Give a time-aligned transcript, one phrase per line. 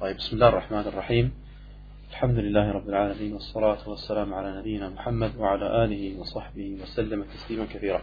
[0.00, 1.32] طيب بسم الله الرحمن الرحيم
[2.10, 8.02] الحمد لله رب العالمين والصلاة والسلام على نبينا محمد وعلى آله وصحبه وسلم تسليما كثيرا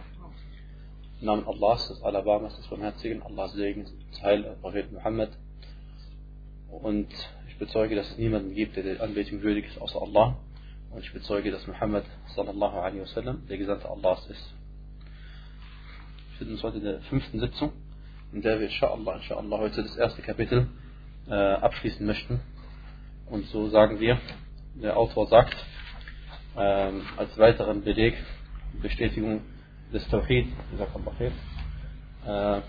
[1.20, 5.28] Im Namen Allahs, des Alabamas, des Barmherzigen, Allahs Segen, des Heil, Prophet Muhammad.
[6.70, 7.08] Und
[7.46, 10.36] ich bezeuge, dass es niemanden gibt, der der Anbetung würdig ist, außer Allah.
[10.90, 12.04] Und ich bezeuge, dass Muhammad
[12.34, 14.54] sallallahu alaihi wasallam der Gesandte Allahs ist.
[16.38, 17.72] Wir uns heute in der fünften Sitzung,
[18.32, 20.68] in der wir inshallah, inshallah heute das erste Kapitel
[21.31, 22.39] äh, abschließen möchten.
[23.29, 24.17] Und so sagen wir,
[24.75, 25.55] der Autor sagt,
[26.57, 28.15] ähm, als weiteren Beleg,
[28.81, 29.41] Bestätigung
[29.93, 30.47] des Tawhid,
[32.25, 32.61] äh,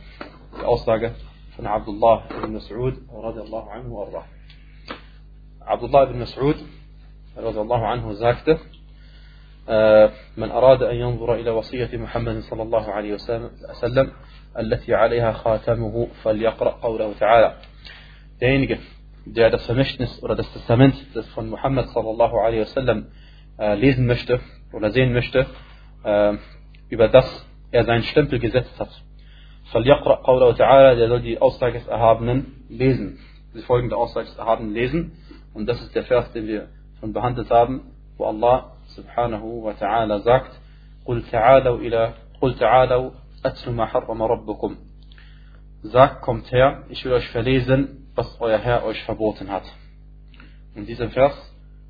[0.60, 1.14] die Aussage
[1.56, 4.24] von Abdullah ibn Mas'ud radiallahu anhu arrah.
[5.60, 6.56] Abdullah ibn Mas'ud
[7.37, 8.59] radiallahu anhu sagte,
[10.37, 14.12] من أراد أن ينظر إلى وصية محمد صلى الله عليه وسلم
[14.59, 17.56] التي عليها خاتمه فليقرأ قوله تعالى
[18.41, 18.78] derjenige,
[19.24, 23.07] der das Vermächtnis oder das Testament das von Muhammad sallallahu alaihi wasallam
[23.59, 24.40] äh, lesen möchte
[24.73, 25.46] oder sehen möchte,
[26.04, 26.34] äh,
[26.88, 28.90] über das er seinen Stempel gesetzt hat.
[29.73, 33.18] فَلْيَقْرَأْ قَوْلَهُ تَعَالَى Der soll die Aussage des Erhabenen lesen.
[33.54, 35.12] Die folgende Aussage des Erhabenen lesen.
[35.52, 36.68] Und das ist der Vers, den wir
[37.01, 37.82] schon behandelt haben,
[38.16, 40.59] wo Allah subhanahu wa ta'ala sagt,
[41.04, 43.10] قُلْ تَعَالَوْا إِلَى قُلْ تَعَالَوْا
[43.45, 44.76] أَتْلُ مَا حَرَّمَ رَبُّكُمْ
[45.82, 49.65] Sagt, kommt her, ich will euch verlesen, was euer Herr euch verboten hat.
[50.74, 51.34] Und dieser Vers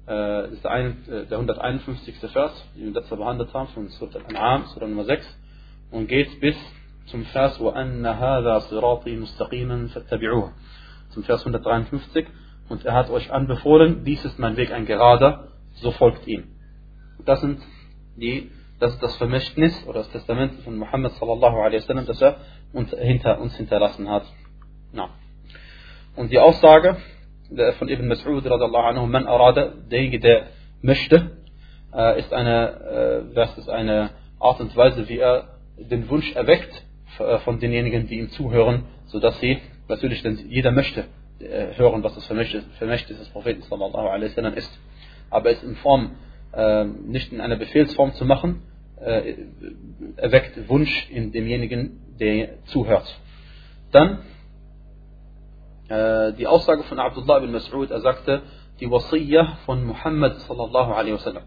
[0.07, 2.17] äh, ist der, ein, äh, der 151.
[2.33, 5.39] Vers, den wir letztes behandelt haben, von Surat Al-An'am, Surah Nummer 6,
[5.91, 6.57] und geht bis
[7.07, 10.53] zum Vers وَأَنَّ هَذَا صِرَاطِي مُسْتَقِيمًا فَاتَّبِعُوهُ
[11.11, 12.27] zum Vers 153
[12.69, 16.45] und er hat euch anbefohlen, dies ist mein Weg ein gerader, so folgt ihm.
[17.25, 17.61] Das sind
[18.17, 22.37] die, das ist das Vermächtnis oder das Testament von Muhammad sallallahu alaihi wasallam, das er
[22.73, 24.25] uns, hinter uns hinterlassen hat.
[24.93, 25.11] Na.
[26.16, 26.98] Und die Aussage
[27.80, 30.48] von Ibn Mas'ud radiallahu anhu, man arada, derjenige, der
[30.82, 31.38] möchte,
[31.94, 36.86] äh, ist eine, äh, das ist eine Art und Weise, wie er den Wunsch erweckt
[37.18, 41.06] äh, von denjenigen, die ihm zuhören, sodass sie, natürlich, denn jeder möchte
[41.76, 44.80] hören, was das Vermächtnis des Propheten sallallahu alaihi wasallam ist.
[45.30, 46.12] Aber es in Form,
[47.06, 48.62] nicht in einer Befehlsform zu machen,
[50.16, 53.20] erweckt Wunsch in demjenigen, der zuhört.
[53.92, 54.33] Dann äh,
[55.90, 58.42] die Aussage von Abdullah ibn Mas'ud, er sagte,
[58.80, 61.44] die Wasiyah von Muhammad sallallahu alaihi wasallam.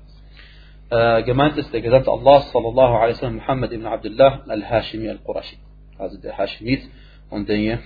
[0.90, 5.58] Äh, gemeint ist der Gesandte Allah sallallahu alaihi wasallam Muhammad ibn Abdullah al-Hashimi al-Qurashi.
[5.98, 6.82] Also der Hashimit
[7.30, 7.80] und der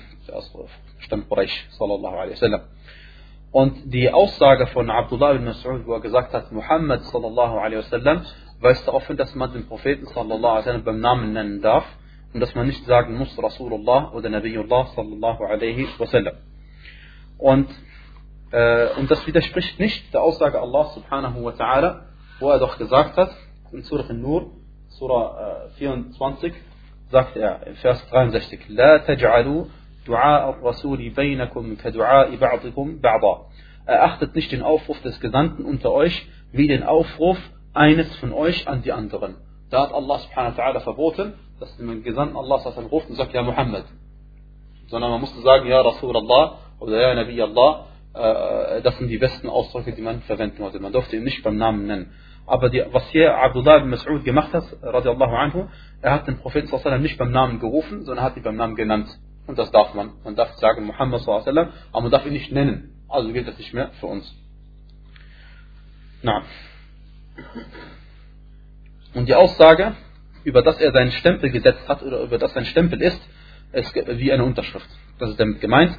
[0.98, 2.62] stammt Quraysh sallallahu alaihi wasallam.
[3.52, 8.24] Und die Aussage von Abdullah ibn Mas'ud, wo er gesagt hat, Muhammad sallallahu alaihi wasallam,
[8.60, 11.86] weist darauf hin, dass man den Propheten sallallahu alaihi wasallam beim Namen nennen darf
[12.33, 16.35] und dass man nicht sagen muss Rasulullah oder Nabiullah sallallahu alaihi wasallam.
[17.37, 17.69] Und,
[18.51, 22.01] äh, und das widerspricht nicht der Aussage Allah subhanahu wa ta'ala,
[22.39, 23.35] wo er doch gesagt hat,
[23.71, 24.51] in Surah An-Nur,
[24.89, 26.53] Surah äh, 24,
[27.09, 29.65] sagt er in Vers 63, لا تجعلوا
[30.07, 33.45] دعاء الرسول بينكم كدعاء بعضكم بعضا.
[33.87, 37.37] Erachtet nicht den Aufruf des Gesandten unter euch wie den Aufruf
[37.73, 39.35] eines von euch an die anderen.
[39.69, 42.56] Da hat Allah subhanahu wa ta'ala verboten, dass man Gesandten Allah
[42.90, 43.84] ruft und sagt, ja Muhammad.
[44.88, 47.86] Sondern man musste sagen, ja Rasulallah oder ja Nabi Allah.
[48.14, 50.80] Äh, das sind die besten Ausdrücke, die man verwenden wollte.
[50.80, 52.12] Man durfte ihn nicht beim Namen nennen.
[52.46, 55.68] Aber die, was hier Abdullah ibn Mas'ud gemacht hat, radiallahu anhu,
[56.02, 59.08] er hat den Propheten sallallahu nicht beim Namen gerufen, sondern hat ihn beim Namen genannt.
[59.46, 60.14] Und das darf man.
[60.24, 63.04] Man darf sagen Muhammad sallallahu aber man darf ihn nicht nennen.
[63.08, 64.34] Also gilt das nicht mehr für uns.
[66.22, 66.42] Na.
[69.14, 69.94] Und die Aussage,
[70.44, 73.20] über das er seinen Stempel gesetzt hat oder über das sein Stempel ist,
[73.72, 74.88] ist wie eine Unterschrift.
[75.18, 75.98] Das ist damit gemeint.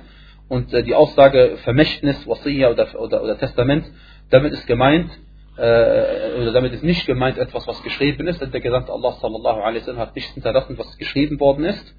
[0.50, 3.90] Und äh, die Aussage Vermächtnis, Wasiyya oder, oder, oder, Testament,
[4.30, 5.10] damit ist gemeint,
[5.58, 9.62] äh, oder damit ist nicht gemeint etwas, was geschrieben ist, denn der Gesandte Allah sallallahu
[9.62, 11.96] alaihi wasallam hat nichts hinterlassen, was geschrieben worden ist,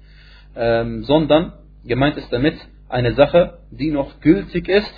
[0.55, 1.53] ähm, sondern
[1.83, 2.55] gemeint ist damit
[2.89, 4.93] eine Sache, die noch gültig ist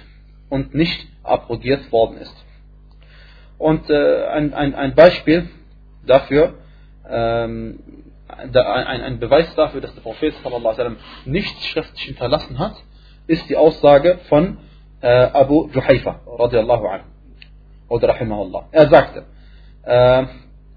[0.49, 2.35] und nicht abrogiert worden ist.
[3.57, 5.49] Und äh, ein, ein, ein Beispiel
[6.05, 6.55] dafür,
[7.08, 7.78] ähm,
[8.28, 12.74] ein, ein, Beweis dafür, dass der Prophet sallam, nichts schriftlich hinterlassen hat,
[13.26, 14.58] ist die Aussage von
[15.00, 17.04] äh, Abu Juhayfa radiallahu anhu
[17.88, 18.68] oder rahimahullah.
[18.72, 19.24] Er sagte,
[19.84, 20.24] äh,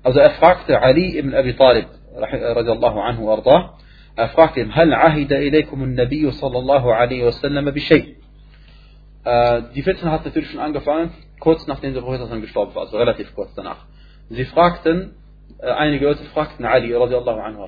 [0.03, 3.73] also er fragte Ali ibn Abi Talib radiallahu anhu arda,
[4.15, 8.15] er fragte ihn, هل عهد إليكم النبي صلى الله عليه وسلم بشيء
[9.25, 13.33] äh, die Fitna hat natürlich schon angefangen, kurz nachdem der Prophet gestorben war, also relativ
[13.35, 13.85] kurz danach.
[14.29, 15.16] Sie fragten, äh,
[15.60, 17.66] einige Leute fragten Ali radiallahu anhu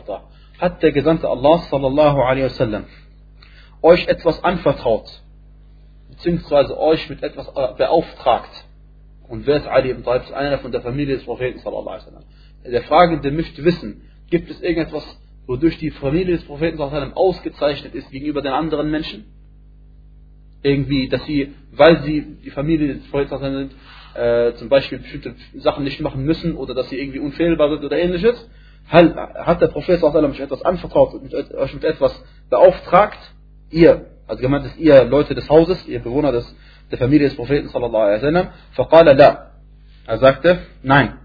[0.58, 2.84] hat der Gesandte Allah sallallahu alaihi wasallam
[3.82, 5.08] euch etwas anvertraut,
[6.10, 8.50] beziehungsweise euch mit etwas äh, beauftragt.
[9.28, 10.30] Und wer ist Ali ibn Talib?
[10.32, 12.24] Einer von der Familie des Propheten sallallahu alaihi wasallam.
[12.64, 15.04] Der Fragende möchte wissen, gibt es irgendetwas,
[15.46, 19.24] wodurch die Familie des Propheten sallallahu alaihi wasallam ausgezeichnet ist gegenüber den anderen Menschen?
[20.62, 23.80] Irgendwie, dass sie, weil sie die Familie des Propheten sallallahu alaihi wasallam sind,
[24.13, 27.97] äh, zum Beispiel bestimmte Sachen nicht machen müssen oder dass sie irgendwie unfehlbar sind oder
[27.97, 28.49] ähnliches.
[28.87, 31.13] Hat der Prophet sallallahu alaihi wasallam euch etwas anvertraut,
[31.55, 33.19] euch mit etwas beauftragt?
[33.71, 36.55] Ihr also gemeint ist ihr Leute des Hauses, ihr Bewohner des,
[36.91, 38.47] der Familie des Propheten sallallahu alaihi wasallam.
[38.75, 39.51] فقال لا.
[40.07, 41.17] Er sagte, nein.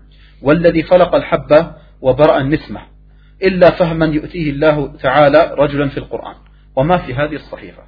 [0.43, 2.81] والذي خلق الحب وبرأ النسمة
[3.43, 6.35] إلا فهما يؤتيه الله تعالى رجلا في القرآن
[6.77, 7.83] وما في هذه الصحيفة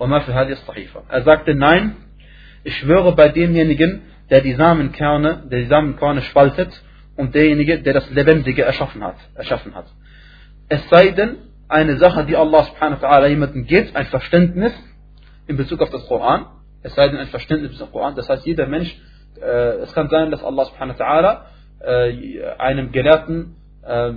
[0.00, 1.96] وما في هذه الصحيفة Er sagte, nein,
[2.64, 6.71] ich schwöre bei demjenigen, der die Samenkerne, der die Samenkörner spaltet
[7.15, 9.85] und derjenige, der das Lebendige erschaffen hat, erschaffen hat.
[10.69, 11.37] Es sei denn,
[11.67, 14.73] eine Sache, die Allah subhanahu wa ta'ala jemandem gibt, ein Verständnis
[15.47, 16.45] in Bezug auf das Koran,
[16.81, 18.95] es sei denn ein Verständnis des Koran, das heißt jeder Mensch,
[19.39, 21.41] äh, es kann sein, dass Allah subhanahu wa ta'ala
[21.81, 24.11] äh, einem Gelehrten äh,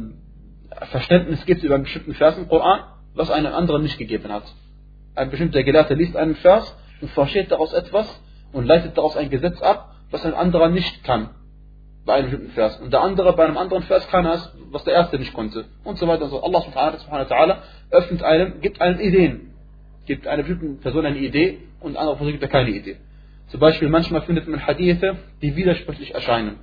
[0.86, 2.80] Verständnis gibt über einen bestimmten Vers im Koran,
[3.14, 4.44] was einem anderen nicht gegeben hat.
[5.14, 8.06] Ein bestimmter Gelehrter liest einen Vers und versteht daraus etwas
[8.52, 11.30] und leitet daraus ein Gesetz ab, was ein anderer nicht kann
[12.04, 12.80] bei einem bestimmten Vers.
[12.80, 15.66] Und der andere bei einem anderen Vers kann es, was der erste nicht konnte.
[15.84, 16.42] Und so weiter und so.
[16.42, 17.56] Allah subhanahu wa ta'ala
[17.90, 19.52] öffnet einem, gibt einem Ideen.
[20.06, 22.96] Gibt einer bestimmten Person eine Idee und andere Person gibt er keine Idee.
[23.48, 26.56] Zum Beispiel manchmal findet man Hadithe, die widersprüchlich erscheinen.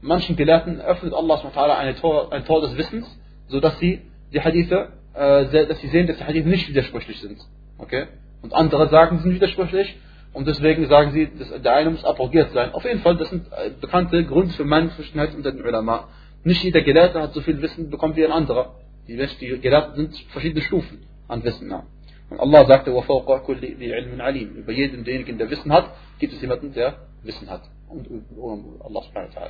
[0.00, 3.06] Manchen Gelehrten öffnet Allah subhanahu wa ta'ala ein Tor, ein Tor des Wissens,
[3.48, 4.02] sodass sie
[4.32, 7.38] die Hadithe, äh, dass sie sehen, dass die Hadithe nicht widersprüchlich sind.
[7.78, 8.06] Okay?
[8.42, 9.96] Und andere sagen, sie sind widersprüchlich
[10.32, 12.72] und deswegen sagen sie, dass der eine muss abrogiert sein.
[12.72, 16.08] Auf jeden Fall, das sind äh, bekannte Gründe für Meinungsverschiedenheit unter den Ulama.
[16.44, 18.76] Nicht jeder Gelehrte hat so viel Wissen bekommen wie ein anderer.
[19.08, 21.72] Die, die Gelehrten sind verschiedene Stufen an Wissen.
[21.72, 25.90] Und Allah sagte, Über jeden, denjenigen, der Wissen hat,
[26.20, 26.94] gibt es jemanden, der
[27.24, 27.62] Wissen hat.
[27.88, 29.48] Und, Allah subhanahu wa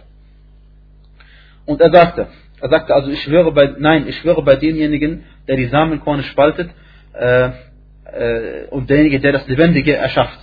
[1.67, 2.29] Und er sagte,
[2.61, 6.71] er sagte also, ich schwöre bei, nein, ich schwöre bei demjenigen, der die Samenkorne spaltet,
[7.13, 7.51] äh,
[8.05, 10.39] äh, und derjenige, der das Lebendige erschafft.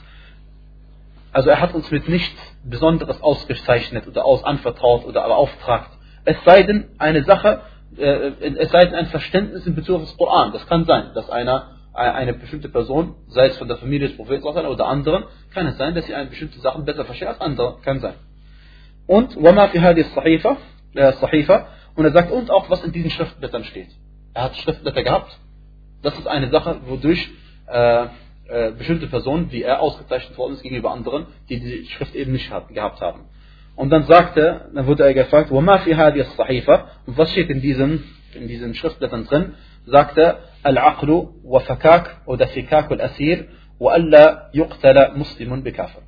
[1.37, 5.91] Also er hat uns mit nichts Besonderes ausgezeichnet oder aus anvertraut oder beauftragt.
[6.25, 7.63] Es sei denn eine Sache,
[7.97, 10.53] äh, es sei denn ein Verständnis in Bezug auf das Koran.
[10.53, 14.45] Das kann sein, dass einer, eine bestimmte Person, sei es von der Familie des Propheten
[14.45, 17.79] oder anderen, kann es sein, dass sie eine bestimmte Sachen besser versteht als andere.
[17.83, 18.15] Kann sein.
[19.07, 20.57] Und وَمَا فِي هَذِهِ الصَّحِيفَةِ
[20.95, 21.65] äh,
[21.95, 23.89] und er sagt, und auch was in diesen Schriftblättern steht.
[24.35, 25.39] Er hat Schriftblätter gehabt.
[26.03, 27.31] Das ist eine Sache, wodurch
[27.67, 28.07] äh,
[28.49, 32.51] äh, bestimmte Personen, wie er ausgezeichnet worden ist gegenüber anderen, die die Schrift eben nicht
[32.51, 33.21] hat, gehabt haben.
[33.77, 37.61] Und dann sagte, dann wurde er gefragt, وَمَا فِي هَذِهِ الصَّحِيفَةِ Und was steht in
[37.61, 38.05] diesen,
[38.35, 39.55] in diesen Schriftblättern drin?
[39.87, 40.37] Sagte,
[40.67, 43.49] العقل وفكاك oder فكاك الأسير
[43.81, 46.03] وألا يقتل مسلم بكافر.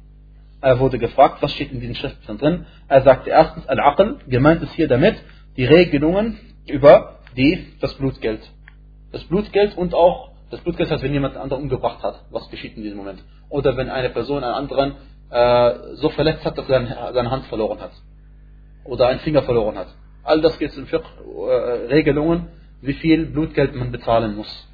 [0.61, 2.67] Er wurde gefragt, was steht in diesen Schriftblättern drin?
[2.89, 5.17] Er sagte erstens, Al-Aql, gemeint ist hier damit
[5.57, 8.41] die Regelungen über die, das Blutgeld.
[9.13, 12.84] Das Blutgeld und auch das Blutgeld heißt, wenn jemand anderen umgebracht hat, was geschieht in
[12.84, 13.24] diesem Moment?
[13.50, 14.96] Oder wenn eine Person einen anderen
[15.30, 17.92] äh, so verletzt hat, dass er seine Hand verloren hat.
[18.84, 19.88] Oder einen Finger verloren hat.
[20.24, 22.48] All das geht in Fiqh, äh, Regelungen,
[22.82, 24.68] wie viel Blutgeld man bezahlen muss.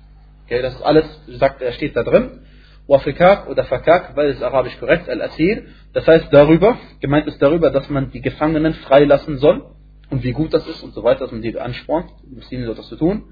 [0.45, 2.41] Okay, das ist alles, sagt er, steht da drin.
[2.87, 5.63] Wafikak oder Fakak, weil es arabisch korrekt, Al-Asir.
[5.93, 9.65] Das heißt darüber, gemeint ist darüber, dass man die Gefangenen freilassen soll
[10.11, 12.87] und wie gut das ist und so weiter, dass man die anspornt, Muslime so das
[12.87, 13.23] zu tun.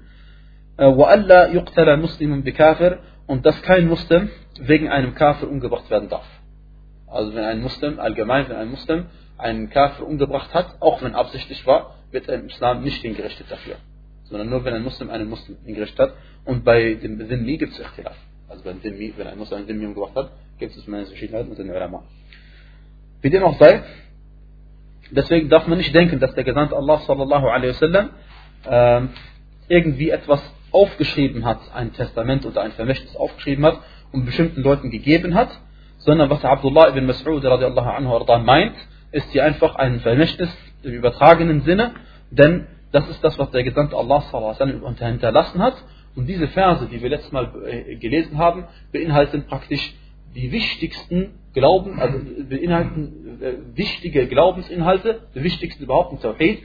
[0.77, 6.25] وَأَلَّا يُقْتَلَ مُسْلِمٌ بِكَافِرٍ und dass kein Muslim wegen einem Kafir umgebracht werden darf.
[7.05, 9.05] Also wenn ein Muslim, allgemein wenn ein Muslim
[9.37, 13.75] einen Kafir umgebracht hat, auch wenn absichtlich war, wird er im Islam nicht hingerichtet dafür.
[14.25, 16.13] Sondern nur wenn ein Muslim einen Muslim hingerichtet hat.
[16.45, 18.15] Und bei dem Dhimmi gibt es Ikhtilaf.
[18.47, 21.57] Also beim Dhimmi, wenn ein Muslim einen Dhimmi umgebracht hat, gibt es eine Verschiedenheit mit
[21.57, 22.03] den Ulama.
[23.21, 23.83] Wie dem auch sei,
[25.11, 28.09] deswegen darf man nicht denken, dass der Gesandte Allah sallallahu alaihi wasallam
[28.65, 29.01] äh,
[29.67, 30.41] irgendwie etwas
[30.74, 33.78] aufgeschrieben hat, ein Testament oder ein Vermächtnis aufgeschrieben hat
[34.12, 35.50] und bestimmten Leuten gegeben hat,
[35.98, 38.74] sondern was Abdullah ibn Mas'ud radiallahu anhu meint,
[39.12, 40.50] ist hier einfach ein Vermächtnis
[40.82, 41.92] im übertragenen Sinne,
[42.30, 45.74] denn das ist das, was der Gesandte Allah sallallahu hinterlassen hat.
[46.16, 49.94] Und diese Verse, die wir letztes Mal äh, gelesen haben, beinhalten praktisch
[50.34, 56.62] die wichtigsten Glauben, also beinhalten äh, wichtige Glaubensinhalte, die wichtigsten überhaupt im Tawhid.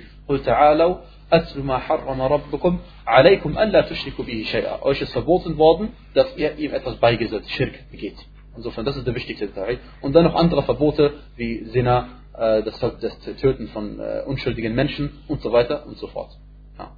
[1.32, 4.82] قل تعالوا أتل ما حرم ربكم عليكم ألا تشركوا به شيئا.
[4.82, 8.16] Euch ist verboten worden, dass ihr ihm etwas beigesetzt, Schirk begeht.
[8.56, 9.78] Insofern, das ist der wichtigste Teil.
[10.00, 12.08] Und dann noch andere Verbote wie Sinna,
[12.38, 16.30] äh, das, das Töten von äh, unschuldigen Menschen und so weiter und so fort.
[16.78, 16.92] Ja.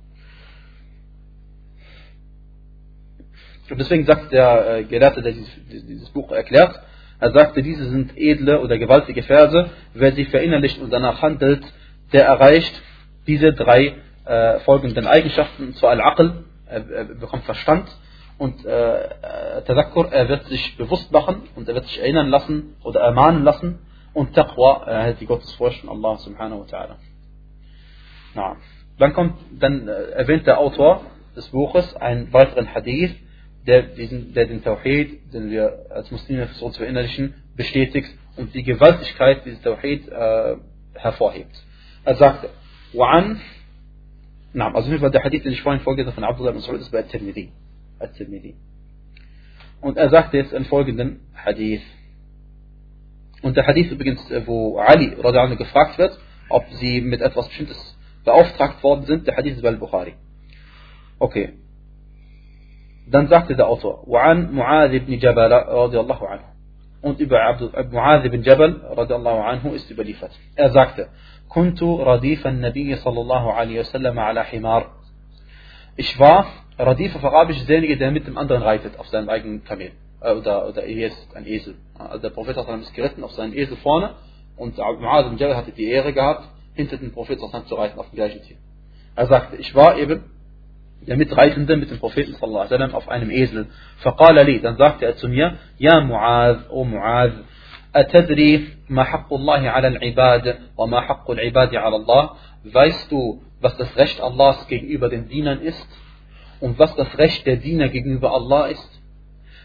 [3.70, 6.78] Und deswegen sagt der äh, Gelehrte, der dieses, dieses Buch erklärt,
[7.18, 9.70] er sagte, diese sind edle oder gewaltige Verse.
[9.94, 11.64] Wer sie verinnerlicht und danach handelt,
[12.12, 12.82] der erreicht
[13.26, 13.94] diese drei
[14.30, 15.68] äh, folgenden Eigenschaften.
[15.68, 17.88] Und zwar Al-Aql, er, er, bekommt Verstand
[18.38, 23.00] und äh, Tadakkur, er wird sich bewusst machen und er wird sich erinnern lassen oder
[23.00, 23.78] ermahnen lassen.
[24.12, 26.96] Und Taqwa, er hält die Gottesfurcht von Allah subhanahu wa ta'ala.
[28.34, 28.56] Na.
[28.98, 31.02] Dann kommt, dann äh, erwähnt der Autor
[31.36, 33.14] des Buches einen weiteren Hadith,
[33.66, 38.62] der, diesen, der den Tawhid, den wir als Muslime für uns verinnerlichen, bestätigt und die
[38.62, 40.56] Gewaltigkeit dieses Tawhid äh,
[40.94, 41.62] hervorhebt.
[42.04, 42.48] Er sagte,
[42.94, 43.40] وعن
[44.54, 47.00] نعم also auf der Hadith, den ich vorhin vorgelesen von Abdullah ibn Saud, ist bei
[47.00, 47.52] At-Tirmidhi.
[47.98, 48.54] At-Tirmidhi.
[49.80, 51.82] Und er sagte jetzt einen folgenden Hadith.
[53.42, 57.96] Und der Hadith übrigens, äh, wo Ali radiallahu gefragt wird, ob sie mit etwas Bestimmtes
[58.24, 60.14] beauftragt worden sind, der Hadith ist bei Al-Bukhari.
[61.18, 61.54] Okay.
[63.08, 66.56] Dann sagte der Autor, وعن معاذ بن جبل رضي الله عنه.
[67.02, 70.32] Und über Mu'adh ibn Jabal radiallahu anhu ist überliefert.
[70.56, 71.08] Er sagte,
[71.50, 74.90] كنت رديف النبي صلى الله عليه وسلم على حمار.
[75.96, 76.46] Ich war,
[76.78, 79.92] Radif auf Arabisch ist derjenige, der mit dem anderen reitet, auf seinem eigenen Kamel.
[80.20, 81.76] Äh, oder, oder ist ein Esel.
[81.98, 84.10] Also der Prophet ist geritten auf seinen Esel vorne
[84.56, 88.16] und Mu'adh ibn Jabal hatte die Ehre gehabt, hinter dem Prophet zu reiten auf dem
[88.16, 88.56] gleichen Tier.
[89.14, 90.24] Er sagte, ich war eben
[91.06, 93.66] der Mitreisende mit dem Propheten sallallahu alaihi wasallam auf einem Esel.
[94.02, 97.32] فقال لي, dann sagte er zu mir, Ja Mu'adh, O Mu'adh,
[97.96, 102.30] أتدري ما حق الله على العباد وما حق العباد على الله
[102.64, 105.88] Weißt du, was das Recht Allahs gegenüber den Dienern ist
[106.60, 108.90] und was das Recht der Diener gegenüber Allah ist?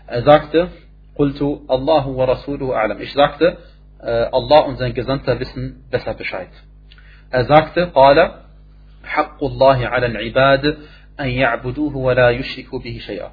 [0.08, 0.70] Er sagte,
[1.18, 3.02] قلت الله ورسوله أعلم.
[3.02, 3.58] Ich sagte,
[4.00, 6.50] Allah und sein Gesandter wissen besser Bescheid.
[7.32, 8.32] Er sagte, قال
[9.04, 10.78] حق الله على العباد
[11.20, 13.32] أن يعبدوه ولا يشركوا به شيئا.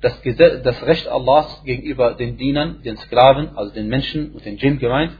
[0.00, 4.58] Das, Gesetz, das Recht Allahs gegenüber den Dienern, den Sklaven, also den Menschen und den
[4.58, 5.12] Djinn gemeint,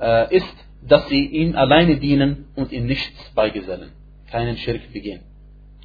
[0.00, 3.90] äh, ist, dass sie ihm alleine dienen und ihm nichts beigesellen.
[4.30, 5.22] Keinen Schirk begehen.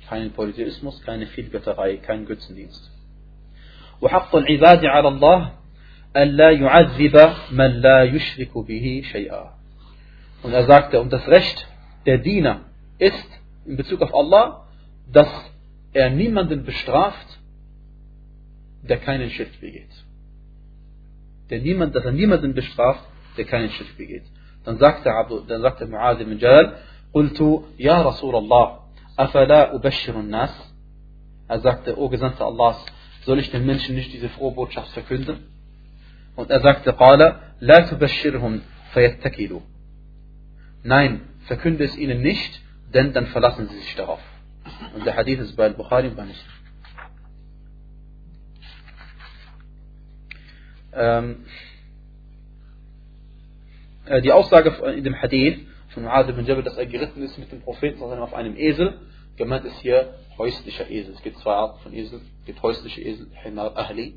[0.08, 2.92] Keinen Polytheismus, keine Vielgötterei, keinen Götzendienst.
[4.02, 5.52] وحق العباد على الله
[6.18, 9.56] ألا يعذب من لا يشرك به شيئا.
[10.44, 11.68] Und er sagte, und das Recht
[12.06, 12.62] der Diener
[13.00, 13.28] ist
[13.66, 14.68] in Bezug auf Allah,
[15.12, 15.30] dass
[15.94, 17.39] er niemanden bestraft,
[18.82, 19.94] der keinen Schritt begeht.
[21.50, 23.04] Der niemand, dass er niemanden bestraft,
[23.38, 24.24] der keinen Schritt begeht.
[24.64, 26.78] Dann sagte, Abu, dann sagte Mu'adh ibn Jalal,
[27.16, 28.80] قلت يا رسول الله
[29.20, 30.52] أفلا أبشر الناس
[31.48, 32.84] Er sagte, O Gesandter Allahs,
[33.22, 35.38] soll ich den Menschen nicht diese frohe Botschaft verkünden?
[36.36, 38.62] Und er sagte, قال لا تبشرهم
[38.94, 39.62] فيتكلوا
[40.84, 42.62] Nein, verkünde es ihnen nicht,
[42.94, 44.20] denn dann verlassen sie sich darauf.
[44.96, 46.52] Und der Hadith ist bei Al-Bukhari und bei Muslim.
[50.93, 51.45] Ähm,
[54.07, 57.51] äh, die Aussage in dem Hadith von Mu'adh ibn Jabal, dass er geritten ist mit
[57.53, 58.99] dem Propheten auf einem Esel,
[59.37, 61.15] gemeint ist hier häuslicher Esel.
[61.15, 62.21] Es gibt zwei Arten von Esel.
[62.41, 64.15] Es gibt häusliche Esel, Himar Ahli,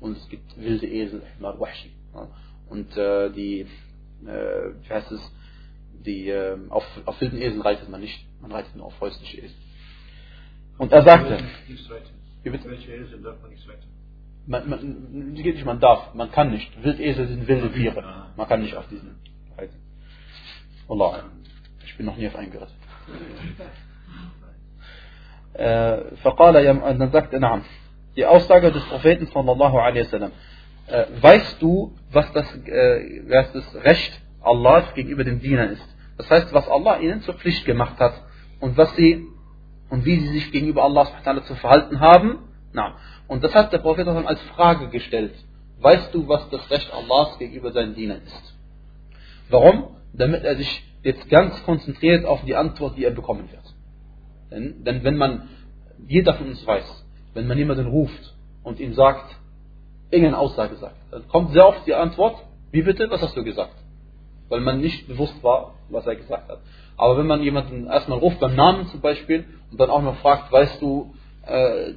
[0.00, 1.92] und es gibt wilde Esel, Himar Wahshi.
[2.68, 3.66] Und äh, die, äh,
[4.26, 5.20] wie heißt es,
[6.04, 9.56] die, äh, auf, auf wilden Esel reitet man nicht, man reitet nur auf häusliche Esel.
[10.78, 11.38] Und er sagte?
[12.44, 13.97] Welche Esel darf man nicht reiten?
[14.48, 16.82] Man, man, geht nicht, man darf, man kann nicht.
[16.82, 18.32] Wildesel sind wilde Tiere.
[18.34, 19.16] Man kann nicht auf diesen
[19.58, 19.76] reiten.
[20.88, 21.24] Allah,
[21.84, 22.72] ich bin noch nie auf einen geritten.
[25.52, 27.60] Äh, dann sagt er.
[28.16, 30.32] Die Aussage des Propheten sallallahu alaihi wasallam.
[30.86, 35.96] Äh, weißt du, was das, äh, was das Recht Allahs gegenüber den Dienern ist?
[36.16, 38.14] Das heißt, was Allah ihnen zur Pflicht gemacht hat
[38.60, 39.26] und was sie
[39.90, 41.06] und wie sie sich gegenüber Allah
[41.44, 42.38] zu verhalten haben.
[42.72, 42.96] Na,
[43.26, 45.34] und das hat der Prophet als Frage gestellt.
[45.80, 48.54] Weißt du, was das Recht Allahs gegenüber seinen Dienern ist?
[49.48, 49.96] Warum?
[50.12, 53.62] Damit er sich jetzt ganz konzentriert auf die Antwort, die er bekommen wird.
[54.50, 55.48] Denn, denn wenn man,
[56.06, 58.34] jeder von uns weiß, wenn man jemanden ruft
[58.64, 59.36] und ihm sagt,
[60.10, 63.74] irgendeine Aussage sagt, dann kommt sehr oft die Antwort, wie bitte, was hast du gesagt?
[64.48, 66.60] Weil man nicht bewusst war, was er gesagt hat.
[66.96, 70.50] Aber wenn man jemanden erstmal ruft beim Namen zum Beispiel und dann auch noch fragt,
[70.50, 71.14] weißt du,
[71.46, 71.92] äh,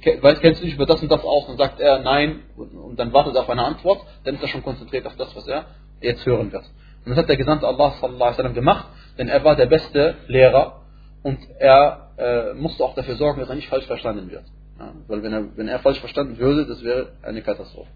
[0.00, 3.34] kennst du dich über das und das aus und sagt er nein und, dann wartet
[3.34, 5.66] er auf eine Antwort, dann ist er schon konzentriert auf das, was er
[6.00, 6.64] jetzt hören wird.
[7.04, 8.86] Und das hat der Gesandte Allah alaihi gemacht,
[9.18, 10.82] denn er war der beste Lehrer
[11.22, 14.44] und er äh, musste auch dafür sorgen, dass er nicht falsch verstanden wird.
[14.78, 17.90] Ja, weil wenn er, wenn er falsch verstanden würde, das wäre eine Katastrophe.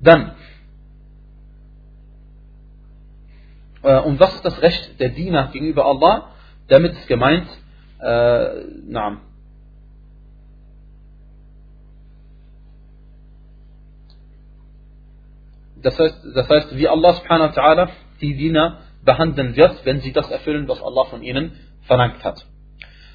[0.00, 0.32] Dann,
[3.84, 6.30] Äh, und was ist das Recht der Diener gegenüber Allah?
[6.68, 7.46] Damit ist gemeint,
[8.00, 9.20] äh, na,
[15.84, 17.88] das heißt, das heißt, wie Allah subhanahu wa ta'ala
[18.20, 22.46] die Diener behandeln wird, wenn sie das erfüllen, was Allah von ihnen verlangt hat.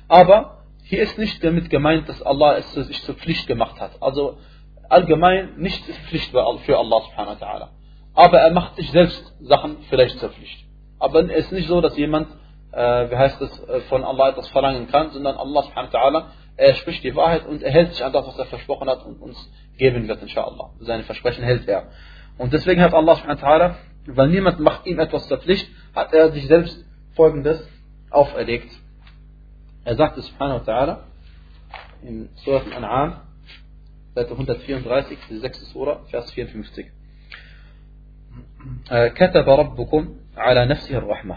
[0.08, 4.02] Aber hier ist nicht damit gemeint, dass Allah es sich zur Pflicht gemacht hat.
[4.02, 4.38] Also
[4.88, 7.68] allgemein nichts ist Pflicht für Allah subhanahu wa ta'ala.
[8.14, 10.66] Aber er macht sich selbst Sachen vielleicht zur Pflicht.
[11.00, 12.28] Aber es ist nicht so, dass jemand,
[12.72, 16.24] äh, wie heißt es, äh, von Allah etwas verlangen kann, sondern Allah subhanahu wa ta'ala,
[16.58, 19.22] er spricht die Wahrheit und er hält sich an das, was er versprochen hat und
[19.22, 19.38] uns
[19.78, 20.72] geben wird, inshallah.
[20.82, 21.88] Seine Versprechen hält er.
[22.39, 23.75] Und deswegen hat Allah subhanahu wa ta'ala,
[24.07, 26.85] weil niemand macht ihm etwas zur Pflicht, hat er sich selbst
[27.15, 27.67] folgendes
[28.11, 28.71] auferlegt.
[29.85, 30.99] Er sagte subhanahu wa ta'ala,
[32.03, 33.21] im Surah Al-An'am,
[34.15, 35.73] Seite 134, die 6.
[35.73, 36.87] Surah, Vers 54.
[38.91, 41.37] كتب ربكم على نفسه الرحمة.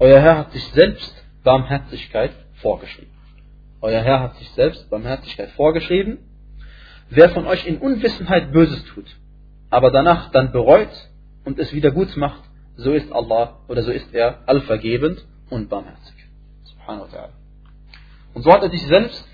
[0.00, 3.12] Euer Herr hat sich selbst Barmherzigkeit vorgeschrieben.
[3.80, 6.18] Euer Herr hat sich selbst Barmherzigkeit vorgeschrieben.
[7.10, 9.06] Wer von euch in Unwissenheit Böses tut,
[9.69, 10.89] aber danach dann bereut
[11.43, 12.41] und es wieder gut macht,
[12.77, 16.15] so ist Allah oder so ist er allvergebend und barmherzig.
[16.63, 17.29] Subhanahu wa ta'ala.
[18.33, 19.25] Und so hat er sich selbst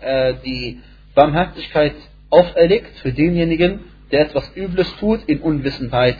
[0.00, 0.80] äh, die
[1.14, 1.94] Barmherzigkeit
[2.30, 6.16] auferlegt für denjenigen, der etwas Übles tut in Unwissenheit.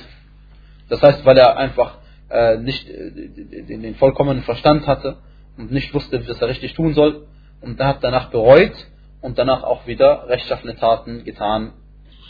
[0.88, 1.98] Das heißt, weil er einfach
[2.30, 5.18] äh, nicht äh, den, den, vollkommenen Verstand hatte
[5.56, 7.26] und nicht wusste, was er richtig tun soll.
[7.60, 8.74] Und er hat danach bereut
[9.20, 11.72] und danach auch wieder rechtschaffene Taten getan.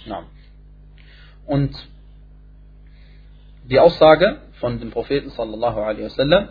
[0.04, 0.24] Ja.
[1.46, 1.74] Und
[3.68, 6.48] die Aussage von dem Propheten sallallahu alaihi wasallam,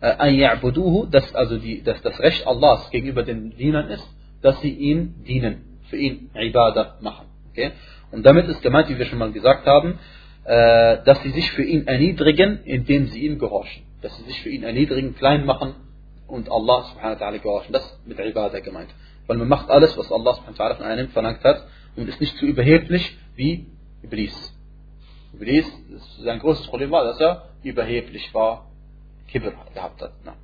[0.00, 4.06] äh, dass also die, dass das Recht Allahs gegenüber den Dienern ist,
[4.42, 7.26] dass sie ihm dienen, für ihn Ibadah machen.
[7.50, 7.72] Okay?
[8.12, 9.98] Und damit ist gemeint, wie wir schon mal gesagt haben,
[10.44, 13.82] äh, dass sie sich für ihn erniedrigen, indem sie ihm gehorchen.
[14.02, 15.74] Dass sie sich für ihn erniedrigen, klein machen
[16.28, 17.72] und Allah subhanahu wa ta'ala gehorchen.
[17.72, 18.90] Das ist mit Ibadah gemeint.
[19.26, 22.20] Weil man macht alles, was Allah subhanahu wa ta'ala von einem verlangt hat und ist
[22.20, 23.66] nicht zu überheblich wie
[24.02, 24.54] Iblis.
[25.34, 25.66] Iblis,
[26.20, 28.66] sein großes Problem war, dass er überheblich war,
[29.28, 30.12] Kibr gehabt hat.
[30.24, 30.34] Na.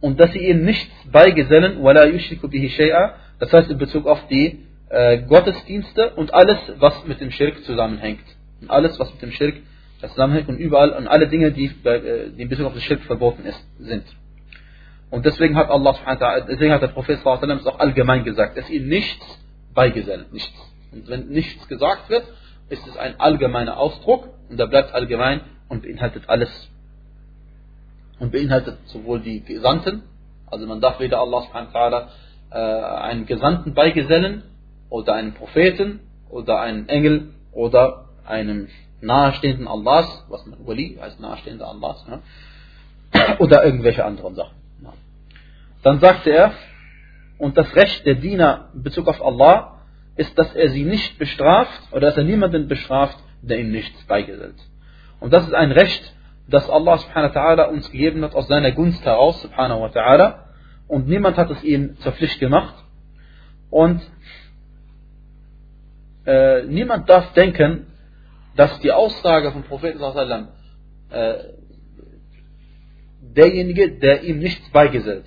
[0.00, 4.26] Und dass sie ihm nichts beigesellen, wala yushriku bihi shay'a, das heißt in Bezug auf
[4.28, 8.24] die äh, Gottesdienste und alles, was mit dem Schirk zusammenhängt.
[8.60, 9.56] Und alles, was mit dem Schirk
[10.00, 13.44] zusammenhängt und überall und alle Dinge, die, äh, die in Bezug auf den Schirk verboten
[13.44, 14.04] ist, sind.
[15.10, 15.96] Und deswegen hat Allah
[16.48, 17.26] deswegen hat der Prophet es
[17.66, 19.26] auch allgemein gesagt, dass ihm nichts
[19.74, 20.52] beigesellt, nichts.
[20.92, 22.24] Und wenn nichts gesagt wird,
[22.68, 26.68] ist es ein allgemeiner Ausdruck und der bleibt allgemein und beinhaltet alles.
[28.18, 30.02] Und beinhaltet sowohl die Gesandten,
[30.46, 32.08] also man darf weder Allah subhanahu
[32.50, 34.42] äh, einen Gesandten beigesellen
[34.88, 38.68] oder einen Propheten oder einen Engel oder einem
[39.00, 42.20] nahestehenden Allahs, was man Wali heißt nahestehender Allahs, ne?
[43.38, 44.60] oder irgendwelche anderen Sachen.
[45.82, 46.52] Dann sagte er,
[47.38, 49.79] und das Recht der Diener in Bezug auf Allah
[50.16, 54.56] ist, dass er sie nicht bestraft oder dass er niemanden bestraft, der ihm nichts beigesellt.
[55.20, 56.14] Und das ist ein Recht,
[56.48, 60.34] das Allah subhanahu wa ta'ala uns gegeben hat aus seiner Gunst heraus, subhanahu wa ta'ala.
[60.88, 62.74] Und niemand hat es ihm zur Pflicht gemacht.
[63.70, 64.02] Und
[66.26, 67.86] äh, niemand darf denken,
[68.56, 70.48] dass die Aussage vom Propheten sallam,
[71.10, 71.34] äh,
[73.20, 75.26] derjenige, der ihm nichts beigesellt,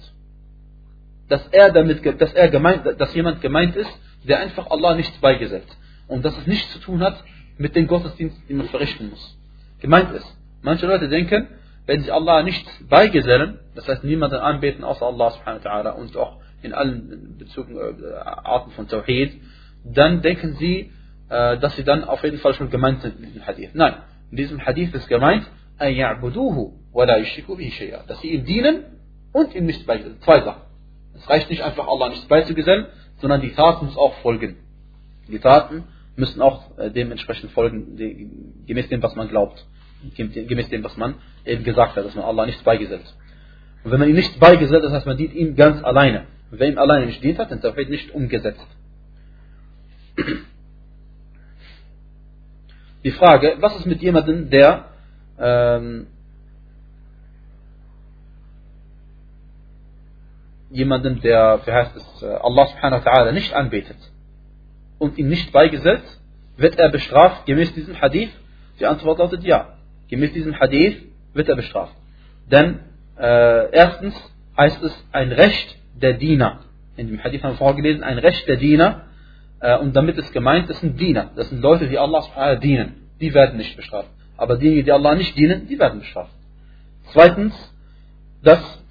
[1.30, 5.78] dass er damit, dass er gemeint, dass jemand gemeint ist, der einfach Allah nichts beigesetzt.
[6.08, 7.24] Und dass es nichts zu tun hat
[7.58, 9.38] mit dem Gottesdienst, den man verrichten muss.
[9.80, 11.48] Gemeint ist, manche Leute denken,
[11.86, 16.16] wenn sie Allah nichts beigesellen, das heißt niemanden anbeten außer Allah subhanahu wa ta'ala und
[16.18, 19.42] auch in allen Bezügen, äh, Arten von Tawhid,
[19.84, 20.92] dann denken sie,
[21.30, 23.72] äh, dass sie dann auf jeden Fall schon gemeint sind in diesem Hadith.
[23.74, 23.96] Nein,
[24.32, 25.46] in diesem Hadith ist gemeint,
[28.08, 28.84] dass sie ihm dienen
[29.34, 30.22] und ihm nichts beigesellen.
[30.22, 30.62] Zwei Sachen.
[31.16, 32.88] Es reicht nicht einfach Allah nichts beizugesellen,
[33.24, 34.58] sondern die Taten muss auch folgen.
[35.30, 35.86] Die Taten
[36.18, 37.96] müssen auch äh, dementsprechend folgen,
[38.68, 39.66] gemäß dem, was man glaubt.
[40.18, 43.16] Gemäß dem, was man eben gesagt hat, dass man Allah nichts beigesetzt.
[43.86, 46.26] Und wenn man ihm nichts beigesetzt, das heißt, man dient ihm ganz alleine.
[46.52, 48.68] Und wer ihm alleine nicht dient hat, dann wird nicht umgesetzt.
[53.06, 54.90] Die Frage, was ist mit jemandem, der
[55.40, 56.08] ähm,
[60.74, 63.98] jemanden, der, wie heißt es, äh, Allah subhanahu wa ta'ala nicht anbetet
[65.00, 66.22] und ihn nicht beigesetzt,
[66.58, 68.32] wird er bestraft gemäß diesem Hadith?
[68.80, 69.76] Die Antwort lautet ja.
[70.10, 70.98] Gemäß diesem Hadith
[71.34, 71.96] wird er bestraft.
[72.52, 72.80] Denn
[73.18, 74.16] äh, erstens
[74.58, 76.62] heißt es ein Recht der Diener.
[76.98, 79.06] In dem Hadith haben wir vorgelesen, ein Recht der Diener.
[79.60, 81.32] Äh, und damit ist gemeint, das sind Diener.
[81.36, 83.10] Das sind Leute, die Allah dienen.
[83.20, 84.10] Die werden nicht bestraft.
[84.38, 86.34] Aber diejenigen, die Allah nicht dienen, die werden bestraft.
[87.12, 87.54] Zweitens,
[88.44, 88.83] dass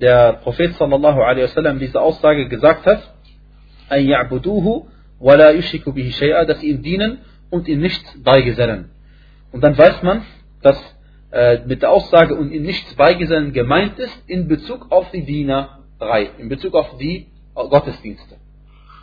[0.00, 3.14] der Prophet sallallahu alaihi wasallam diese Aussage gesagt hat,
[3.88, 4.86] an ya'buduhu
[5.18, 7.18] wa la yushiku bihi shay'a, dass sie ihm dienen
[7.50, 8.90] und ihm nichts beigesellen.
[9.52, 10.22] Und dann weiß man,
[10.62, 10.78] dass
[11.32, 16.30] äh, mit der Aussage und ihm nichts beigesellen gemeint ist in Bezug auf die Dienerei,
[16.38, 18.36] in Bezug auf die Gottesdienste.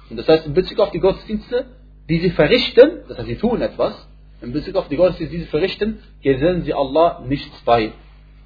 [0.10, 1.66] Und das heißt, in Bezug auf die Gottesdienste,
[2.10, 4.08] die sie verrichten, das heißt, sie tun etwas,
[4.42, 7.92] in Bezug auf die Gottesdienste, die sie verrichten, gesellen sie Allah nichts bei.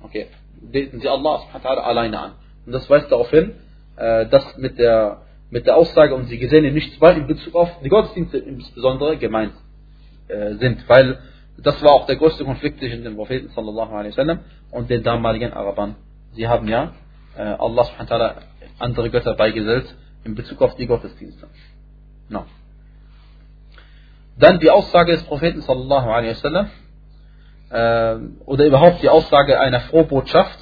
[0.02, 0.28] Okay
[0.62, 2.32] beten sie Allah alleine an.
[2.66, 3.54] Und das weist darauf hin,
[3.96, 7.56] äh, dass mit der, mit der Aussage und sie gesellen ihm nichts bei in Bezug
[7.56, 9.54] auf die Gottesdienste insbesondere gemeint
[10.28, 11.20] äh, sind, weil
[11.58, 14.40] das war auch der größte Konflikt zwischen dem Propheten sallallahu alaihi wasallam
[14.72, 15.96] und den damaligen Arabern.
[16.34, 16.94] Sie haben ja
[17.36, 17.88] äh, Allah
[18.80, 21.48] andere Götter beigesellt in Bezug auf die Gottesdienste.
[22.30, 22.46] No.
[24.40, 26.70] Dann die Aussage des Propheten sallallahu alaihi wasallam
[28.46, 30.60] oder überhaupt die Aussage einer Frohbotschaft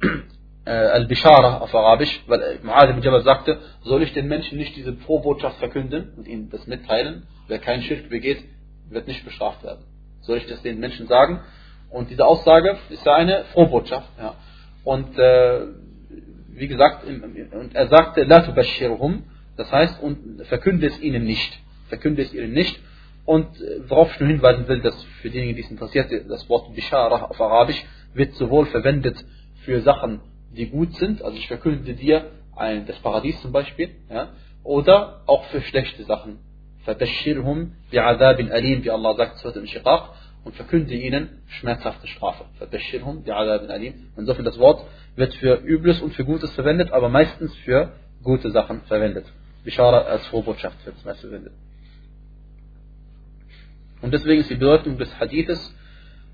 [0.64, 4.76] äh, Al-Bishara auf Arabisch, weil äh, Mu'adh ibn Jabal sagte, soll ich den Menschen nicht
[4.76, 7.26] diese Frohbotschaft verkünden und ihnen das mitteilen?
[7.48, 8.44] Wer keinen Schirk begeht,
[8.90, 9.84] wird nicht bestraft werden.
[10.20, 11.40] Soll ich das den Menschen sagen?
[11.90, 14.08] Und diese Aussage ist ja eine Frohbotschaft.
[14.18, 14.34] Ja.
[14.84, 15.60] Und äh,
[16.48, 18.40] wie gesagt, und er sagte, La
[19.56, 21.60] das heißt, und verkünde es ihnen nicht.
[21.88, 22.80] Verkünde es ihnen nicht.
[23.24, 26.74] Und äh, worauf ich nur hinweisen will, dass für diejenigen, die es interessiert, das Wort
[26.74, 27.82] Bishara auf Arabisch
[28.14, 29.16] wird sowohl verwendet
[29.64, 30.20] für Sachen,
[30.56, 34.30] die gut sind, also ich verkünde dir ein, das Paradies zum Beispiel, ja,
[34.64, 36.38] oder auch für schlechte Sachen.
[36.84, 40.10] Fabashirhum bi'adabin alim, wie Allah sagt, Surat al-Shiqaq,
[40.44, 42.44] und verkünde ihnen schmerzhafte Strafe.
[42.58, 43.94] Fabashirhum bi'adabin alim.
[44.16, 48.82] Insofern das Wort wird für Übles und für Gutes verwendet, aber meistens für gute Sachen
[48.82, 49.26] verwendet.
[49.64, 51.52] Bishara als Vorbotschaft wird meist verwendet.
[54.02, 55.74] Und deswegen ist die Bedeutung des Hadithes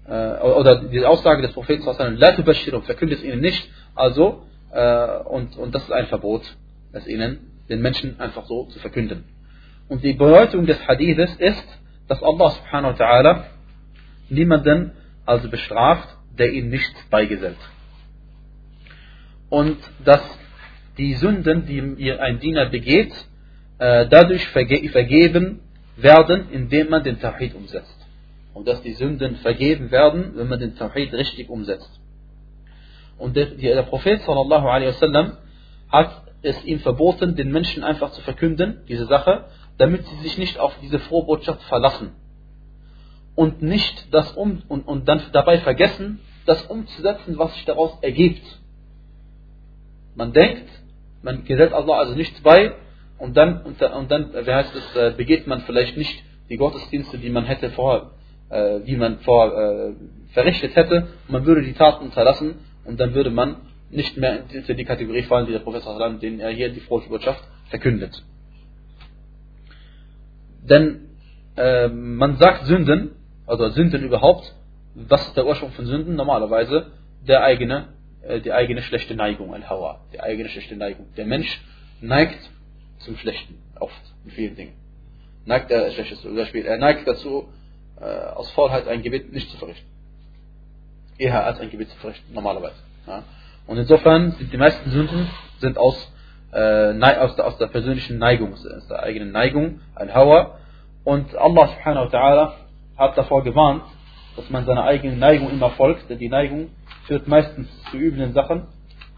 [0.06, 1.84] äh, oder die Aussage des Propheten
[2.16, 6.42] La tubashirhum, verkünde es ihnen nicht, also äh, und, und das ist ein Verbot,
[6.92, 9.24] es ihnen, den Menschen einfach so zu verkünden.
[9.88, 11.78] Und die Bedeutung des Hadithes ist,
[12.08, 13.44] dass Allah subhanahu wa ta'ala
[14.30, 14.92] niemanden
[15.26, 17.58] also bestraft, der ihm nichts beigesellt.
[19.50, 20.22] Und dass
[20.96, 23.12] die Sünden, die ein Diener begeht,
[23.78, 25.60] äh, dadurch verge vergeben
[26.02, 27.96] werden, indem man den Tawhid umsetzt.
[28.54, 31.90] Und dass die Sünden vergeben werden, wenn man den Tawhid richtig umsetzt.
[33.18, 35.36] Und der, der Prophet sallallahu alaihi wasallam
[35.90, 40.58] hat es ihm verboten, den Menschen einfach zu verkünden, diese Sache, damit sie sich nicht
[40.58, 42.12] auf diese Frohbotschaft verlassen.
[43.34, 48.44] Und nicht das um, und, und dann dabei vergessen, das umzusetzen, was sich daraus ergibt.
[50.14, 50.68] Man denkt,
[51.22, 52.74] man gesellt Allah also nichts bei
[53.18, 57.30] und dann, und, dann wie heißt es, äh, begeht man vielleicht nicht die Gottesdienste, die
[57.30, 58.12] man hätte vor,
[58.48, 59.92] äh, wie man vor äh,
[60.32, 63.56] verrichtet hätte, man würde die Taten unterlassen und dann würde man
[63.90, 68.22] nicht mehr in die Kategorie fallen, die der Professor den er hier die Frohbotschaft verkündet.
[70.62, 71.08] Denn
[71.56, 73.12] äh, man sagt Sünden,
[73.46, 74.54] also Sünden überhaupt,
[74.94, 76.16] was ist der Ursprung von Sünden?
[76.16, 76.92] Normalerweise
[77.26, 77.88] der eigene,
[78.22, 81.06] äh, die eigene schlechte Neigung, Al-Hawa, die eigene schlechte Neigung.
[81.16, 81.60] Der Mensch
[82.00, 82.38] neigt
[82.98, 84.72] zum Schlechten, oft, in vielen Dingen.
[85.44, 87.48] Neigt er, Schlechtes zum Beispiel, er neigt dazu,
[88.00, 89.88] äh, aus Faulheit ein Gebet nicht zu verrichten.
[91.16, 92.76] Eher als ein Gebet zu verrichten, normalerweise.
[93.06, 93.24] Ja.
[93.66, 95.28] Und insofern sind die meisten Sünden
[95.60, 96.12] sind aus
[96.52, 100.58] äh, aus, der, aus der persönlichen Neigung, aus der eigenen Neigung, ein Hawa.
[101.04, 102.52] Und Allah subhanahu wa ta'ala
[102.96, 103.82] hat davor gewarnt,
[104.36, 106.70] dass man seiner eigenen Neigung immer folgt, denn die Neigung
[107.06, 108.66] führt meistens zu üblen Sachen.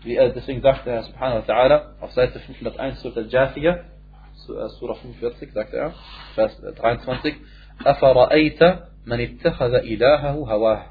[0.04, 4.96] Wie er, deswegen sagt er subhanahu wa ta'ala auf Seite 501 Surah Al-Jathiyah, äh, Surah
[4.96, 5.94] 45, sagt er,
[6.36, 7.36] Vers 23,
[7.84, 8.62] أَفَرَأَيْتَ
[9.06, 10.82] مَنِ اتَّخَذَ إِلَهَهُ هَوَاهُ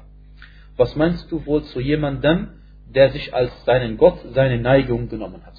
[0.77, 5.55] Was meinst du wohl zu jemandem, der sich als seinen Gott seine Neigung genommen hat?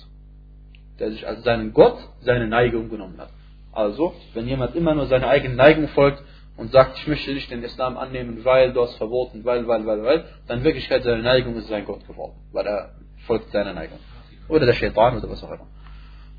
[0.98, 3.30] der sich als seinen Gott seine Neigung genommen hat.
[3.72, 6.22] Also, wenn jemand immer nur seine eigene Neigung folgt
[6.56, 10.02] und sagt, ich möchte nicht den Islam annehmen, weil du hast verboten, weil, weil, weil,
[10.02, 12.90] weil, dann in Wirklichkeit seine Neigung ist sein Gott geworden, weil er
[13.25, 13.99] folgt seiner Neigung.
[14.47, 15.67] Oder der Shaitan oder was auch immer.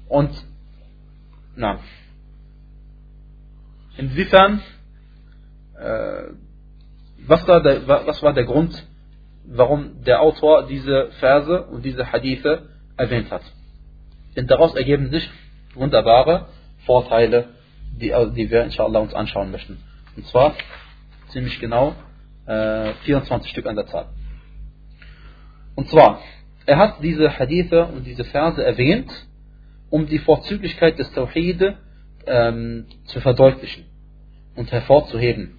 [0.08, 0.30] Und,
[1.56, 1.78] na,
[3.96, 4.60] inwiefern,
[5.78, 6.24] äh,
[7.26, 8.86] was, war der, was war der Grund,
[9.44, 13.42] warum der Autor diese Verse und diese Hadithe erwähnt hat?
[14.36, 15.28] Denn daraus ergeben sich
[15.74, 16.46] wunderbare
[16.84, 17.48] Vorteile,
[17.92, 19.78] die, also die wir inshallah uns anschauen möchten.
[20.16, 20.54] Und zwar
[21.28, 21.94] ziemlich genau
[22.46, 24.06] äh, 24 Stück an der Zahl.
[25.74, 26.20] Und zwar,
[26.66, 29.10] er hat diese Hadithe und diese Verse erwähnt,
[29.90, 31.74] um die Vorzüglichkeit des Tawhid
[32.26, 33.84] ähm, zu verdeutlichen
[34.54, 35.58] und hervorzuheben.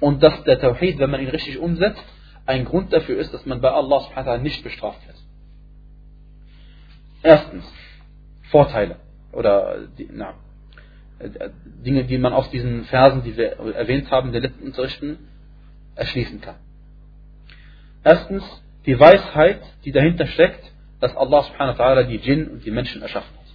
[0.00, 2.04] Und dass der Tawhid, wenn man ihn richtig umsetzt,
[2.44, 5.16] ein Grund dafür ist, dass man bei Allah subhanahu nicht bestraft wird.
[7.22, 7.64] Erstens,
[8.50, 8.96] Vorteile.
[9.32, 10.34] Oder, na,
[11.84, 15.18] Dinge, die man aus diesen Versen, die wir erwähnt haben, den letzten Unterrichten,
[15.94, 16.56] erschließen kann.
[18.02, 20.63] Erstens, die Weisheit, die dahinter steckt,
[20.99, 23.45] dass Allah subhanahu wa ta'ala die Djinn und die Menschen erschaffen hat.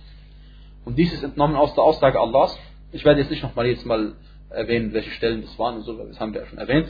[0.84, 2.58] Und dies ist entnommen aus der Aussage Allahs.
[2.92, 4.14] Ich werde jetzt nicht nochmal jetzt mal
[4.50, 6.88] erwähnen, welche Stellen das waren und so, das haben wir ja schon erwähnt.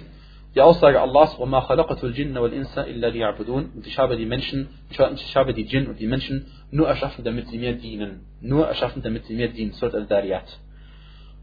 [0.55, 5.37] Die Aussage Allahs, وَمَا خَلَقَتُ الْجِنَّ وَالْإِنسَ إِلَّا لِيَعْبُدُونَ Und ich habe die Menschen, ich
[5.37, 8.27] habe die Djinn und die Menschen nur erschaffen, damit sie mir dienen.
[8.43, 9.73] Nur erschaffen, damit sie mir dienen.
[9.73, 10.59] Surat al-Dariyat.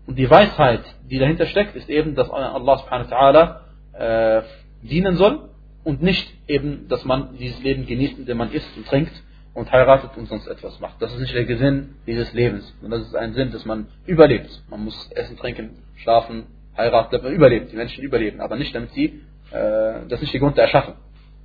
[0.06, 3.62] Und die Weisheit, die dahinter steckt, ist eben, dass Allah subhanahu wa
[3.96, 4.44] ta'ala äh,
[4.84, 5.50] dienen soll
[5.85, 9.13] und nicht eben, dass man dieses Leben genießt, indem man isst und trinkt
[9.53, 11.01] und heiratet und sonst etwas macht.
[11.01, 12.75] Das ist nicht der Sinn dieses Lebens.
[12.83, 14.63] Und das ist ein Sinn, dass man überlebt.
[14.69, 16.45] Man muss essen, trinken, schlafen,
[16.77, 17.71] heiraten, damit man überlebt.
[17.71, 20.95] Die Menschen überleben, aber nicht, damit sie, äh, das ist nicht der Grund der Erschaffung.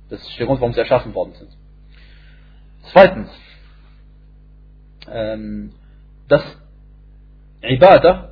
[0.08, 1.50] Das ist der Grund, warum sie erschaffen worden sind.
[2.84, 3.30] Zweitens,
[5.08, 5.72] ähm,
[6.28, 6.42] dass
[7.62, 8.30] Ibadah,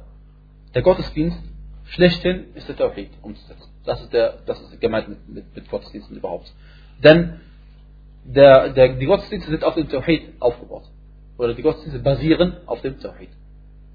[0.74, 1.38] der Gottesdienst,
[1.84, 3.70] schlechthin ist der Tawhid umzusetzen.
[3.88, 6.52] Das ist, der, das ist gemeint mit, mit, Gottesdiensten überhaupt.
[7.02, 7.40] Denn
[8.22, 10.84] der, der, die Gottesdienste sind auf dem Tawhid aufgebaut.
[11.38, 13.30] Oder die Gottesdienste basieren auf dem Tawhid.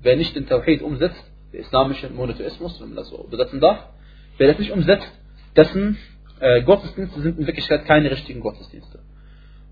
[0.02, 3.86] Wer nicht den Tawhid umsetzt, der islamische Monotheismus, wenn man das so besetzen darf,
[4.40, 5.12] wer das nicht umsetzt,
[5.56, 6.00] dessen
[6.40, 8.98] äh, Gottesdienste sind in Wirklichkeit keine richtigen Gottesdienste.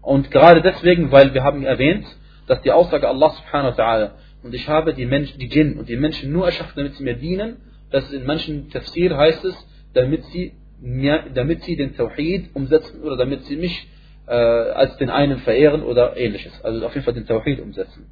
[0.03, 2.05] Und gerade deswegen, weil wir haben erwähnt,
[2.45, 4.11] dass die Aussage Allah subhanahu wa ta'ala
[4.43, 7.15] und ich habe die Menschen, die Djinn und die Menschen nur erschaffen, damit sie mir
[7.15, 7.57] dienen,
[7.89, 9.55] dass in manchen Tafsir heißt es,
[9.93, 13.87] damit sie, mir, damit sie den Tawhid umsetzen oder damit sie mich
[14.27, 16.53] äh, als den einen verehren oder ähnliches.
[16.63, 18.05] Also auf jeden Fall den Tawhid umsetzen.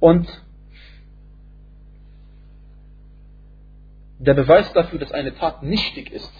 [0.00, 0.28] Und
[4.18, 6.32] der Beweis dafür, dass eine Tat nichtig ist,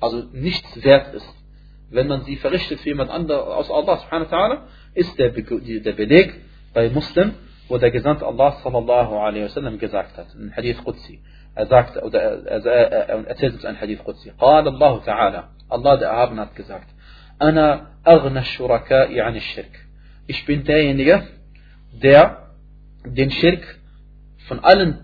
[0.00, 1.34] also nichts wert ist,
[1.90, 4.58] wenn man sie verrichtet für jemand anderen aus Allah subhanahu wa ta'ala,
[4.94, 6.34] ist der, Be der Beleg
[6.74, 7.34] bei Muslim,
[7.68, 11.20] wo der Gesandte Allah sallallahu alaihi wasallam gesagt hat, in Hadith Qudsi
[11.55, 14.31] Er sagt, oder er, er, er erzählt uns ein Hadith Qudsi.
[14.39, 16.87] قال الله تعالى, Allah der Erhaben hat gesagt,
[17.41, 19.85] أنا أغنى الشركاء عن الشرك.
[20.27, 21.27] Ich bin derjenige,
[22.01, 22.49] der
[23.05, 23.79] den Schirk
[24.47, 25.03] von allen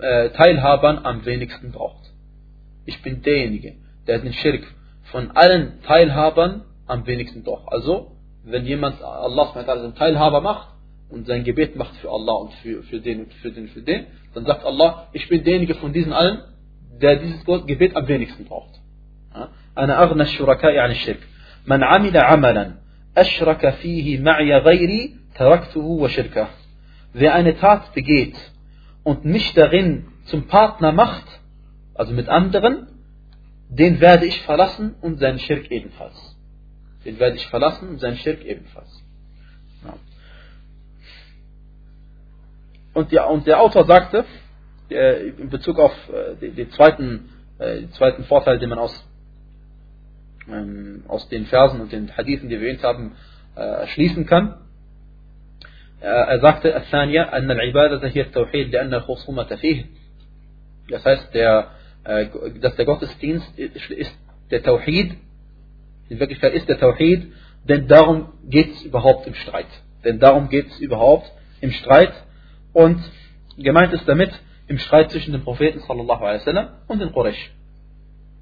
[0.00, 2.12] äh, Teilhabern am wenigsten braucht.
[2.86, 3.74] Ich bin derjenige,
[4.06, 4.64] der den Schirk
[5.04, 7.72] von allen Teilhabern am wenigsten braucht.
[7.72, 10.68] Also, wenn jemand Allah einen Teilhaber macht
[11.08, 13.82] und sein Gebet macht für Allah und für, für den und für den und für
[13.82, 16.42] den, dann sagt Allah, ich bin derjenige von diesen allen,
[17.00, 18.80] der dieses Gebet am wenigsten braucht.
[19.78, 21.28] أنا أغنى الشركاء عن الشرك
[21.66, 22.74] من عمل عملا
[23.16, 26.48] أشرك فيه معي غيري تركته وشركه
[27.16, 28.34] Wer eine Tat begeht
[29.04, 31.24] und mich darin zum Partner macht,
[31.94, 32.88] also mit anderen,
[33.68, 36.36] den werde ich verlassen und seinen Schirk ebenfalls.
[37.04, 38.97] Den werde ich verlassen und seinen Schirk ebenfalls.
[42.92, 44.24] Und, der, und der Autor sagte,
[44.90, 49.08] äh, in Bezug auf äh, den, den, zweiten, äh, den zweiten Vorteil, den man aus,
[50.48, 53.16] ähm, aus den Versen und den Hadithen, die wir erwähnt haben,
[53.56, 54.60] äh, schließen kann,
[56.00, 59.86] er sagte, الثانية أن العبادة هي التوحيد لأن الخصومة فيه.
[60.90, 61.70] Das heißt, der,
[62.60, 64.14] dass der Gottesdienst ist
[64.50, 65.16] der Tawhid,
[66.10, 67.32] in Wirklichkeit ist der Tawhid,
[67.66, 69.66] denn darum geht es überhaupt im Streit.
[70.04, 71.30] Denn darum geht es überhaupt
[71.60, 72.12] im Streit.
[72.73, 72.99] und
[73.57, 74.31] gemeint ist damit
[74.67, 77.51] im Streit zwischen dem Propheten sallallahu alaihi und den Quraysh.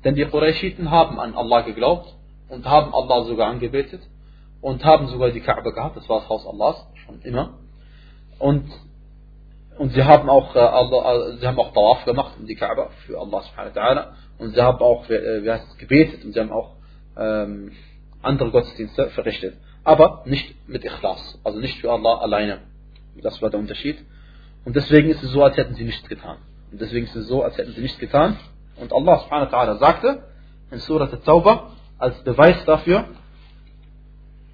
[0.04, 2.13] Denn die Qurayshiten haben an Allah geglaubt
[2.50, 4.02] und haben Allah sogar angebetet
[4.62, 7.58] und haben sogar die Kaaba gehabt, das war das Haus Allahs schon immer.
[8.40, 8.70] Und,
[9.78, 13.20] und sie haben auch, äh, äh, sie haben auch Tawaf gemacht um die Kaaba für
[13.20, 14.08] Allah subhanahu wa ta'ala.
[14.38, 16.76] Und sie haben auch, äh, wie heißt es, gebetet und sie haben auch
[17.18, 17.72] ähm,
[18.22, 19.58] andere Gottesdienste verrichtet.
[19.84, 22.60] Aber nicht mit Ikhlas, also nicht für Allah alleine.
[23.22, 23.98] Das war der Unterschied.
[24.67, 26.38] Und deswegen ist es so, als hätten sie nichts getan.
[26.71, 28.37] Und deswegen ist es so, als hätten sie nichts getan.
[28.77, 30.23] Und Allah subhanahu wa ta'ala sagte
[30.71, 33.05] in Surat al-Tawbah als Beweis dafür,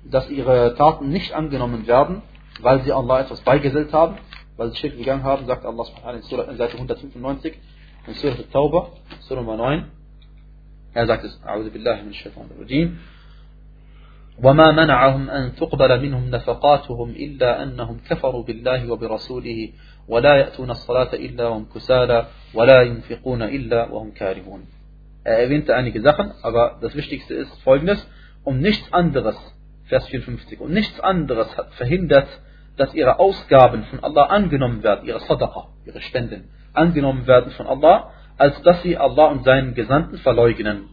[0.05, 2.23] dass ihre Taten nicht angenommen werden,
[2.61, 4.17] weil sie Allah etwas beigesellt haben,
[4.57, 7.59] weil sie Schirk gegangen haben, sagt Allah subhanahu in Seite 195
[8.07, 9.85] in Surah At-Tawbah, Surah Nummer 9.
[10.95, 12.99] Er sagt es, أعوذ بالله من الشيطان الرجيم
[14.43, 19.73] وما منعهم أن تقبل منهم نفقاتهم إلا أنهم كفروا بالله وبرسوله
[20.09, 24.67] ولا يأتون الصلاة إلا وهم كسالى ولا ينفقون إلا وهم كارهون
[25.25, 28.09] Er erwähnte einige Sachen, aber das Wichtigste ist folgendes,
[28.45, 29.37] um nichts anderes
[29.89, 30.61] Vers 54.
[30.61, 32.29] Und nichts anderes hat verhindert,
[32.77, 38.11] dass ihre Ausgaben von Allah angenommen werden, ihre Sadaqa, ihre Spenden, angenommen werden von Allah,
[38.39, 40.89] als dass sie Allah und seinen Gesandten verleugnen.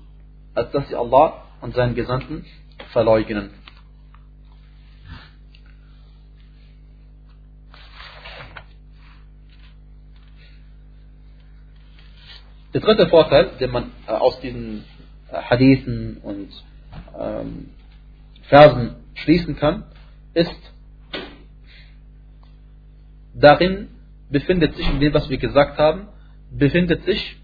[0.53, 2.45] Als dass sie Allah und seinen Gesandten
[2.91, 3.51] verleugnen.
[12.73, 14.83] Der dritte Vorteil, den man äh, aus diesen
[15.31, 16.49] äh, Hadithen und
[17.19, 17.69] ähm,
[18.43, 19.83] Versen schließen kann,
[20.33, 20.51] ist,
[23.33, 23.89] darin
[24.29, 26.07] befindet sich, in dem, was wir gesagt haben,
[26.51, 27.37] befindet sich,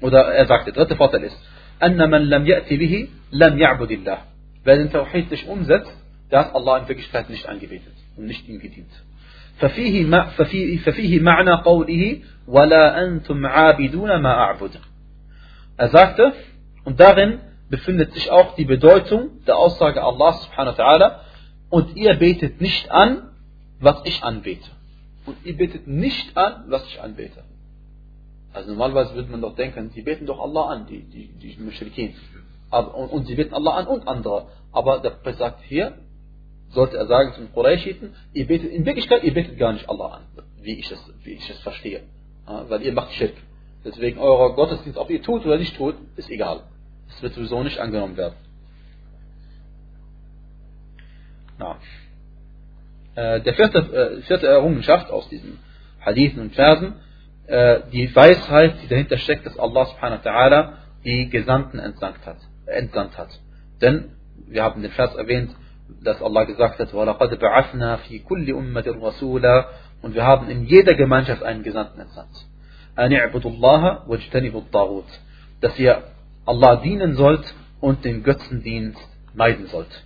[0.00, 1.38] oder er sagt, der dritte Vorteil ist,
[1.82, 4.18] أن من لم يأتي به لم يعبد الله.
[4.64, 5.92] Wer den Tawhid nicht umsetzt,
[6.30, 8.90] der hat Allah in Wirklichkeit nicht angebetet und nicht ihm gedient.
[9.60, 14.70] ففيه, ما ففيه, ففيه معنى قوله ولا أنتم عابدون ما أعبد.
[15.76, 16.32] Er sagte,
[16.84, 21.20] und darin befindet sich auch die Bedeutung der Aussage Allah subhanahu wa ta'ala,
[21.70, 23.30] und ihr betet nicht an,
[23.80, 24.68] was ich anbete.
[25.26, 27.44] Und ihr betet nicht an, was ich anbete.
[28.52, 32.14] Also normalerweise würde man doch denken, sie beten doch Allah an, die, die, die Mushrikin.
[32.70, 34.48] Aber, und, und, sie beten Allah an und andere.
[34.72, 35.98] Aber der Prophet sagt hier,
[36.75, 40.23] sollte er sagen zum Qurayshiten, ihr betet, in Wirklichkeit, ihr betet gar nicht Allah an,
[40.61, 42.03] wie ich es, wie ich es verstehe.
[42.45, 43.33] Weil ihr macht Schirk.
[43.83, 46.63] Deswegen euer Gottesdienst, ob ihr tut oder nicht tut, ist egal.
[47.09, 48.35] Es wird sowieso nicht angenommen werden.
[51.57, 51.77] Na.
[53.15, 55.59] Äh, der vierte, äh, vierte Errungenschaft aus diesen
[56.01, 56.95] Hadithen und Versen,
[57.47, 60.73] äh, die Weisheit, die dahinter steckt, dass Allah subhanahu wa ta'ala
[61.05, 63.29] die Gesandten entsandt hat, entsandt hat.
[63.81, 64.11] Denn,
[64.47, 65.55] wir haben den Vers erwähnt,
[66.02, 69.66] dass Allah gesagt hat, وَلَقَدْ بَعَثْنَا فِي كُلِّ أُمَّةٍ رَسُولًا
[70.02, 72.46] und wir haben in jeder Gemeinschaft einen Gesandten entsandt.
[72.96, 75.04] أَنِ اعْبُدُوا اللَّهَ وَاجْتَنِبُوا الطَّاغُوتِ
[75.60, 76.02] Dass ihr
[76.46, 79.00] Allah dienen sollt und den Götzendienst
[79.34, 80.04] meiden sollt.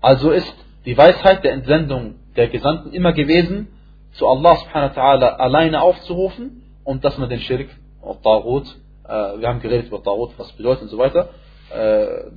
[0.00, 3.68] Also ist die Weisheit der Entsendung der Gesandten immer gewesen,
[4.12, 7.68] zu Allah subhanahu wa ta'ala alleine aufzurufen und dass man den Schirk
[8.00, 8.66] und Tarut,
[9.04, 11.44] äh, wir haben geredet über Tarut, was bedeutet und so weiter, äh,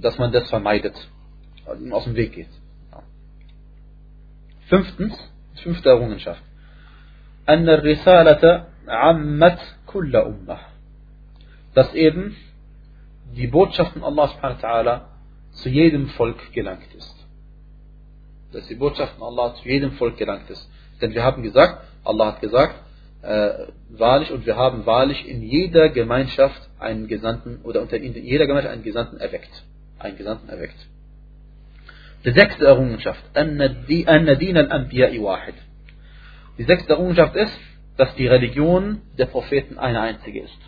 [0.01, 0.95] dass man das vermeidet,
[1.65, 2.49] also ihm aus dem Weg geht.
[2.91, 3.03] Ja.
[4.67, 5.15] Fünftens,
[5.63, 6.41] fünfte Errungenschaft.
[7.49, 10.57] أن الرسالة عمت كل أمة
[11.73, 12.35] dass eben
[13.35, 15.01] die Botschaft von Allah subhanahu wa ta'ala
[15.51, 17.15] zu jedem Volk gelangt ist.
[18.51, 20.67] Dass die Botschaft von Allah zu jedem Volk gelangt ist.
[21.01, 22.81] Denn wir haben gesagt, Allah hat gesagt,
[23.21, 28.45] äh, wahrlich und wir haben wahrlich in jeder Gemeinschaft einen Gesandten oder unter in jeder
[28.47, 29.63] Gemeinschaft einen Gesandten erweckt.
[29.99, 30.77] Einen Gesandten erweckt.
[32.25, 33.23] Die sechste Errungenschaft,
[36.57, 37.59] Die sechste Errungenschaft ist,
[37.97, 40.59] dass die Religion der Propheten eine einzige ist.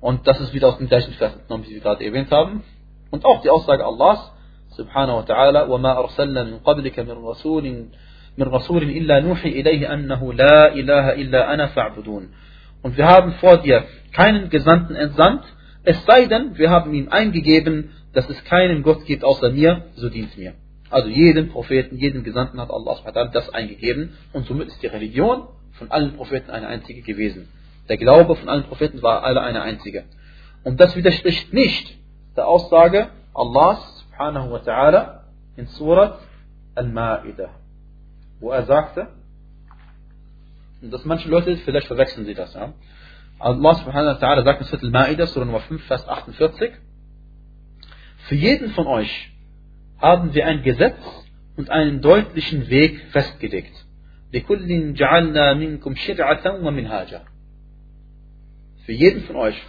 [0.00, 2.62] Und das ist wieder aus dem gleichen Vers entnommen, wie wir gerade erwähnt haben.
[3.10, 4.32] Und auch die Aussage Allahs,
[4.70, 7.86] subhanahu wa ta'ala, وَمَا أَرْسَلْنَا مِنْ قَبْلِكَ مِنْ رَسُولٍ
[8.36, 12.28] مِنْ رَسُولٍ إِلَّا نُوحِي إِلَيْهِ أَنَّهُ لَا إِلَهَ إِلَّا أَنَا فَاعْبُدُونَ
[12.82, 15.44] Und wir haben vor dir keinen Gesandten entsandt,
[15.84, 20.08] es sei denn, wir haben ihm eingegeben, dass es keinen Gott gibt außer mir, so
[20.08, 20.54] dient mir.
[20.90, 22.96] Also jeden Propheten, jeden Gesandten hat Allah
[23.32, 27.48] das eingegeben und somit ist die Religion von allen Propheten eine einzige gewesen.
[27.88, 30.04] Der Glaube von allen Propheten war alle eine einzige.
[30.64, 31.96] Und das widerspricht nicht
[32.36, 35.20] der Aussage Allahs subhanahu wa ta'ala
[35.56, 36.18] in Surat
[36.74, 37.50] Al-Ma'idah,
[38.41, 39.07] wo er sagte,
[40.81, 42.73] dass manche Leute, vielleicht verwechseln sie das, ja.
[43.39, 46.71] Also Allah subhanahu wa ta'ala sagt in Viertel Ma'idah, Surah Nummer 5, Vers 48,
[48.27, 49.31] Für jeden von euch
[49.99, 50.97] haben wir ein Gesetz
[51.55, 53.73] und einen deutlichen Weg festgelegt.
[54.31, 54.37] Für
[58.91, 59.61] jeden von euch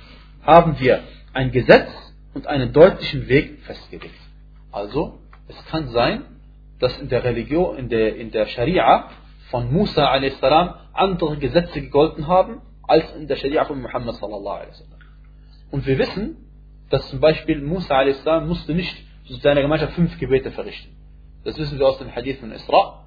[0.42, 1.90] haben wir ein Gesetz
[2.34, 4.14] und einen deutlichen Weg festgelegt.
[4.70, 6.22] Also, es kann sein,
[6.82, 9.08] dass in der Religion, in der, in der Scharia
[9.50, 10.42] von Musa a.s.
[10.92, 14.66] andere Gesetze gegolten haben, als in der Scharia von Muhammad sallallahu
[15.70, 16.38] Und wir wissen,
[16.90, 18.24] dass zum Beispiel Musa a.s.
[18.44, 18.96] musste nicht
[19.28, 20.96] zu seiner Gemeinschaft fünf Gebete verrichten.
[21.44, 23.04] Das wissen wir aus dem Hadith von Isra,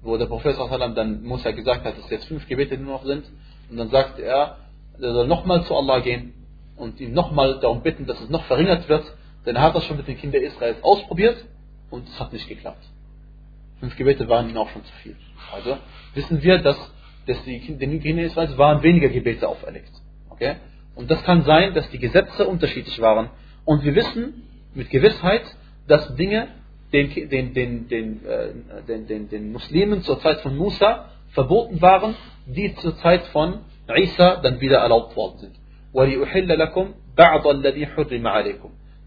[0.00, 3.26] wo der Prophet sallallahu dann Musa gesagt hat, dass jetzt fünf Gebete nur noch sind.
[3.70, 4.56] Und dann sagte er,
[4.98, 6.32] er soll nochmal zu Allah gehen
[6.74, 9.04] und ihn nochmal darum bitten, dass es noch verringert wird,
[9.44, 11.44] denn er hat das schon mit den Kindern Israels ausprobiert
[11.90, 12.82] und es hat nicht geklappt.
[13.80, 15.16] Fünf Gebete waren ihm auch schon zu viel.
[15.52, 15.78] Also
[16.14, 16.76] wissen wir, dass,
[17.26, 19.90] dass die, den Kindern Israels waren weniger Gebete auferlegt.
[20.28, 20.56] Okay?
[20.94, 23.30] Und das kann sein, dass die Gesetze unterschiedlich waren.
[23.64, 24.42] Und wir wissen
[24.74, 25.42] mit Gewissheit,
[25.86, 26.48] dass Dinge
[26.92, 28.48] den, den, den, den, äh,
[28.86, 32.14] den, den, den Muslimen zur Zeit von Musa verboten waren,
[32.46, 35.56] die zur Zeit von Isa dann wieder erlaubt worden sind.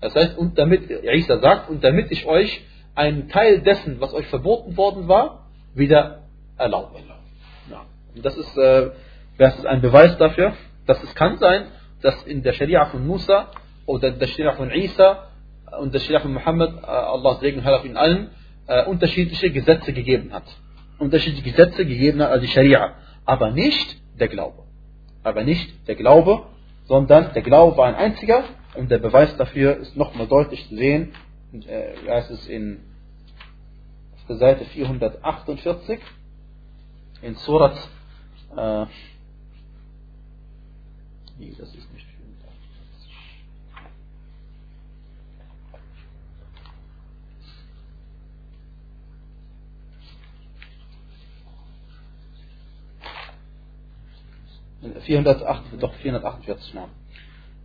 [0.01, 2.61] Das heißt, und damit, Isa sagt, und damit ich euch
[2.95, 6.23] einen Teil dessen, was euch verboten worden war, wieder
[6.57, 6.99] erlaube.
[7.69, 7.85] Ja.
[8.15, 8.91] Und das ist, äh,
[9.37, 10.53] das ist ein Beweis dafür,
[10.85, 11.65] dass es kann sein,
[12.01, 13.47] dass in der Scharia von Musa
[13.85, 15.29] oder der Scharia von Isa
[15.79, 18.29] und der Scharia von Muhammad, äh, Allah Segen auf ihnen allen,
[18.67, 20.43] äh, unterschiedliche Gesetze gegeben hat.
[20.99, 24.63] Unterschiedliche Gesetze gegeben hat als die Scharia, aber nicht der Glaube.
[25.23, 26.43] aber nicht der Glaube,
[26.85, 28.43] sondern der Glaube war ein einziger
[28.75, 31.13] und der Beweis dafür ist nochmal deutlich zu sehen.
[31.53, 32.79] Äh, heißt es in
[34.15, 35.99] auf der Seite 448
[37.21, 37.77] in Surat
[38.55, 38.85] äh,
[41.37, 42.07] nee, das ist nicht
[55.03, 57.02] 408, doch 448 Namen.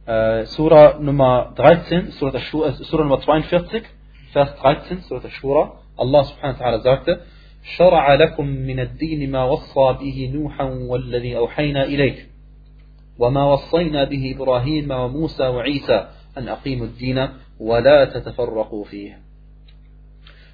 [0.09, 3.83] Äh, Surah Nummer 13, Surah, Shura, Surah Nummer 42,
[4.33, 5.73] Vers 13, Surah Ashura.
[5.99, 7.21] Allah subhanahu wa ta'ala sagte,
[7.77, 12.29] شرع لكم من الدين ما وصى به نوحا والذي أوحينا إليك
[13.19, 17.29] وما وصينا به إبراهيم وموسى وعيسى أن أقيموا الدين
[17.61, 19.21] ولا تتفرقوا فيه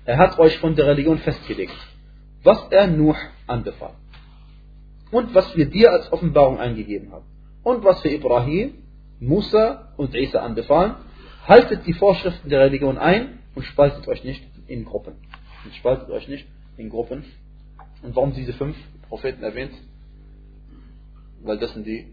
[0.07, 1.77] Er hat euch von der Religion festgelegt,
[2.43, 3.15] was er Nuh
[3.47, 3.95] anbefahl
[5.13, 7.25] und was wir dir als Offenbarung eingegeben haben
[7.63, 8.84] und was wir Ibrahim,
[9.27, 10.95] Musa und Isa anbefahlen.
[11.47, 15.15] Haltet die Vorschriften der Religion ein und spaltet euch nicht in Gruppen.
[15.65, 16.47] Und spaltet euch nicht
[16.77, 17.25] in Gruppen.
[18.03, 18.77] Und warum diese fünf
[19.09, 19.73] Propheten erwähnt?
[21.43, 22.07] Weil das sind die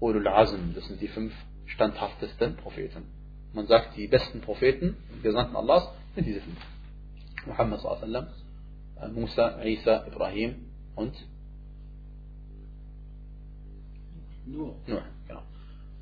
[0.00, 1.32] Ulul Azm, das sind die fünf
[1.66, 3.04] standhaftesten Propheten.
[3.52, 6.58] Man sagt, die besten Propheten, Gesandten Allahs, sind diese fünf.
[7.46, 8.26] Muhammad sallallahu
[9.14, 11.14] Musa, Isa, Ibrahim und
[14.46, 14.76] Nur.
[14.86, 15.42] Nur, genau.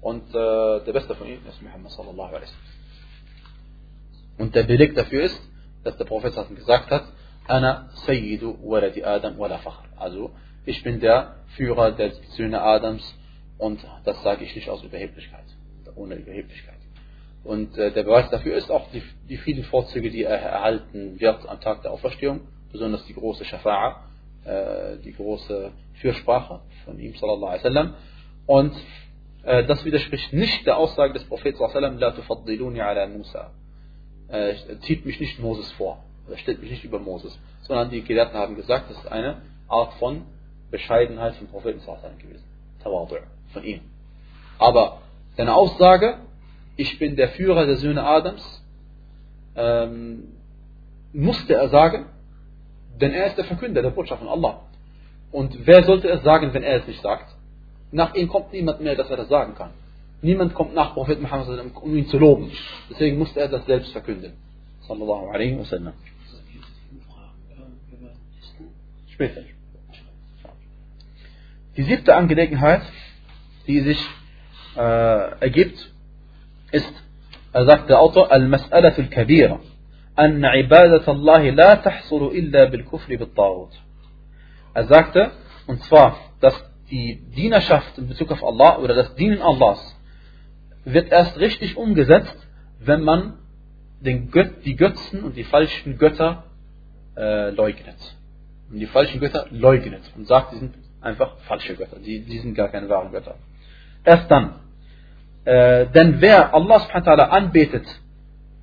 [0.05, 2.52] Und äh, der beste von ihnen ist Muhammad sallallahu alaihi.
[4.36, 5.40] Und der Beleg dafür ist,
[5.82, 7.05] dass der Prophet gesagt hat,
[7.48, 9.84] Ana Sayyidu waladi Adam wala Fakhr.
[9.96, 10.30] Also,
[10.66, 13.02] ich bin der Führer der Söhne Adams
[13.57, 15.46] und das sage ich nicht aus Überheblichkeit,
[15.96, 16.80] ohne Überheblichkeit.
[17.42, 21.48] Und äh, der Beweis dafür ist auch die, die, vielen Vorzüge, die er erhalten wird
[21.48, 22.40] am Tag der Auferstehung,
[22.70, 23.94] besonders die große Shafa'a,
[24.44, 27.94] äh, die große Fürsprache von ihm sallallahu alaihi wasallam
[28.46, 28.74] und
[29.45, 33.51] das widerspricht nicht der Aussage des Propheten sallam, La tufaddiluni ala Musa.
[34.28, 38.36] Äh, zieht mich nicht Moses vor, oder stellt mich nicht über Moses, sondern die Gelehrten
[38.36, 40.22] haben gesagt, das ist eine Art von
[40.70, 42.45] Bescheidenheit vom Propheten sallam gewesen.
[42.82, 43.16] Tawadu
[43.53, 43.80] von ihm.
[44.59, 45.03] Aber
[45.36, 46.18] seine Aussage,
[46.76, 48.64] ich bin der Führer der Söhne Adams,
[49.57, 50.34] ähm,
[51.12, 52.07] musste er sagen,
[53.01, 54.61] denn er ist der Verkünder der Botschaft von Allah.
[55.30, 57.34] Und wer sollte es sagen, wenn er es nicht sagt?
[57.93, 59.71] Nach ihm kommt niemand mehr, dass er das sagen kann.
[60.21, 61.47] Niemand kommt nach Prophet Muhammad,
[61.82, 62.51] um ihn zu loben.
[62.89, 64.34] Deswegen musste er das selbst verkünden.
[64.82, 65.93] Sallallahu alaihi wasallam.
[69.07, 69.41] Später.
[71.77, 72.82] Die siebte Angelegenheit,
[73.65, 73.99] die sich
[74.75, 74.82] äh,
[75.39, 75.91] ergibt,
[76.71, 76.93] ist,
[77.53, 79.59] er sagt der Autor, Al-Mas'alatu al-Kabira.
[80.19, 83.71] أن عبادة الله لا تحصل إلا بالكفر بالطاغوت.
[84.73, 85.32] Er sagte,
[85.67, 86.53] und zwar, dass
[86.95, 89.80] die Dienerschaft in Bezug auf Allah oder das Dienen Allahs
[90.84, 92.36] wird erst richtig umgesetzt,
[92.78, 93.38] wenn man
[94.01, 96.45] den Göt die Götzen und die falschen Götter
[97.16, 97.97] äh, leugnet.
[98.70, 102.55] Und die falschen Götter leugnet und sagt, die sind einfach falsche Götter, die, die sind
[102.55, 103.38] gar keine wahren Götter.
[104.05, 104.61] Erst dann.
[105.45, 106.86] Äh, denn wer Allah
[107.24, 107.86] anbetet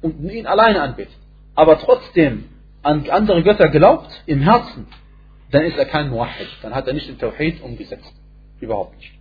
[0.01, 1.17] und ihn alleine anbetet,
[1.53, 2.45] aber trotzdem
[2.81, 4.87] an andere Götter glaubt, im Herzen,
[5.51, 6.47] dann ist er kein Muwahid.
[6.61, 8.20] Dann hat er nicht den Tawhid umgesetzt.
[8.61, 9.11] Überhaupt nicht.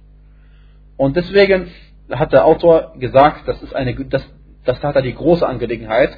[0.97, 1.70] Und deswegen
[2.11, 4.22] hat der Autor gesagt, das ist eine, das,
[4.64, 6.16] das hat er die große Angelegenheit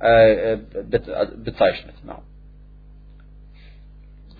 [0.00, 0.58] äh,
[1.42, 1.94] bezeichnet.
[2.06, 2.22] Ja.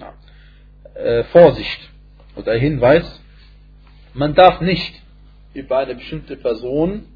[0.00, 1.00] Ja.
[1.00, 1.90] Äh, Vorsicht
[2.36, 3.20] oder Hinweis,
[4.12, 5.02] man darf nicht
[5.54, 7.06] über eine bestimmte Person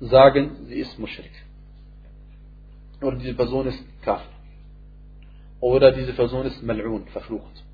[0.00, 1.30] sagen, sie ist Mushrik.
[3.02, 4.38] Oder diese Person ist Kafir
[5.60, 7.64] oder diese Person ist Mal'un, verflucht.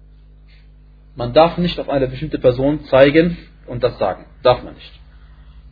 [1.16, 3.36] Man darf nicht auf eine bestimmte Person zeigen
[3.66, 4.26] und das sagen.
[4.42, 4.92] Darf man nicht.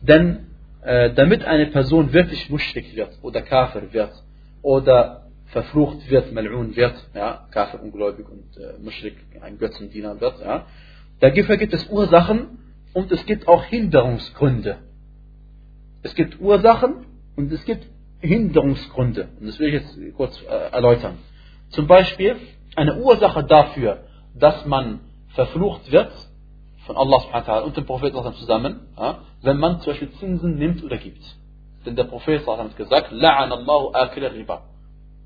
[0.01, 0.47] Denn
[0.81, 4.13] äh, damit eine Person wirklich muschrik wird oder Kafir wird
[4.61, 10.65] oder verflucht wird, Mal'un wird, ja, Kafir ungläubig und äh, muschrik, ein Götzendiener wird, ja,
[11.19, 12.59] dafür gibt es Ursachen
[12.93, 14.77] und es gibt auch Hinderungsgründe.
[16.01, 17.85] Es gibt Ursachen und es gibt
[18.19, 19.29] Hinderungsgründe.
[19.39, 21.17] Und das will ich jetzt kurz äh, erläutern.
[21.69, 22.35] Zum Beispiel
[22.75, 25.01] eine Ursache dafür, dass man
[25.35, 26.11] verflucht wird
[26.85, 28.87] von Allah subhanahu und dem Prophet Propheten zusammen,
[29.41, 31.23] wenn man zum Beispiel Zinsen nimmt oder gibt.
[31.85, 34.63] Denn der Prophet hat gesagt, La'anallahu akila riba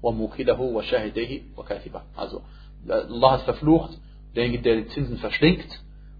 [0.01, 2.03] wa mukilahu wa shahidehi wa katiba.
[2.15, 2.41] Also,
[2.87, 3.91] Allah hat verflucht,
[4.35, 5.67] derjenige, der die Zinsen verschlingt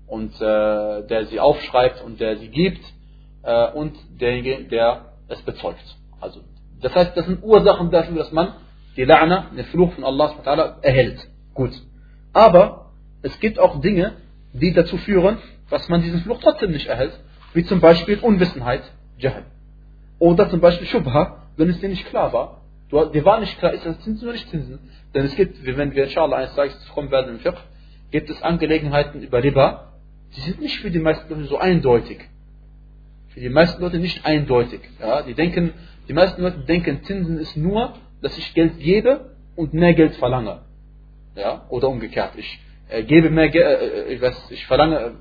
[0.08, 2.84] und äh, der sie aufschreibt und der sie gibt
[3.44, 5.98] äh, und derjenige, der es bezeugt.
[6.20, 6.42] Also,
[6.82, 8.54] das heißt, das sind Ursachen dafür, dass man
[8.96, 10.34] die La'na, den Fluch von Allah
[10.82, 11.20] erhält.
[11.54, 11.72] Gut.
[12.34, 12.87] Aber
[13.28, 14.14] es gibt auch Dinge,
[14.54, 15.38] die dazu führen,
[15.70, 17.20] was man diesen Fluch trotzdem nicht erhält,
[17.54, 18.84] wie zum Beispiel Unwissenheit,
[19.18, 19.46] Jahl.
[20.20, 22.62] Oder zum Beispiel Shubha, wenn es dir nicht klar war.
[22.90, 24.80] Du, dir war nicht klar, ist das Zinsen oder nicht Zinsen?
[25.14, 27.60] Denn es gibt, wenn wir inshallah eines Tages kommen werden im Fiqh,
[28.12, 29.94] gibt es Angelegenheiten über Riba,
[30.36, 32.20] die sind nicht für die meisten Leute so eindeutig.
[33.30, 34.82] Für die meisten Leute nicht eindeutig.
[35.02, 35.74] Ja, die denken,
[36.08, 40.62] die meisten Leute denken, Zinsen ist nur, dass ich Geld gebe und mehr Geld verlange.
[41.36, 42.34] Ja, oder umgekehrt.
[42.38, 42.60] Ich
[43.04, 45.16] gebe mehr Geld, äh, äh, ich, weiß, ich verlange,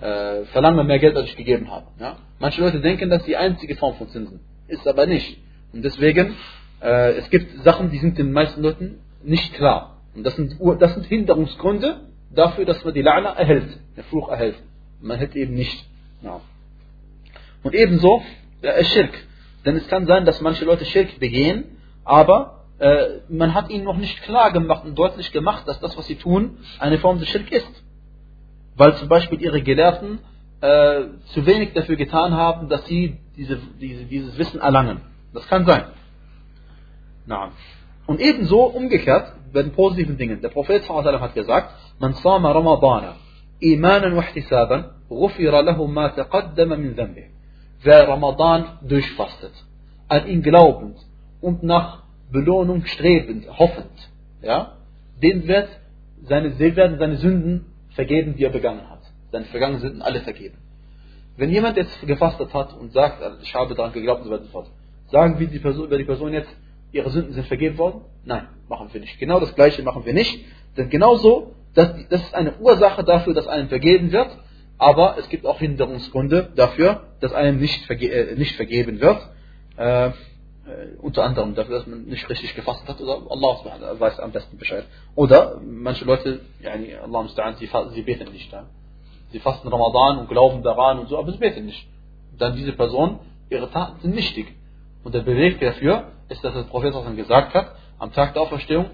[0.00, 1.86] äh, äh, verlange mehr Geld, als ich gegeben habe.
[1.98, 2.16] Ja?
[2.38, 4.40] Manche Leute denken, das ist die einzige Form von Zinsen.
[4.68, 5.38] Ist aber nicht.
[5.72, 6.34] Und deswegen,
[6.82, 10.02] äh, es gibt Sachen, die sind den meisten Leuten nicht klar.
[10.14, 14.56] Und das sind, das sind Hinderungsgründe dafür, dass man die La'na erhält, den Fluch erhält.
[15.00, 15.86] Man hält eben nicht.
[16.22, 16.40] Ja.
[17.62, 18.22] Und ebenso
[18.62, 19.12] der Schirk.
[19.64, 21.64] Denn es kann sein, dass manche Leute Schirk begehen,
[22.04, 26.06] aber äh, man hat ihnen noch nicht klar gemacht und deutlich gemacht, dass das, was
[26.06, 27.84] sie tun, eine Form des Schirk ist.
[28.76, 30.20] Weil zum Beispiel ihre Gelehrten
[30.60, 35.00] äh, zu wenig dafür getan haben, dass sie diese, diese, dieses Wissen erlangen.
[35.32, 35.84] Das kann sein.
[37.26, 37.50] Na.
[38.06, 40.40] Und ebenso umgekehrt bei den positiven Dingen.
[40.40, 43.16] Der Prophet hat gesagt, man sama Ramadana
[43.60, 47.26] imanan wa ihtisaban ghufira lahu ma taqaddama min dhanbih.
[47.82, 49.52] Wer Ramadan durchfastet,
[50.08, 50.96] an ihn glaubend
[51.40, 54.10] und nach Belohnung strebend, hoffend,
[54.42, 54.76] ja,
[55.22, 55.68] dem wird
[56.22, 59.00] seine, werden seine Sünden vergeben, die er begangen hat.
[59.32, 60.58] Seine vergangenen Sünden alle vergeben.
[61.36, 64.46] Wenn jemand jetzt gefastet hat und sagt, ich habe daran geglaubt und so weiter und
[64.46, 64.70] so fort,
[65.10, 66.48] sagen wir die Person, über die Person jetzt,
[66.92, 68.02] ihre Sünden sind vergeben worden?
[68.24, 69.18] Nein, machen wir nicht.
[69.18, 70.44] Genau das Gleiche machen wir nicht.
[70.76, 74.30] Denn genauso, das, das ist eine Ursache dafür, dass einem vergeben wird,
[74.78, 79.20] aber es gibt auch Hinderungsgründe dafür, dass einem nicht, verge äh, nicht vergeben wird.
[79.76, 80.10] Äh,
[80.65, 84.57] äh, unter anderem dafür, dass man nicht richtig gefasst hat, oder Allah weiß am besten
[84.57, 84.85] Bescheid.
[85.15, 88.51] Oder manche Leute, yani, Allah sie, sie beten nicht.
[88.51, 88.65] Ja.
[89.31, 91.87] Sie fasten Ramadan und glauben daran und so, aber sie beten nicht.
[92.37, 94.53] Dann diese Person, ihre Taten sind nichtig.
[95.03, 98.85] Und der Beleg dafür ist, dass der Prophet gesagt hat, am Tag der Auferstehung,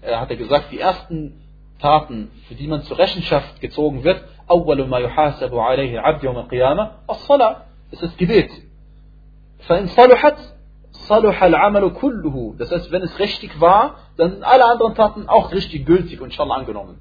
[0.00, 1.40] er hat er gesagt, die ersten
[1.78, 6.90] Taten, für die man zur Rechenschaft gezogen wird, أول ما يحاسب عليه العبد يوم القيامة
[7.10, 7.56] الصلاة
[7.92, 8.50] ist das Gebet.
[9.68, 10.38] فإن صلحت
[11.06, 12.56] صلح العمل كله.
[12.58, 16.30] Das heißt, wenn es richtig war, dann sind alle anderen Taten auch richtig gültig und
[16.30, 17.00] inshallah angenommen.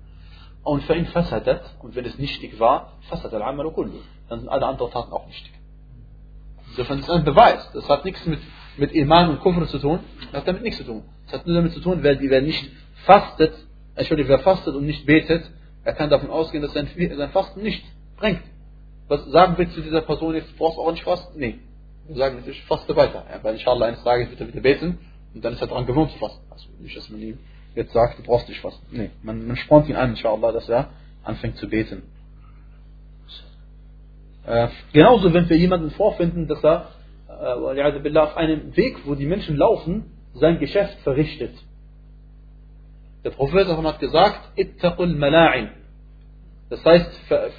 [0.63, 3.99] Und für ihn fasadat, und wenn es nichtig war, fasad al-amalu kullu.
[4.29, 5.51] Dann sind alle anderen Taten auch nichtig.
[6.69, 7.69] Insofern ist ein Beweis.
[7.73, 8.39] Das hat nichts mit,
[8.77, 9.99] mit Iman und Kufr zu tun.
[10.31, 11.03] Das hat damit nichts zu tun.
[11.25, 12.71] Das hat nur damit zu tun, wer, wer nicht
[13.05, 13.53] fastet,
[13.95, 15.43] Entschuldigung, wer fastet und nicht betet,
[15.83, 17.83] er kann davon ausgehen, dass sein, sein Fasten nicht
[18.17, 18.41] bringt.
[19.07, 21.39] Was sagen wir zu dieser Person jetzt, du brauchst auch nicht fasten?
[21.39, 21.59] Nee.
[22.08, 23.24] Sagen natürlich, faste weiter.
[23.30, 24.98] Ja, weil inshallah eines Tages wird er wieder beten
[25.34, 26.44] und dann ist er daran gewohnt zu fasten.
[26.50, 27.38] Also nicht, dass man ihm
[27.74, 28.86] jetzt sagt, du brauchst nicht fasten.
[28.90, 30.90] Nee, man, man spornt ihn an, inshallah, dass er
[31.24, 32.02] anfängt zu beten.
[34.46, 36.90] Äh, genauso, wenn wir jemanden vorfinden, dass er
[37.28, 40.04] äh, auf einem Weg, wo die Menschen laufen,
[40.34, 41.54] sein Geschäft verrichtet.
[43.24, 45.70] Der Prophet hat gesagt, ittaqul mala'in.
[46.70, 47.10] Das heißt,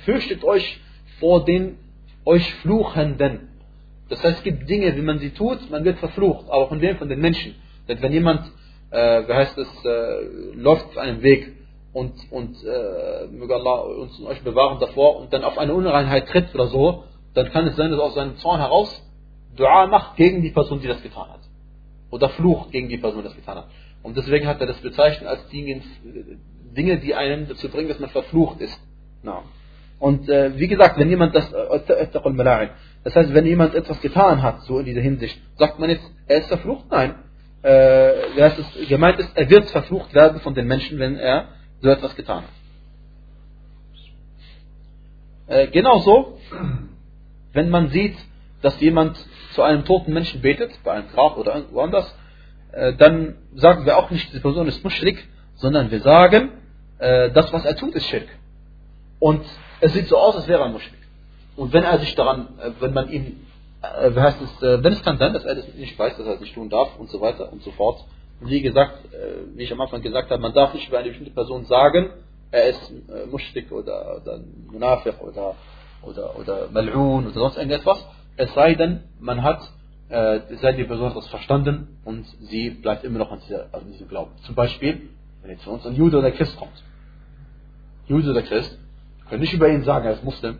[0.06, 0.80] fürchtet euch
[1.20, 1.78] vor den
[2.24, 3.50] euch Fluchenden.
[4.10, 6.98] Das heißt, es gibt Dinge, wie man sie tut, man wird verflucht, auch von dem
[6.98, 7.56] von den Menschen.
[7.88, 8.52] Denn wenn jemand,
[8.92, 11.54] äh, wie heißt es, äh, läuft auf einem Weg
[11.94, 16.28] und, und äh, möge Allah uns und euch bewahren davor und dann auf eine Unreinheit
[16.28, 17.04] tritt oder so,
[17.34, 19.04] dann kann es sein, dass er aus seinem Zorn heraus
[19.56, 21.40] Dua macht gegen die Person, die das getan hat.
[22.12, 23.68] Oder flucht gegen die Person, die das getan hat.
[24.04, 25.82] Und deswegen hat er das bezeichnet als Dinge,
[26.76, 28.80] Dinge die einen dazu bringen, dass man verflucht ist.
[29.24, 29.44] No.
[30.00, 32.08] Und äh, wie gesagt, wenn jemand das, äh,
[33.08, 36.40] das heißt, wenn jemand etwas getan hat, so in dieser Hinsicht, sagt man jetzt, er
[36.40, 36.92] ist verflucht?
[36.92, 37.16] Nein.
[37.62, 41.48] Äh, das ist, gemeint ist, er wird verflucht werden von den Menschen, wenn er
[41.80, 42.50] so etwas getan hat.
[45.48, 46.38] Äh, genauso,
[47.54, 48.18] wenn man sieht,
[48.62, 49.18] dass jemand
[49.54, 52.14] zu einem toten Menschen betet, bei einem Grab oder irgendwo anders,
[52.74, 56.50] äh, dann sagen wir auch nicht, diese Person ist Muschrik, sondern wir sagen,
[56.98, 58.28] äh, das, was er tut, ist Schirk.
[59.20, 59.46] Und
[59.80, 61.07] es sieht so aus, als wäre er Muschrik.
[61.58, 63.42] Und wenn er sich daran, äh, wenn man ihm,
[63.82, 66.42] wie heißt es, wenn es kann sein, dass er das nicht weiß, dass er das
[66.42, 68.04] nicht tun darf und so weiter und so fort.
[68.42, 68.98] Und wie gesagt,
[69.54, 72.10] wie ich am Anfang gesagt habe, man darf nicht über eine bestimmte Person sagen,
[72.50, 72.92] er ist
[73.30, 74.40] Muschrik oder, oder
[74.72, 75.56] Munafiq oder,
[76.02, 78.04] oder, oder Mal'un oder sonst irgendetwas.
[78.36, 79.62] Es sei denn, man hat
[80.10, 84.08] äh, sei die Person etwas verstanden und sie bleibt immer noch an, dieser, an diesem
[84.08, 84.32] Glauben.
[84.44, 85.10] Zum Beispiel,
[85.42, 86.84] wenn jetzt zu uns ein Jude oder Christ kommt.
[88.08, 88.78] Jude oder Christ,
[89.28, 90.60] können nicht über ihn sagen, er ist Muslim.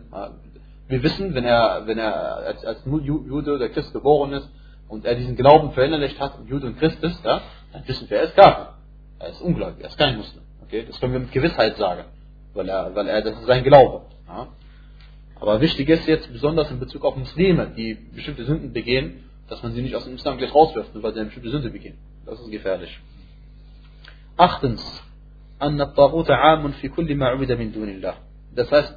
[0.89, 4.49] Wir wissen, wenn er, wenn er als, als Jude oder Christ geboren ist
[4.89, 7.41] und er diesen Glauben verinnerlicht hat und Jude und Christ ist, ja,
[7.73, 8.75] dann wissen wir, er ist Kafir.
[9.19, 10.43] Er ist ungläubig, er ist kein Muslim.
[10.65, 10.85] Okay?
[10.87, 12.05] Das können wir mit Gewissheit sagen,
[12.55, 14.03] weil er, weil er, das ist sein Glaube.
[14.27, 14.49] Ja?
[15.41, 19.73] Aber wichtig ist jetzt, besonders in Bezug auf Muslime, die bestimmte Sünden begehen, dass man
[19.73, 21.99] sie nicht aus dem Islam gleich rauswirft, nur weil sie eine bestimmte Sünde begehen.
[22.27, 22.99] Das ist gefährlich.
[24.37, 25.03] Achtens,
[25.63, 28.15] أن الطاغوت عام في كل ما عبد من دون الله.
[28.55, 28.95] Das heißt,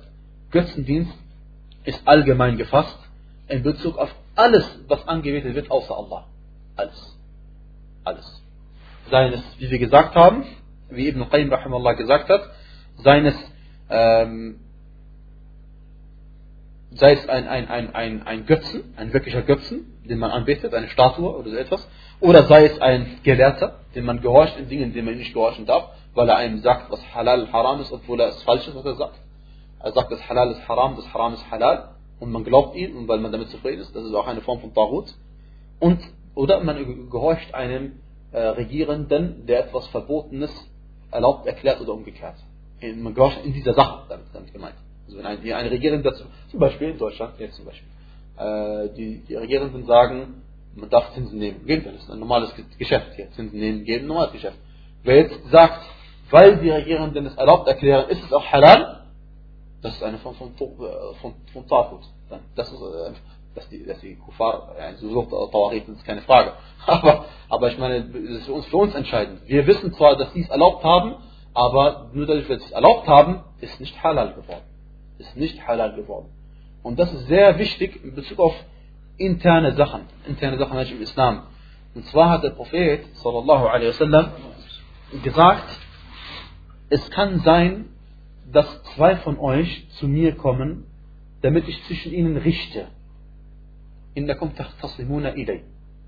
[0.52, 1.14] Götzendienst
[1.85, 2.99] ist allgemein gefasst
[3.49, 6.27] in Bezug auf alles, was angebetet wird, außer Allah.
[6.77, 7.19] Alles.
[8.05, 8.43] Alles.
[9.11, 10.45] Seien es, wie wir gesagt haben,
[10.89, 12.43] wie Ibn Qayyim Allah gesagt hat,
[12.99, 13.37] seien es,
[13.89, 14.61] ähm,
[16.93, 20.89] sei es ein, ein, ein, ein, ein Götzen, ein wirklicher Götzen, den man anbetet, eine
[20.89, 21.89] Statue oder so etwas,
[22.21, 25.91] oder sei es ein Gelehrter, dem man gehorcht in Dingen, denen man nicht gehorchen darf,
[26.15, 28.97] weil er einem sagt, was halal haram ist, obwohl er es falsch ist, was er
[28.97, 29.19] sagt.
[29.83, 33.09] Er sagt, das halal ist haram, das haram ist halal, und man glaubt ihm, und
[33.09, 35.07] weil man damit zufrieden ist, das ist auch eine Form von Tarut.
[35.79, 36.01] Und,
[36.35, 38.01] oder man gehorcht einem
[38.33, 40.51] äh, Regierenden, der etwas Verbotenes
[41.11, 42.37] erlaubt, erklärt oder umgekehrt.
[42.97, 44.77] Man gehorcht in dieser Sache, damit, damit gemeint.
[45.07, 46.15] Also wenn eine, eine Regierende,
[46.51, 47.89] zum Beispiel in Deutschland, jetzt zum Beispiel,
[48.39, 50.43] äh, die, die Regierenden sagen,
[50.77, 54.33] man darf Zinsen nehmen, geben, das ist ein normales Geschäft hier, Zinsen nehmen, geben, normales
[54.33, 54.57] Geschäft.
[55.03, 55.85] Wer jetzt sagt,
[56.31, 59.00] weil die Regierenden es erlaubt erklären, ist es auch halal,
[59.83, 60.71] das ist eine Form von, von,
[61.21, 62.03] von, von Tafut.
[62.55, 63.13] Das ist, äh,
[63.55, 66.53] dass die, dass die Kufar, ja, so Tawarit ist keine Frage.
[66.87, 69.41] Aber, aber ich meine, das ist für uns, für uns entscheidend.
[69.47, 71.17] Wir wissen zwar, dass sie es erlaubt haben,
[71.53, 74.63] aber nur dadurch, dass sie es erlaubt haben, ist nicht halal geworden.
[75.19, 76.31] Ist nicht halal geworden.
[76.83, 78.55] Und das ist sehr wichtig in Bezug auf
[79.19, 80.03] interne Sachen.
[80.27, 81.43] Interne Sachen im Islam.
[81.95, 84.31] Und zwar hat der Prophet, sallallahu alaihi wasallam,
[85.23, 85.69] gesagt,
[86.89, 87.91] es kann sein,
[88.53, 90.85] dass zwei von euch zu mir kommen,
[91.43, 92.87] damit ich zwischen ihnen richte.
[94.15, 95.63] Innakum takhtasimuna ilay,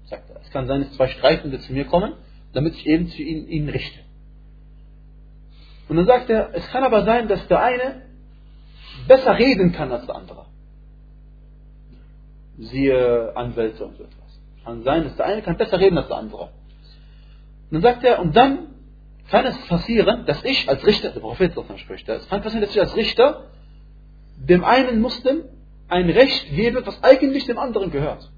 [0.07, 0.41] sagt er.
[0.41, 2.15] Es kann sein, dass zwei Streitende zu mir kommen,
[2.53, 4.01] damit ich eben zu ihnen, ihnen richte.
[5.89, 8.03] Und dann sagt er, es kann aber sein, dass der eine
[9.07, 10.47] besser reden kann als der andere.
[12.59, 14.41] Siehe Anwälte und so etwas.
[14.65, 16.43] Kann sein, dass der eine kann besser reden als der andere.
[16.43, 16.51] Und
[17.71, 18.72] dann sagt er, und dann
[19.33, 22.81] kann es passieren, dass ich als Richter, der Prophet spricht, es kann passieren, dass ich
[22.81, 23.47] als Richter
[24.37, 25.45] dem einen Muslim
[25.89, 28.31] ein Recht gebe, was eigentlich dem anderen gehört.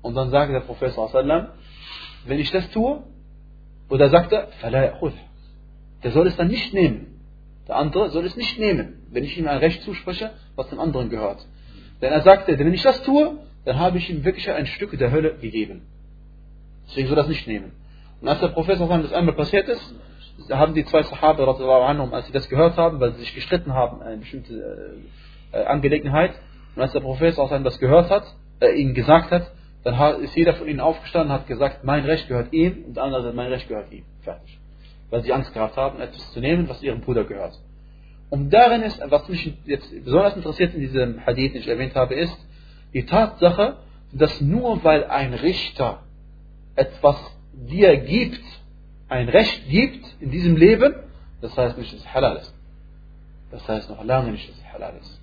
[0.00, 0.96] Und dann sagt der Prophet,
[2.26, 3.02] wenn ich das tue,
[3.90, 4.48] oder sagt er,
[6.02, 7.20] der soll es dann nicht nehmen.
[7.68, 11.10] Der andere soll es nicht nehmen, wenn ich ihm ein Recht zuspreche, was dem anderen
[11.10, 11.46] gehört.
[12.00, 15.10] Denn er sagte, wenn ich das tue, dann habe ich ihm wirklich ein Stück der
[15.10, 15.82] Hölle gegeben.
[16.86, 17.83] Deswegen soll er das nicht nehmen.
[18.20, 19.94] Und als der Professor das einmal passiert ist,
[20.50, 24.18] haben die zwei Sahaba, als sie das gehört haben, weil sie sich gestritten haben, eine
[24.18, 24.98] bestimmte
[25.52, 26.32] äh, äh Angelegenheit,
[26.74, 28.24] und als der Professor das gehört hat,
[28.60, 29.50] äh, ihnen gesagt hat,
[29.84, 33.04] dann ist jeder von ihnen aufgestanden und hat gesagt, mein Recht gehört ihm und der
[33.04, 34.04] andere sagt, mein Recht gehört ihm.
[34.22, 34.58] Fertig.
[35.10, 37.60] Weil sie Angst gehabt haben, etwas zu nehmen, was ihrem Bruder gehört.
[38.30, 42.14] Und darin ist, was mich jetzt besonders interessiert in diesem Hadith, den ich erwähnt habe,
[42.14, 42.36] ist
[42.94, 43.76] die Tatsache,
[44.12, 46.02] dass nur weil ein Richter
[46.74, 47.16] etwas
[47.68, 48.42] dir gibt,
[49.08, 50.94] ein Recht gibt in diesem Leben,
[51.40, 52.54] das heißt nicht, dass es halal ist.
[53.50, 55.20] Das heißt noch lange nicht, dass es halal ist.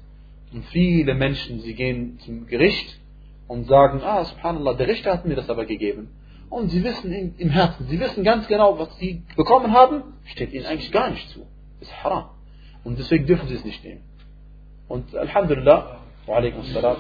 [0.54, 3.00] Und viele Menschen, sie gehen zum Gericht
[3.48, 6.10] und sagen, ah, subhanallah, der Richter hat mir das aber gegeben.
[6.50, 10.66] Und sie wissen im Herzen, sie wissen ganz genau, was sie bekommen haben, steht ihnen
[10.66, 11.46] eigentlich gar nicht zu.
[11.80, 12.30] Ist haram.
[12.84, 14.02] Und deswegen dürfen sie es nicht nehmen.
[14.88, 16.98] Und Alhamdulillah, wa alaikum salam.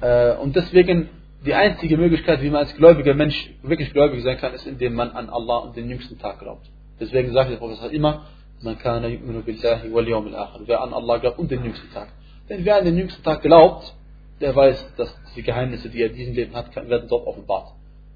[0.00, 1.10] Äh, und deswegen
[1.44, 5.10] die einzige Möglichkeit, wie man als gläubiger Mensch wirklich gläubig sein kann, ist, indem man
[5.10, 6.66] an Allah und den jüngsten Tag glaubt.
[6.98, 8.26] Deswegen sagt der Prophet immer,
[8.62, 12.08] man kann Wer an Allah glaubt und den jüngsten Tag.
[12.48, 13.94] Denn wer an den jüngsten Tag glaubt,
[14.40, 17.72] der weiß, dass die Geheimnisse, die er in diesem Leben hat, werden dort offenbart.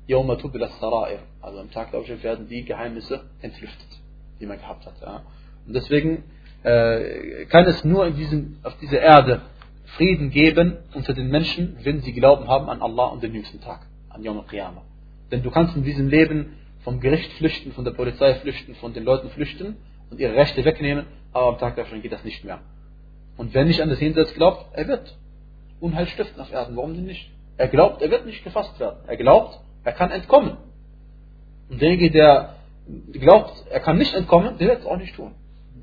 [0.07, 1.19] Yawma tubil sarair.
[1.43, 3.89] Also am Tag der Aufstehung werden die Geheimnisse entlüftet,
[4.41, 4.95] die man gehabt hat.
[5.03, 5.23] Ja.
[5.67, 6.25] Und deswegen
[6.63, 9.43] äh, kann es nur in diesem, auf dieser Erde
[9.97, 13.87] Frieden geben unter den Menschen, wenn sie Glauben haben an Allah und den jüngsten Tag,
[14.11, 14.83] an Yom al-Qiyamah.
[15.31, 19.05] Denn du kannst in diesem Leben vom Gericht flüchten, von der Polizei flüchten, von den
[19.05, 19.77] Leuten flüchten
[20.11, 22.61] und ihre Rechte wegnehmen, aber am Tag der geht das nicht mehr.
[23.37, 25.17] Und wer nicht an das Jenseits glaubt, er wird
[25.81, 26.77] Unheil stiften auf Erden.
[26.77, 27.31] Warum denn nicht?
[27.57, 28.99] Er glaubt, er wird nicht gefasst werden.
[29.07, 30.57] Er glaubt, er kann entkommen.
[31.69, 32.57] Und derjenige, der
[33.13, 35.33] glaubt, er kann nicht entkommen, der wird es auch nicht tun.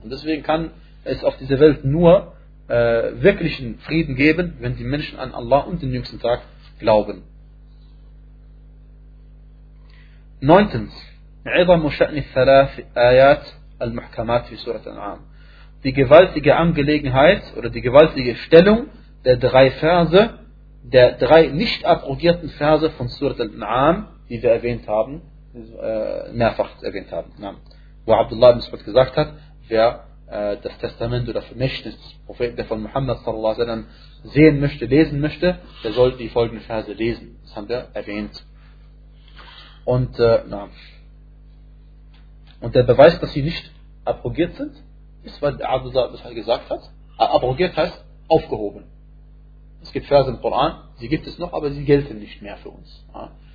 [0.03, 0.71] Und deswegen kann
[1.03, 2.34] es auf dieser Welt nur
[2.67, 6.41] äh, wirklichen Frieden geben, wenn die Menschen an Allah und den jüngsten Tag
[6.79, 7.23] glauben.
[10.41, 10.93] Neuntens,
[15.83, 18.87] die gewaltige Angelegenheit oder die gewaltige Stellung
[19.23, 20.39] der drei Verse,
[20.83, 25.21] der drei nicht abrogierten Verse von Surat al-An'am, die wir erwähnt haben,
[25.53, 27.31] äh, mehrfach erwähnt haben.
[28.05, 29.33] Wo Abdullah ibn Mas'ud gesagt hat,
[29.67, 33.83] wer das Testament oder Vermächtnis des Propheten, der von Muhammad sallallahu alaihi
[34.23, 37.37] sehen möchte, lesen möchte, der soll die folgenden Verse lesen.
[37.43, 38.43] Das haben wir erwähnt.
[39.85, 40.69] Und, äh, na,
[42.59, 43.71] und der Beweis, dass sie nicht
[44.03, 44.71] abrogiert sind,
[45.23, 46.81] ist, weil Abdullah das halt gesagt hat.
[47.17, 48.85] Abrogiert heißt aufgehoben.
[49.83, 52.69] Es gibt Verse im Koran, sie gibt es noch, aber sie gelten nicht mehr für
[52.69, 53.05] uns.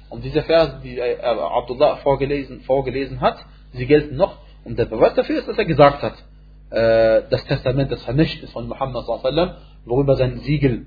[0.08, 4.38] Und diese Verse, die äh, Abdullah vorgelesen, vorgelesen hat, sie gelten noch.
[4.64, 6.29] Und der Beweis dafür ist, dass er gesagt hat, äh,
[6.70, 9.06] das Testament des Vermächtnis von Muhammad
[9.84, 10.86] worüber sein Siegel,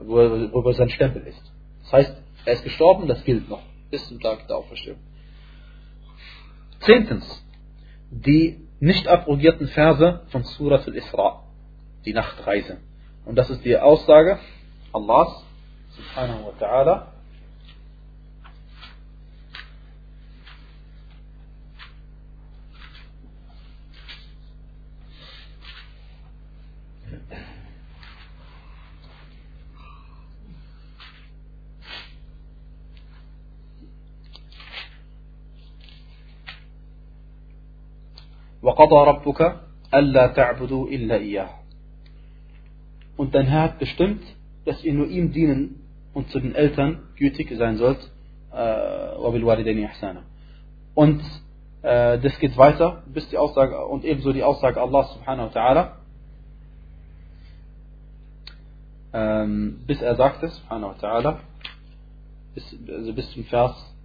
[0.00, 1.52] worüber sein Stempel ist.
[1.82, 2.16] Das heißt,
[2.46, 4.98] er ist gestorben, das gilt noch bis zum Tag der Auferstehung.
[6.80, 7.44] Zehntens,
[8.10, 11.44] die nicht abrogierten Verse von Surat al-Isra,
[12.06, 12.78] die Nachtreise.
[13.26, 14.38] Und das ist die Aussage
[14.92, 15.44] Allahs,
[15.90, 17.06] subhanahu wa ta'ala,
[38.79, 39.61] وقضى ربك
[39.93, 41.49] ألا تعبدوا إلا إياه
[43.17, 44.21] Und dein Herr hat bestimmt,
[44.65, 45.81] dass ihr nur ihm dienen
[46.13, 47.99] und zu den Eltern gütig sein sollt.
[48.51, 49.15] Äh,
[50.95, 51.21] und
[51.81, 55.91] äh, das geht weiter, bis die Aussage, und ebenso die Aussage Allah subhanahu wa ta'ala,
[59.13, 61.37] ähm, bis er sagte, subhanahu wa ta'ala,
[62.53, 63.95] bis, also bis zum Vers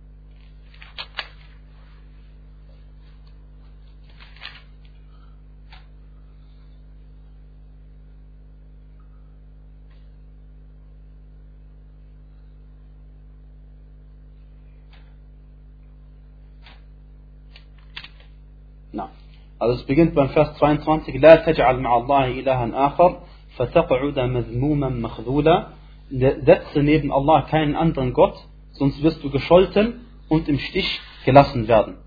[19.64, 23.20] Also es beginnt beim Vers 22, لا تجعل مع الله إلها آخر
[23.56, 25.66] فتقعد مذموما مخذولا
[26.12, 28.34] Setze neben Allah keinen anderen Gott,
[28.72, 31.98] sonst wirst du gescholten und im Stich gelassen werden.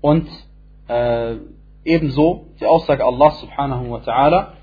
[0.00, 0.28] Und
[0.88, 1.36] äh,
[1.84, 4.54] ebenso die Aussage Allah subhanahu wa ta'ala,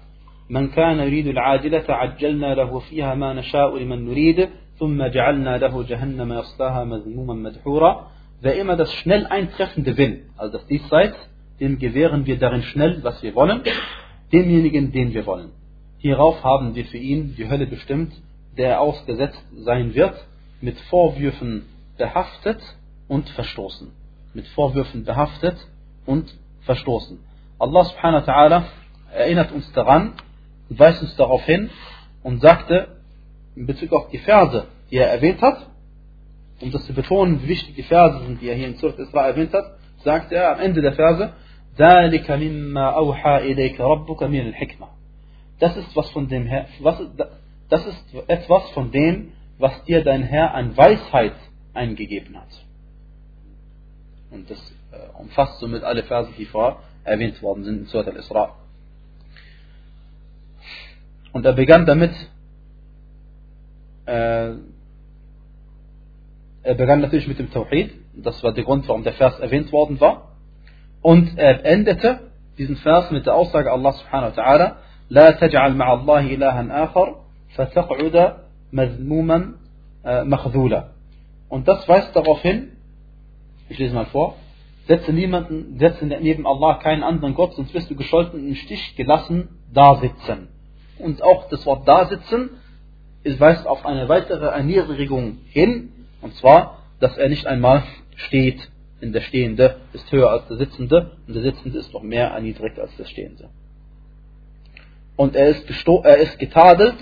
[0.49, 6.33] من كان يريد العاجلة عجلنا له فيها ما نشاء لمن نريد ثم جعلنا له جهنم
[6.33, 8.07] يصلاها مذموما مدحورا
[8.41, 11.17] Wer immer das schnell Eintreffende will, also das Diesseits,
[11.60, 13.62] dem gewähren wir darin schnell, was wir wollen,
[14.32, 15.50] demjenigen, den wir wollen.
[15.98, 18.12] Hierauf haben wir für ihn die Hölle bestimmt,
[18.56, 20.14] der ausgesetzt sein wird,
[20.60, 22.60] mit Vorwürfen behaftet
[23.08, 23.90] und verstoßen.
[24.34, 25.56] Mit Vorwürfen behaftet
[26.06, 26.32] und
[26.62, 27.18] verstoßen.
[27.58, 28.62] Allah subhanahu wa ta'ala
[29.12, 30.14] erinnert uns daran
[30.68, 31.70] und weist uns darauf hin
[32.22, 32.96] und sagte
[33.54, 35.66] in Bezug auf die Verse, die er erwähnt hat,
[36.60, 39.26] um das zu betonen, wie wichtig die Verse sind, die er hier in Surat Isra
[39.26, 41.33] erwähnt hat, sagt er am Ende der Verse,
[41.77, 44.87] ذلك مما أوحى إليك ربك من الحكمة.
[45.59, 47.01] Das ist was von dem Herr, was,
[47.69, 51.35] das ist etwas von dem, was dir dein Herr an Weisheit
[51.73, 52.49] eingegeben hat.
[54.29, 54.59] Und das
[54.91, 58.55] äh, umfasst somit alle Verse, die vorher erwähnt worden sind in Surat al-Isra.
[61.31, 62.13] Und er begann damit,
[64.05, 64.53] äh,
[66.63, 69.99] er begann natürlich mit dem Tawhid, das war der Grund, warum der Vers erwähnt worden
[69.99, 70.33] war.
[71.01, 74.75] Und er endete diesen Vers mit der Aussage Allah subhanahu wa ta'ala,
[75.09, 77.15] لا تجعل مع الله إلها آخر
[77.55, 78.35] فتقعد
[78.73, 79.53] مذموما
[80.05, 80.89] مخذولا.
[81.49, 82.73] Und das weist darauf hin,
[83.69, 84.35] ich lese mal vor,
[84.87, 89.49] setze niemanden, setze neben Allah keinen anderen Gott, sonst wirst du gescholten im Stich gelassen
[89.73, 90.49] dasitzen.
[90.99, 92.49] Und auch das Wort dasitzen
[93.23, 95.91] es weist auf eine weitere Erniedrigung hin,
[96.21, 97.83] und zwar, dass er nicht einmal
[98.16, 98.70] steht
[99.02, 102.78] denn der Stehende ist höher als der Sitzende und der Sitzende ist noch mehr erniedrigt
[102.78, 103.50] als der Stehende.
[105.16, 106.96] Und er ist, er ist getadelt,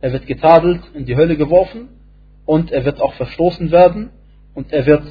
[0.00, 1.88] er wird getadelt, in die Hölle geworfen
[2.44, 4.10] und er wird auch verstoßen werden
[4.54, 5.04] und er wird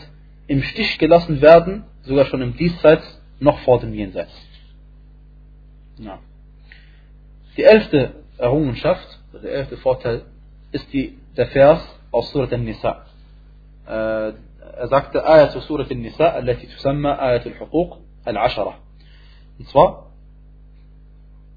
[0.47, 4.33] im Stich gelassen werden, sogar schon im Diesseits, noch vor dem Jenseits.
[5.97, 6.19] Ja.
[7.55, 10.23] Die elfte Errungenschaft, der elfte Vorteil,
[10.73, 13.05] ist die, der Vers aus Surat al-Nisa.
[13.87, 14.33] Äh,
[14.76, 18.74] er sagte Ayat Surah An-Nisa, التي تسمى آية الحقوق العشرة.
[19.58, 20.06] Und zwar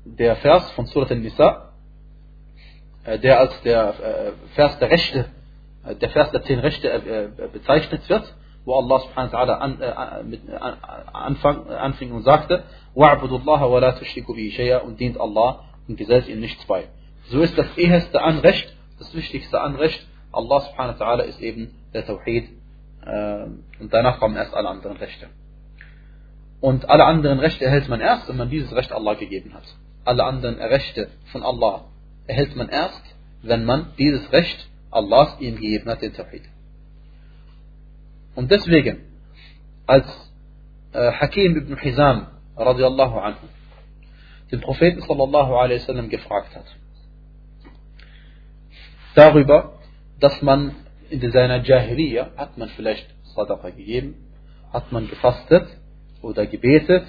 [0.06, 1.74] der Vers von Surah An-Nisa,
[3.06, 3.94] der als der
[4.56, 5.26] Vers der Rechte,
[6.02, 8.34] der Vers der zehn Rechte bezeichnet wird,
[8.66, 10.78] wo Allah subhanahu wa ta'ala an, an,
[11.14, 12.64] anfang, anfing und sagte,
[12.96, 16.90] وَعْبُدُ اللَّهَ وَلَا تُشْرِكُ بِهِ شَيْئًا und dient Allah und gesellt ihm nichts bei.
[17.30, 22.06] So ist das eheste Anrecht, das wichtigste Anrecht, Allah subhanahu wa ta'ala ist eben der
[22.06, 22.50] Tawhid,
[23.07, 25.29] und danach kommen erst alle anderen Rechte.
[26.61, 29.65] Und alle anderen Rechte erhält man erst, wenn man dieses Recht Allah gegeben hat.
[30.05, 31.85] Alle anderen Rechte von Allah
[32.27, 33.03] erhält man erst,
[33.43, 36.45] wenn man dieses Recht Allahs ihm gegeben hat, den Tawhid.
[38.35, 39.01] Und deswegen,
[39.87, 40.07] als
[40.93, 43.47] äh, Hakim ibn Hizam radiallahu anhu
[44.51, 46.67] den Propheten sallallahu alaihi wasallam gefragt hat,
[49.15, 49.75] darüber,
[50.21, 50.75] dass man
[51.11, 54.15] in seiner Jahiliya hat man vielleicht Sadaqa gegeben,
[54.73, 55.67] hat man gefastet
[56.23, 57.05] oder gebetet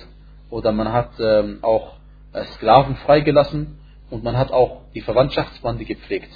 [0.49, 1.97] oder man hat ähm, auch
[2.33, 3.77] äh, Sklaven freigelassen
[4.09, 6.31] und man hat auch die Verwandtschaftsbande gepflegt.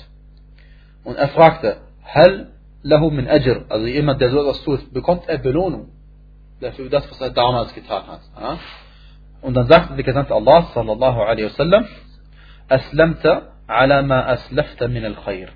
[1.04, 2.52] Und er fragte, Hal
[2.84, 5.90] lahu min ajr, also jemand, der so etwas tut, bekommt er Belohnung
[6.60, 8.22] dafür das, was er damals getan hat.
[8.40, 8.60] Ja?
[9.42, 11.86] Und dann sagte der Gesandte Allah sallallahu alaihi wasallam,
[12.68, 15.50] Aslamta ala ma aslafta min al-khair.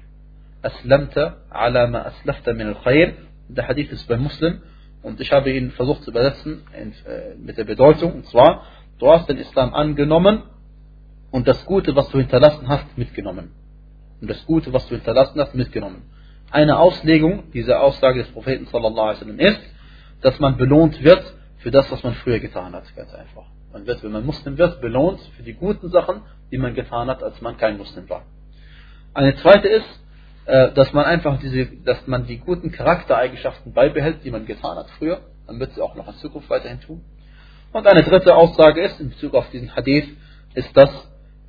[0.63, 3.13] Aslamta ala ma aslafta min al-khair.
[3.49, 4.61] Der Hadith ist bei Muslim
[5.01, 8.63] und ich habe ihn versucht zu übersetzen äh, mit der Bedeutung, und zwar,
[8.99, 10.43] du hast den Islam angenommen
[11.31, 13.51] und das Gute, was du hinterlassen hast, mitgenommen.
[14.21, 16.03] Und das Gute, was du hinterlassen hast, mitgenommen.
[16.49, 19.61] Eine Auslegung dieser Aussage des Propheten sallallahu alaihi wasallam ist,
[20.21, 21.23] dass man belohnt wird
[21.57, 22.83] für das, was man früher getan hat.
[22.95, 23.45] Ganz einfach.
[23.73, 27.23] Man wird, wenn man Muslim wird, belohnt für die guten Sachen, die man getan hat,
[27.23, 28.23] als man kein Muslim war.
[29.13, 30.02] Eine zweite ist,
[30.45, 35.21] dass man einfach diese, dass man die guten Charaktereigenschaften beibehält, die man getan hat früher,
[35.47, 37.01] dann wird sie auch noch in Zukunft weiterhin tun.
[37.71, 40.07] Und eine dritte Aussage ist, in Bezug auf diesen Hadith,
[40.53, 40.91] ist, dass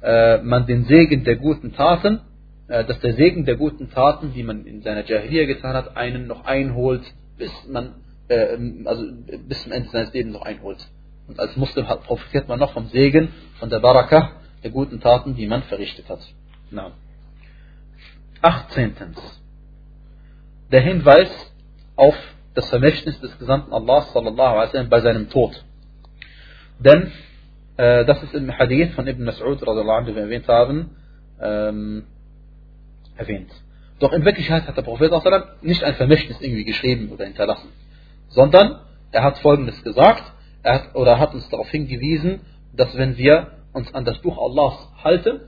[0.03, 2.21] äh, man den Segen der guten Taten,
[2.69, 6.27] äh, dass der Segen der guten Taten, die man in seiner Jahiliya getan hat, einen
[6.27, 7.03] noch einholt,
[7.37, 7.97] bis man,
[8.29, 9.05] äh, also
[9.47, 10.79] bis zum Ende seines Lebens noch einholt.
[11.29, 13.29] Und als Muslim profitiert man noch vom Segen,
[13.59, 14.33] von der Barakah
[14.63, 16.21] der guten Taten, die man verrichtet hat.
[16.71, 16.93] Na.
[18.45, 18.95] 18.
[20.71, 21.31] Der Hinweis
[21.97, 22.15] auf
[22.55, 25.65] das Vermächtnis des Gesandten Allah sallallahu alaihi bei seinem Tod.
[26.79, 27.11] Denn
[27.79, 30.91] äh, das ist im Hadith von Ibn Mas'ud, den wir erwähnt haben,
[31.41, 32.05] ähm,
[33.17, 33.51] erwähnt.
[33.99, 35.11] Doch in Wirklichkeit hat der Prophet
[35.63, 37.69] nicht ein Vermächtnis irgendwie geschrieben oder hinterlassen,
[38.29, 38.81] sondern
[39.11, 40.23] er hat Folgendes gesagt,
[40.63, 42.41] er hat, oder hat uns darauf hingewiesen,
[42.75, 45.41] dass wenn wir uns an das Buch Allahs halten,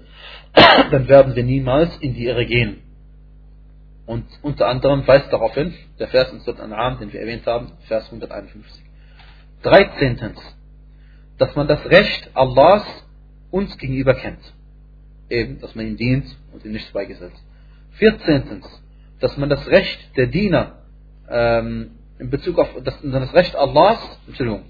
[0.91, 2.83] dann werden wir niemals in die Irre gehen.
[4.07, 7.73] Und unter anderem weist darauf hin, der Vers in Surat An'am, den wir erwähnt haben,
[7.89, 8.85] Vers 151.
[9.63, 10.35] 13.
[11.39, 12.85] Dass man das Recht Allahs
[13.51, 14.41] uns gegenüber kennt.
[15.29, 17.43] Eben, dass man ihm dient und ihm nichts beigesetzt.
[17.93, 18.63] 14.
[19.19, 20.79] Dass man das Recht der Diener
[21.29, 24.65] ähm, in Bezug auf man das Recht Allahs, Entschuldigung,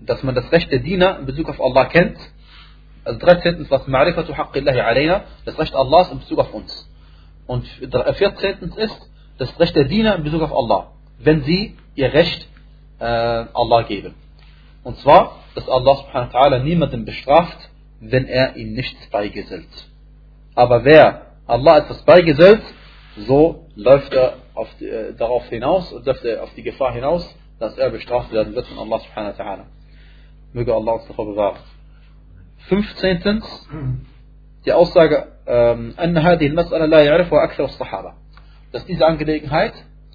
[0.00, 2.18] dass man das Recht der Diener in Bezug auf Allah kennt.
[3.04, 3.70] Also 13.
[3.70, 6.89] was Ma'rifatu haqqillahi alayna, das Recht Allahs in Bezug auf uns.
[7.50, 8.72] Und 14.
[8.76, 12.46] ist das Recht der Diener in Bezug auf Allah, wenn sie ihr Recht
[13.00, 14.14] äh, Allah geben.
[14.84, 17.58] Und zwar, dass Allah subhanahu wa ta'ala niemanden bestraft,
[17.98, 19.66] wenn er ihm nichts beigesellt.
[20.54, 22.62] Aber wer Allah etwas beigesellt,
[23.16, 24.34] so läuft er
[24.78, 27.28] die, äh, darauf hinaus und läuft er auf die Gefahr hinaus,
[27.58, 29.64] dass er bestraft werden wird von Allah subhanahu wa ta'ala.
[30.52, 31.58] Möge Allah uns davor bewahren.
[32.68, 33.42] 15.
[34.66, 35.94] Die Aussage, ähm,
[38.72, 39.72] dass diese Angelegenheit,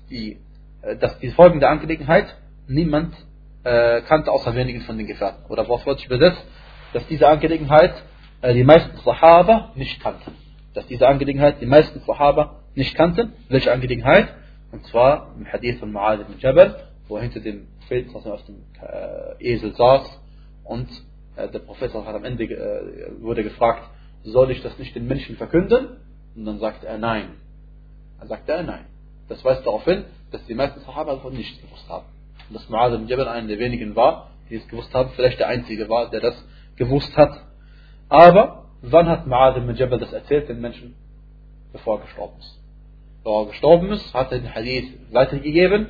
[0.09, 0.39] die,
[0.81, 2.35] äh, dass die folgende Angelegenheit
[2.67, 3.15] niemand
[3.63, 5.45] äh, kannte außer wenigen von den Gefährten.
[5.49, 6.45] Oder wortwörtlich übersetzt,
[6.93, 7.93] dass diese Angelegenheit
[8.41, 10.33] äh, die meisten Sahaba nicht kannten.
[10.73, 13.33] Dass diese Angelegenheit die meisten Sahaba nicht kannten.
[13.49, 14.33] Welche Angelegenheit?
[14.71, 16.75] Und zwar im Hadith von Mu'adh ibn Jabal,
[17.07, 20.19] wo er hinter dem Propheten auf dem äh, Esel saß
[20.63, 20.89] und
[21.35, 23.83] äh, der Prophet am Ende äh, wurde gefragt,
[24.25, 25.97] soll ich das nicht den Menschen verkünden?
[26.35, 27.35] Und dann sagte er nein.
[28.19, 28.85] Dann sagte er nein.
[29.29, 32.05] Das weist darauf hin, dass die meisten Sahaba davon nichts gewusst haben.
[32.49, 35.47] Und dass Mu'adh ibn Jabal einer der wenigen war, die es gewusst haben, vielleicht der
[35.47, 36.35] einzige war, der das
[36.75, 37.41] gewusst hat.
[38.09, 40.95] Aber wann hat Mu'adh ibn Jabal das erzählt den Menschen?
[41.71, 42.59] Bevor er gestorben ist.
[43.23, 45.87] Bevor er gestorben ist, hat er den Hadith weitergegeben.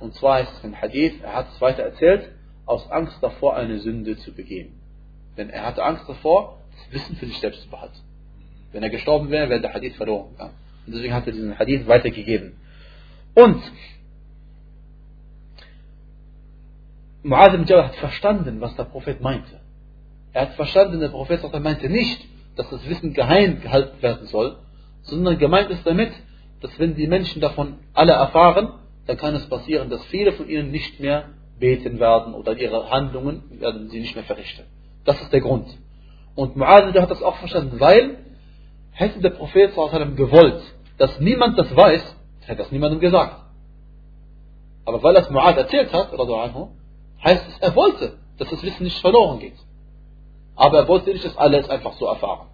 [0.00, 2.30] Und zwar ist es ein Hadith, er hat es weiter erzählt,
[2.66, 4.80] aus Angst davor, eine Sünde zu begehen.
[5.36, 6.58] Denn er hatte Angst davor,
[6.90, 7.98] Wissen für sich selbst behalten.
[8.72, 10.54] Wenn er gestorben wäre, wäre der Hadith verloren gegangen.
[10.86, 12.54] Und deswegen hat er diesen Hadith weitergegeben.
[13.34, 13.62] Und
[17.24, 19.60] Mu'adh ibn Jabal hat verstanden, was der Prophet meinte.
[20.32, 22.20] Er hat verstanden, der Prophet meinte nicht,
[22.56, 24.56] dass das Wissen geheim gehalten werden soll,
[25.02, 26.12] sondern gemeint ist damit,
[26.60, 28.74] dass wenn die Menschen davon alle erfahren,
[29.06, 33.42] dann kann es passieren, dass viele von ihnen nicht mehr beten werden oder ihre Handlungen
[33.60, 34.64] werden sie nicht mehr verrichten.
[35.04, 35.66] Das ist der Grund.
[36.34, 38.18] Und Mu'adh hat das auch verstanden, weil
[38.92, 40.62] hätte der Prophet gewollt,
[40.98, 43.42] dass niemand das weiß, hätte das niemandem gesagt.
[44.84, 46.10] Aber weil das Mu'adh erzählt hat,
[47.24, 49.56] heißt es, er wollte, dass das Wissen nicht verloren geht.
[50.56, 52.48] Aber er wollte nicht, dass alle es einfach so erfahren.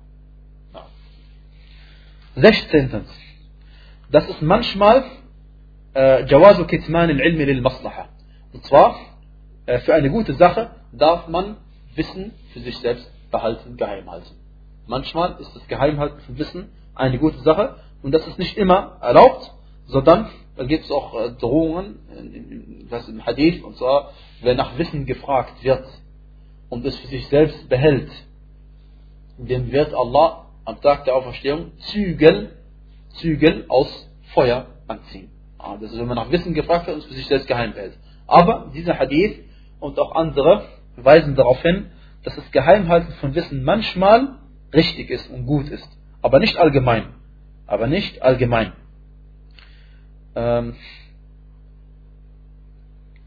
[0.74, 0.86] Ja.
[2.36, 3.04] 16.
[4.10, 5.04] Das ist manchmal
[5.94, 8.08] äh, Jawazu Kitman al-Ilmi lil Maslaha.
[8.52, 8.96] Und zwar,
[9.66, 11.56] äh, für eine gute Sache darf man
[11.94, 14.34] Wissen für sich selbst behalten, geheim halten.
[14.86, 19.52] Manchmal ist das Geheimhalten von Wissen eine gute Sache und das ist nicht immer erlaubt,
[19.86, 24.10] sondern da gibt es auch äh, Drohungen, das im Hadith, und zwar,
[24.42, 25.86] wer nach Wissen gefragt wird
[26.68, 28.10] und es für sich selbst behält,
[29.38, 32.56] dem wird Allah am Tag der Auferstehung Zügel,
[33.14, 35.30] Zügel aus Feuer anziehen.
[35.80, 37.98] Das ist, wenn man nach Wissen gefragt wird und es für sich selbst geheim behält.
[38.26, 39.40] Aber dieser Hadith
[39.78, 40.64] und auch andere
[40.96, 41.90] weisen darauf hin,
[42.22, 44.36] dass das Geheimhalten von Wissen manchmal
[44.74, 45.88] richtig ist und gut ist,
[46.22, 47.14] aber nicht allgemein.
[47.66, 48.72] Aber nicht allgemein.
[50.34, 50.74] Ähm,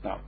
[0.03, 0.19] ja.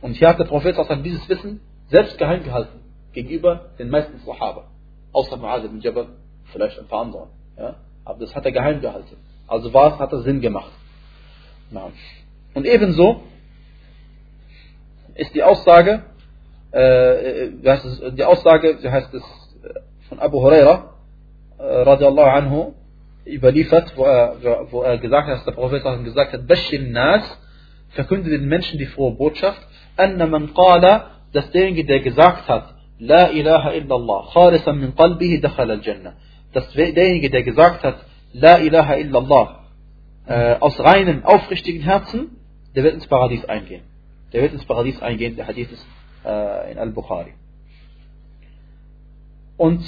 [0.00, 2.80] Und hier hat der Prophet auch dieses Wissen selbst geheim gehalten
[3.12, 4.68] gegenüber den meisten Sahaba.
[5.12, 6.08] Außer Mu'adh ibn Jabal,
[6.52, 7.28] vielleicht ein paar andere.
[7.56, 7.76] Ja?
[8.04, 9.16] Aber das hat er geheim gehalten.
[9.46, 10.72] Also was hat er Sinn gemacht.
[11.70, 11.90] Ja.
[12.54, 13.22] Und ebenso
[15.14, 16.04] ist die Aussage,
[16.72, 19.22] äh, äh die Aussage, wie heißt es,
[20.08, 20.94] von Abu Huraira,
[21.58, 22.74] äh, radiallahu anhu,
[23.26, 24.36] überliefert, wo er,
[24.70, 27.22] wo er gesagt hat, dass der Prophet gesagt hat, Bashir Nas,
[27.90, 29.60] verkünde den Menschen die frohe Botschaft,
[29.96, 36.14] man qala, dass derjenige, der gesagt hat, La ilaha illallah, khalisan min qalbihi dakhal al-Jannah.
[36.52, 37.96] Dass derjenige, der gesagt hat,
[38.32, 39.60] La ilaha illallah,
[40.26, 42.36] äh, aus reinem, aufrichtigen Herzen,
[42.74, 43.82] der wird ins Paradies eingehen.
[44.32, 47.34] Der wird ins Paradies eingehen, der Hadith ist äh, in Al-Bukhari.
[49.56, 49.82] Und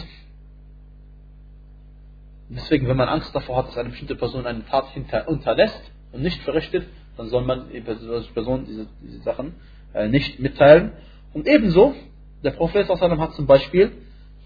[2.49, 6.23] deswegen, wenn man Angst davor hat, dass eine bestimmte Person eine Tat hinter, unterlässt und
[6.23, 9.55] nicht verrichtet, dann soll man die Person diese, diese Sachen
[9.93, 10.93] äh, nicht mitteilen.
[11.33, 11.95] Und ebenso,
[12.43, 13.93] der Prophet hat zum Beispiel,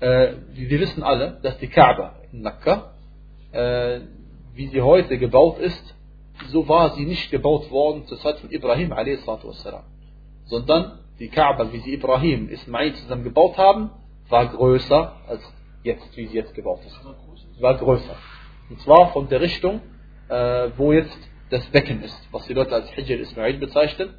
[0.01, 2.93] äh, wir wissen alle, dass die Kaaba in Mekka,
[3.53, 4.01] äh,
[4.55, 5.95] wie sie heute gebaut ist,
[6.49, 9.25] so war sie nicht gebaut worden zur Zeit von Ibrahim a.s.
[10.47, 13.91] sondern die Kaaba, wie sie Ibrahim, Ismail zusammen gebaut haben,
[14.29, 15.43] war größer als
[15.83, 16.99] jetzt, wie sie jetzt gebaut ist.
[17.61, 18.17] War größer.
[18.71, 19.81] Und zwar von der Richtung,
[20.29, 21.19] äh, wo jetzt
[21.51, 24.11] das Becken ist, was die Leute als Hijr Ismail bezeichnen,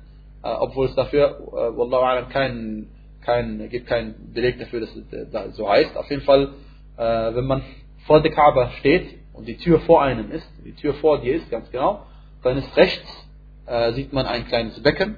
[0.43, 2.87] äh, obwohl es dafür, äh, Wallahu kein,
[3.21, 5.95] kein, gibt keinen Beleg dafür, dass es äh, so heißt.
[5.95, 6.53] Auf jeden Fall,
[6.97, 7.61] äh, wenn man
[8.07, 11.49] vor der Kaaba steht und die Tür vor einem ist, die Tür vor dir ist,
[11.51, 12.05] ganz genau,
[12.41, 13.27] dann ist rechts,
[13.67, 15.17] äh, sieht man ein kleines Becken,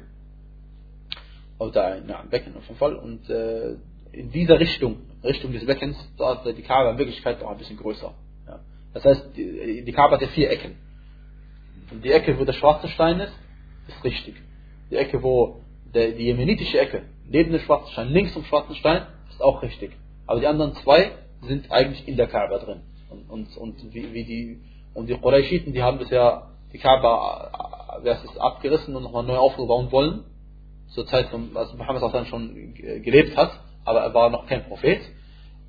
[1.62, 3.76] oder ja, Becken auf jeden Fall, und äh,
[4.12, 8.14] in dieser Richtung, Richtung des Beckens, dort die Kaaba in Wirklichkeit noch ein bisschen größer.
[8.48, 8.60] Ja.
[8.94, 10.76] Das heißt, die, die Kaaba hat ja vier Ecken.
[11.92, 13.34] Und die Ecke, wo der schwarze Stein ist,
[13.88, 14.36] ist richtig.
[14.90, 15.62] Die Ecke, wo
[15.94, 19.92] der, die jemenitische Ecke neben dem schwarzen Stein, links vom schwarzen Stein, ist auch richtig.
[20.26, 21.12] Aber die anderen zwei
[21.44, 22.82] sind eigentlich in der Kaaba drin.
[23.10, 24.62] Und, und, und wie, wie die,
[24.94, 29.92] und die Qurayshiten, die haben bisher die Kaaba äh, ist abgerissen und nochmal neu aufgebaut
[29.92, 30.24] wollen.
[30.92, 33.52] Zur Zeit, als Muhammad auch dann schon gelebt hat
[33.86, 35.02] aber er war noch kein Prophet.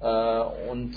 [0.01, 0.95] Äh, und,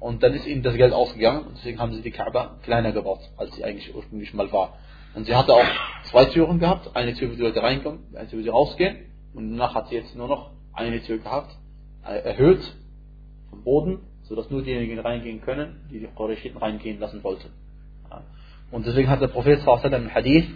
[0.00, 3.20] und dann ist ihnen das Geld ausgegangen und deswegen haben sie die Kaaba kleiner gebaut,
[3.36, 4.78] als sie eigentlich ursprünglich mal war.
[5.14, 5.66] Und sie hatte auch
[6.04, 8.96] zwei Türen gehabt, eine Tür, wo Leute reinkommen, eine Tür, wo sie rausgehen.
[9.34, 11.54] Und danach hat sie jetzt nur noch eine Tür gehabt,
[12.04, 12.60] äh, erhöht
[13.50, 17.50] vom Boden, sodass nur diejenigen reingehen können, die die Qurayshiten reingehen lassen wollten.
[18.70, 20.46] Und deswegen hat der Prophet im Hadith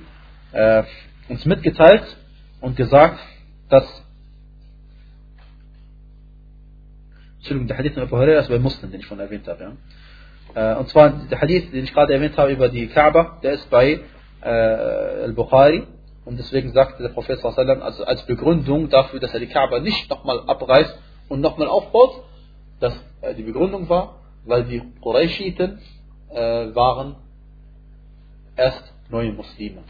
[0.53, 0.85] äh,
[1.29, 2.17] uns mitgeteilt
[2.61, 3.19] und gesagt,
[3.69, 3.85] dass
[7.39, 9.77] Entschuldigung, der Hadith von Abu Hurairah ist bei Muslim, den ich schon erwähnt habe.
[10.55, 10.73] Ja.
[10.75, 13.71] Äh, und zwar der Hadith, den ich gerade erwähnt habe über die Kaaba, der ist
[13.71, 14.01] bei
[14.41, 15.87] äh, Al-Bukhari.
[16.25, 20.41] Und deswegen sagte der Prophet also als Begründung dafür, dass er die Kaaba nicht nochmal
[20.41, 20.99] abreißt
[21.29, 22.25] und nochmal aufbaut,
[22.81, 25.79] dass äh, die Begründung war, weil die Qurayshiten
[26.31, 27.15] äh, waren
[28.57, 29.85] erst neue Muslime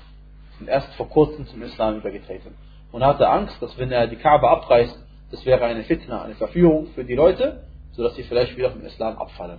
[0.60, 2.54] und erst vor kurzem zum Islam übergetreten.
[2.92, 6.88] Und hatte Angst, dass wenn er die Kaaba abreißt das wäre eine Fitna, eine Verführung
[6.94, 9.58] für die Leute, sodass sie vielleicht wieder vom Islam abfallen.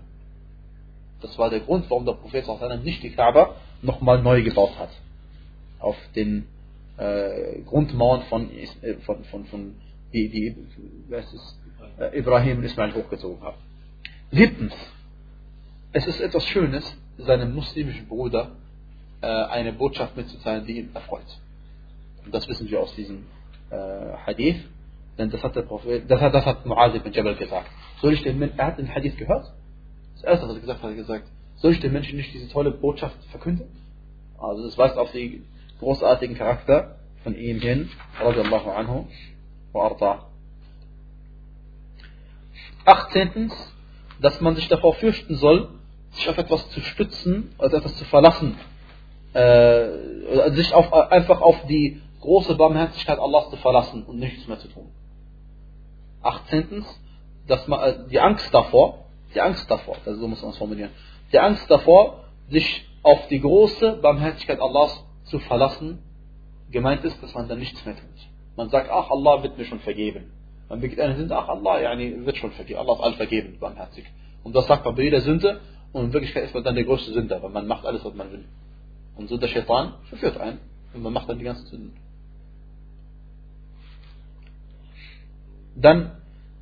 [1.21, 2.45] Das war der Grund, warum der Prophet
[2.83, 4.89] nicht die Kaaba nochmal neu gebaut hat.
[5.79, 6.47] Auf den
[6.97, 9.75] äh, Grundmauern von, äh, von, von, von
[10.13, 10.55] die, die
[11.09, 11.59] es,
[11.99, 13.57] äh, Ibrahim und Ismail hochgezogen haben.
[14.31, 14.73] Siebtens,
[15.91, 18.51] es ist etwas Schönes, seinem muslimischen Bruder
[19.19, 21.25] äh, eine Botschaft mitzuteilen, die ihn erfreut.
[22.23, 23.25] Und das wissen wir aus diesem
[23.71, 23.75] äh,
[24.25, 24.63] Hadith,
[25.17, 27.67] denn das hat der Prophet, das hat, das hat Muaz ibn Jabal gesagt.
[27.99, 29.51] Soll ich den, er hat den Hadith gehört.
[30.13, 32.47] Das erste, was er gesagt hat, hat er gesagt, soll ich den Menschen nicht diese
[32.49, 33.67] tolle Botschaft verkünden?
[34.37, 35.47] Also das weist auf den
[35.79, 37.89] großartigen Charakter von ihm hin,
[38.19, 39.07] radiallahu anhu
[39.71, 40.27] wa arda.
[42.85, 43.53] Achtzehntens,
[44.21, 45.69] dass man sich davor fürchten soll,
[46.11, 48.55] sich auf etwas zu stützen oder etwas zu verlassen,
[49.33, 54.67] äh, sich auf, einfach auf die große Barmherzigkeit Allahs zu verlassen und nichts mehr zu
[54.67, 54.89] tun.
[56.21, 56.85] Achtzehntens,
[57.47, 60.91] dass man, äh, die Angst davor, die Angst davor, also so muss man es formulieren,
[61.31, 65.99] die Angst davor, sich auf die große Barmherzigkeit Allahs zu verlassen,
[66.71, 68.27] gemeint ist, dass man dann nichts mehr tut.
[68.55, 70.31] Man sagt, ach, Allah wird mir schon vergeben.
[70.69, 72.79] Man begeht eine Sünde, ach, Allah yani, wird schon vergeben.
[72.79, 74.05] Allah ist allvergebend, barmherzig.
[74.43, 75.61] Und das sagt man bei jeder Sünde
[75.93, 78.31] und in Wirklichkeit ist man dann der größte Sünder, weil man macht alles, was man
[78.31, 78.45] will.
[79.17, 80.59] Und so der Shaitan verführt einen
[80.93, 81.97] und man macht dann die ganzen Sünden.
[85.75, 86.11] Dann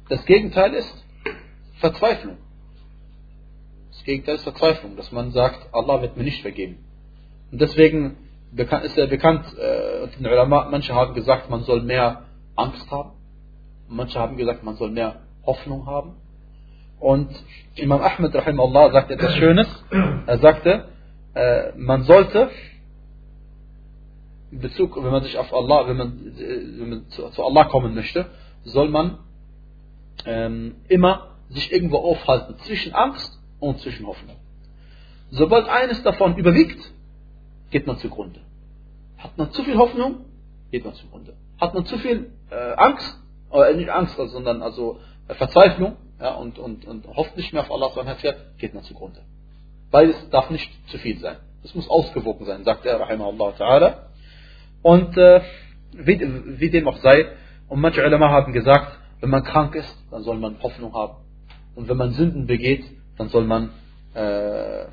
[0.09, 1.05] das Gegenteil ist
[1.79, 2.37] Verzweiflung.
[3.91, 6.77] Das Gegenteil ist Verzweiflung, dass man sagt, Allah wird mir nicht vergeben.
[7.51, 8.17] Und deswegen
[8.55, 12.25] ist ja bekannt, äh, den Ulama, manche haben gesagt, man soll mehr
[12.55, 13.11] Angst haben.
[13.87, 16.15] Manche haben gesagt, man soll mehr Hoffnung haben.
[16.99, 17.29] Und
[17.75, 19.67] Imam Ahmed rahimahullah sagt etwas Schönes.
[20.27, 20.89] Er sagte,
[21.35, 22.49] äh, man sollte
[24.51, 27.65] in Bezug, wenn man sich auf Allah, wenn man, äh, wenn man zu, zu, Allah
[27.65, 28.27] kommen möchte,
[28.63, 29.19] soll man
[30.25, 34.37] ähm, immer sich irgendwo aufhalten zwischen Angst und zwischen Hoffnung.
[35.29, 36.91] Sobald eines davon überwiegt,
[37.69, 38.39] geht man zugrunde.
[39.17, 40.25] Hat man zu viel Hoffnung,
[40.71, 41.33] geht man zugrunde.
[41.59, 43.19] Hat man zu viel äh, Angst,
[43.51, 47.71] äh, nicht Angst, sondern also äh, Verzweiflung ja, und, und, und hofft nicht mehr auf
[47.71, 48.17] Allah, sondern
[48.57, 49.21] geht man zugrunde.
[49.91, 51.37] Beides darf nicht zu viel sein.
[51.63, 53.95] Es muss ausgewogen sein, sagt er, rahimahullah ta'ala.
[54.81, 55.41] Und äh,
[55.93, 56.19] wie,
[56.59, 57.27] wie dem auch sei,
[57.67, 61.15] und manche Ulama haben gesagt, wenn man krank ist, dann soll man Hoffnung haben.
[61.75, 62.85] Und wenn man Sünden begeht,
[63.17, 63.71] dann soll man,
[64.13, 64.85] äh,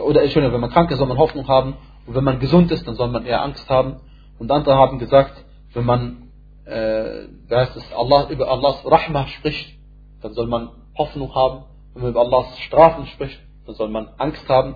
[0.00, 1.76] oder Entschuldigung, wenn man krank ist, soll man Hoffnung haben.
[2.06, 4.00] Und wenn man gesund ist, dann soll man eher Angst haben.
[4.38, 6.26] Und andere haben gesagt, wenn man
[6.66, 9.78] äh, heißt es, Allah, über Allahs Rahmah spricht,
[10.20, 11.64] dann soll man Hoffnung haben.
[11.94, 14.75] Wenn man über Allahs Strafen spricht, dann soll man Angst haben.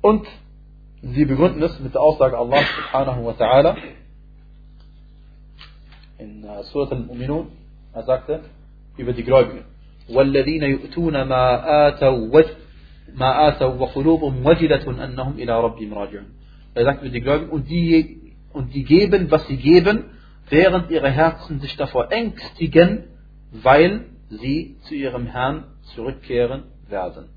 [0.00, 0.26] Und
[1.02, 3.76] sie begründen es mit der Aussage Allah subhanahu wa ta'ala
[6.18, 7.46] in uh, Surat al-Mu'minun,
[7.92, 8.40] er sagte
[8.96, 9.64] über die Gläubigen.
[10.08, 12.42] والذين يؤتون ما آتوا
[13.14, 16.26] ما آتوا وقلوبهم وجلة أنهم إلى ربهم راجعون.
[16.74, 20.04] Er sagt über die Gläubigen und die, und die geben, was sie geben,
[20.50, 23.04] während ihre Herzen sich davor ängstigen,
[23.50, 25.64] weil sie zu ihrem Herrn
[25.94, 27.28] zurückkehren werden.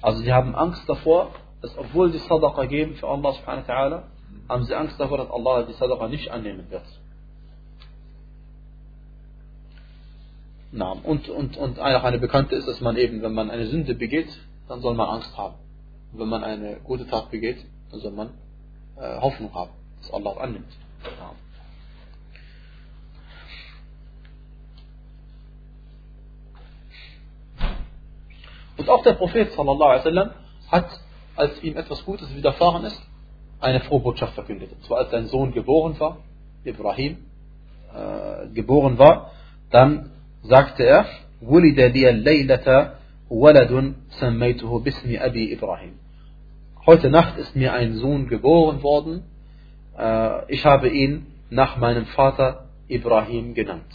[0.00, 1.30] Also sie haben Angst davor,
[1.60, 4.02] dass obwohl sie Sadaqa geben für Allah subhanahu wa ta'ala,
[4.48, 6.84] haben sie Angst davor, dass Allah die Sadaqa nicht annehmen wird.
[10.70, 14.28] Und, und, und eine bekannte ist, dass man eben, wenn man eine Sünde begeht,
[14.68, 15.54] dann soll man Angst haben.
[16.12, 18.30] Und wenn man eine gute Tat begeht, dann soll man
[18.96, 19.70] äh, Hoffnung haben,
[20.00, 20.70] dass Allah annimmt.
[21.02, 21.32] Ja.
[28.77, 30.29] Und auch der Prophet sallallahu alaihi wasallam
[30.71, 30.89] hat,
[31.35, 33.01] als ihm etwas Gutes widerfahren ist,
[33.59, 34.71] eine Frohbotschaft verkündet.
[34.71, 36.17] Und zwar als sein Sohn geboren war,
[36.63, 37.17] Ibrahim,
[37.93, 39.31] äh, geboren war,
[39.69, 40.11] dann
[40.43, 41.05] sagte er,
[41.45, 42.93] ولد لي الليلة
[43.29, 45.93] ولد سميته باسم أبي إبراهيم.
[46.85, 49.23] Heute Nacht ist mir ein Sohn geboren worden.
[49.97, 53.93] Äh, ich habe ihn nach meinem Vater Ibrahim genannt.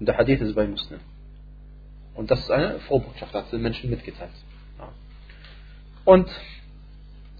[0.00, 1.00] Und der Hadith ist bei Muslim.
[2.19, 4.33] Und das ist eine Vorbotschaft, hat den Menschen mitgeteilt.
[6.03, 6.27] Und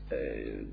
[0.09, 0.63] äh,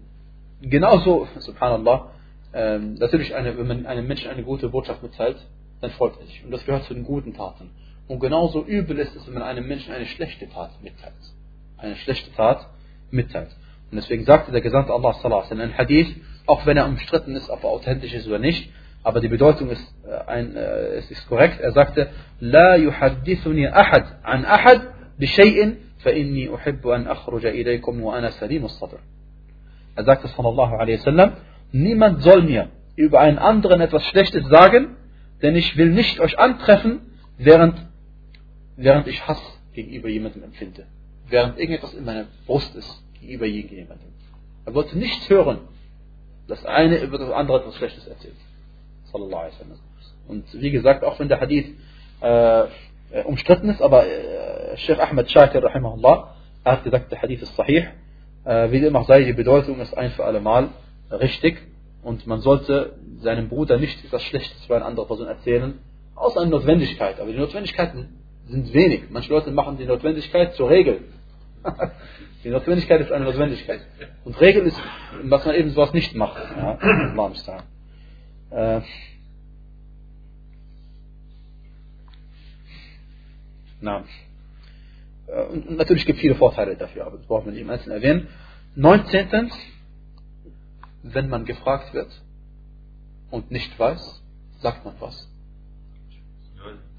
[0.63, 2.13] genauso, subhanallah,
[2.53, 5.45] äh, natürlich, eine, wenn man einem Menschen eine gute Botschaft mitteilt,
[5.81, 6.45] dann freut er sich.
[6.45, 7.71] Und das gehört zu den guten Taten.
[8.07, 11.13] Und genauso übel ist es, wenn man einem Menschen eine schlechte Tat mitteilt.
[11.77, 12.65] Eine schlechte Tat
[13.11, 13.57] mitteilt.
[13.91, 16.15] Und deswegen sagte der Gesandte Allah sallallahu einem Hadith,
[16.47, 18.71] auch wenn er umstritten ist, ob er authentisch ist oder nicht,
[19.06, 21.60] aber die Bedeutung ist, äh, ein, äh, es ist korrekt.
[21.60, 22.10] Er sagte,
[22.40, 24.82] لا يحدثني أحد عن أحد
[25.20, 29.00] بشيء فإني أحب أن أخرج إليكم وأنا سليم الصدر.
[29.96, 31.34] Er sagte sallallahu alaihi wasallam,
[31.72, 34.96] niemand soll mir über einen anderen etwas Schlechtes sagen,
[35.42, 37.02] denn ich will nicht euch antreffen,
[37.38, 37.76] während,
[38.78, 39.42] während ich Hass
[39.74, 40.86] gegenüber jemandem empfinde.
[41.28, 44.12] Während irgendetwas in meiner Brust ist gegenüber jemandem.
[44.66, 45.60] Er wollte nicht hören,
[46.48, 48.36] dass eine über das andere etwas Schlechtes erzählt.
[50.29, 51.67] Und wie gesagt, auch wenn der Hadith
[52.21, 52.65] äh,
[53.25, 56.35] umstritten ist, aber äh, Sheikh Ahmed Shakir, rahimahullah,
[56.65, 57.87] hat gesagt, der Hadith ist sahih.
[58.45, 60.71] Äh, wie immer sei, die Bedeutung ist ein für alle Mal
[61.11, 61.59] richtig.
[62.03, 65.79] Und man sollte seinem Bruder nicht etwas Schlechtes über eine andere Person erzählen,
[66.15, 67.19] außer eine Notwendigkeit.
[67.21, 69.05] Aber die Notwendigkeiten sind wenig.
[69.11, 71.01] Manche Leute machen die Notwendigkeit zur Regel.
[72.45, 73.81] die Notwendigkeit ist eine Notwendigkeit.
[74.25, 74.81] Und Regel ist,
[75.25, 76.41] was man eben sowas nicht macht.
[76.57, 76.79] Ja,
[78.57, 78.81] Äh,
[83.83, 84.05] na.
[85.27, 87.97] Äh, und natürlich gibt es viele Vorteile dafür, aber das brauchen wir nicht im Einzelnen
[87.97, 88.29] erwähnen.
[88.75, 89.53] Neunzehntens,
[91.03, 92.09] wenn man gefragt wird
[93.31, 94.23] und nicht weiß,
[94.63, 95.29] sagt man was.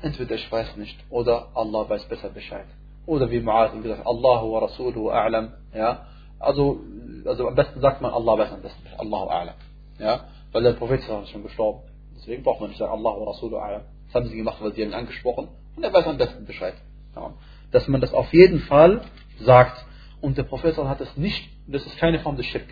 [0.01, 2.67] Entweder ich weiß nicht oder Allah weiß besser Bescheid.
[3.07, 5.53] Oder wie Mu'adh gesagt Allahu wa Rasuluhu a'lam.
[5.73, 6.05] Ja?
[6.37, 6.81] Also,
[7.25, 8.85] also am besten sagt man Allah weiß am besten.
[8.95, 9.55] Allahu a'lam.
[9.97, 10.25] Ja?
[10.51, 11.81] Weil der Prophet ist schon gestorben.
[12.15, 13.81] Deswegen braucht man nicht sagen Allahu wa Rasuluhu a'lam.
[14.07, 15.49] Das haben sie gemacht, weil sie ihn angesprochen.
[15.75, 16.75] Und er weiß am besten Bescheid.
[17.15, 17.33] Ja?
[17.71, 19.01] Dass man das auf jeden Fall
[19.39, 19.85] sagt.
[20.21, 22.67] Und der Prophet hat es nicht, das ist keine Form des Schirk.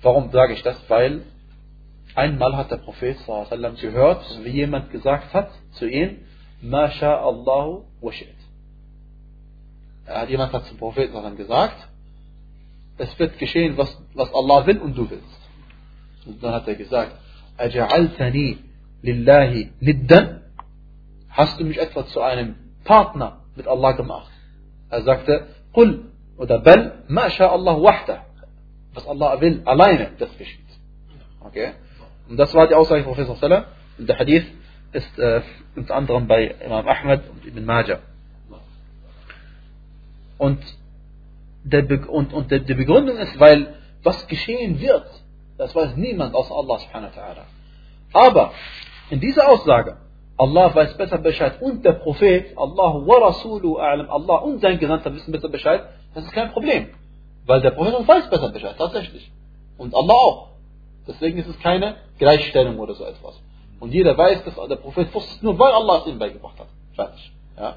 [0.00, 0.78] Warum sage ich das?
[0.88, 1.22] Weil
[2.16, 6.22] Einmal hat der Prophet sallam, gehört, wie jemand gesagt hat zu ihm,
[6.62, 8.10] Ma Allahu wa
[10.06, 11.76] hat jemand hat zum Prophet sallam, gesagt,
[12.96, 15.45] es wird geschehen, was, was Allah will und du willst.
[16.26, 17.12] Und dann hat er gesagt,
[17.58, 18.58] Aja'altani
[19.02, 20.42] lillahi niddan?
[21.30, 24.30] Hast du mich etwa zu einem Partner mit Allah gemacht?
[24.90, 28.24] Er sagte, Qul oder Bel, Ma Allah wahda.
[28.94, 30.60] Was Allah will, alleine, das geschieht.
[31.40, 31.72] Okay?
[32.28, 33.64] Und das war die Aussage von Prophet Sallam.
[33.98, 34.46] Und der Hadith
[34.92, 35.42] ist äh,
[35.74, 38.00] unter anderem bei Imam Ahmad und Ibn Majah.
[40.38, 40.58] Und,
[41.64, 45.06] der Be und, und die Begründung ist, weil was geschehen wird,
[45.58, 47.44] das weiß niemand außer Allah subhanahu wa ta'ala.
[48.12, 48.52] Aber
[49.10, 49.96] in dieser Aussage,
[50.38, 55.14] Allah weiß besser Bescheid und der Prophet, Allah wa Rasulu a'lam, Allah und sein Gesandter
[55.14, 55.82] wissen besser Bescheid,
[56.14, 56.88] das ist kein Problem.
[57.46, 59.30] Weil der Prophet weiß besser Bescheid, tatsächlich.
[59.78, 60.48] Und Allah auch.
[61.06, 63.40] Deswegen ist es keine Gleichstellung oder so etwas.
[63.78, 66.68] Und jeder weiß, dass der Prophet wusste nur, weil Allah es ihm beigebracht hat.
[66.94, 67.32] Fertig.
[67.56, 67.76] Ja.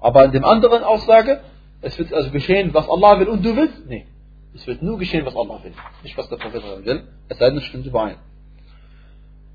[0.00, 1.40] Aber in dem anderen Aussage,
[1.80, 3.86] es wird also geschehen, was Allah will und du willst?
[3.86, 4.06] Nee.
[4.55, 5.73] Es wird nur geschehen, was Allah will.
[6.03, 7.07] Nicht, was der Prophet will.
[7.29, 8.17] Es sei denn, es stimmt überein.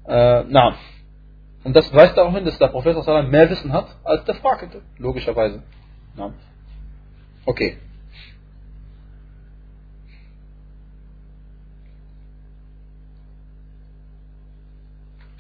[0.06, 0.76] Äh, na.
[1.64, 2.96] Und das weist darauf hin, dass der Prophet
[3.28, 4.82] mehr Wissen hat als der Fragende.
[4.98, 5.62] Logischerweise.
[6.16, 6.32] Na.
[7.44, 7.78] Okay.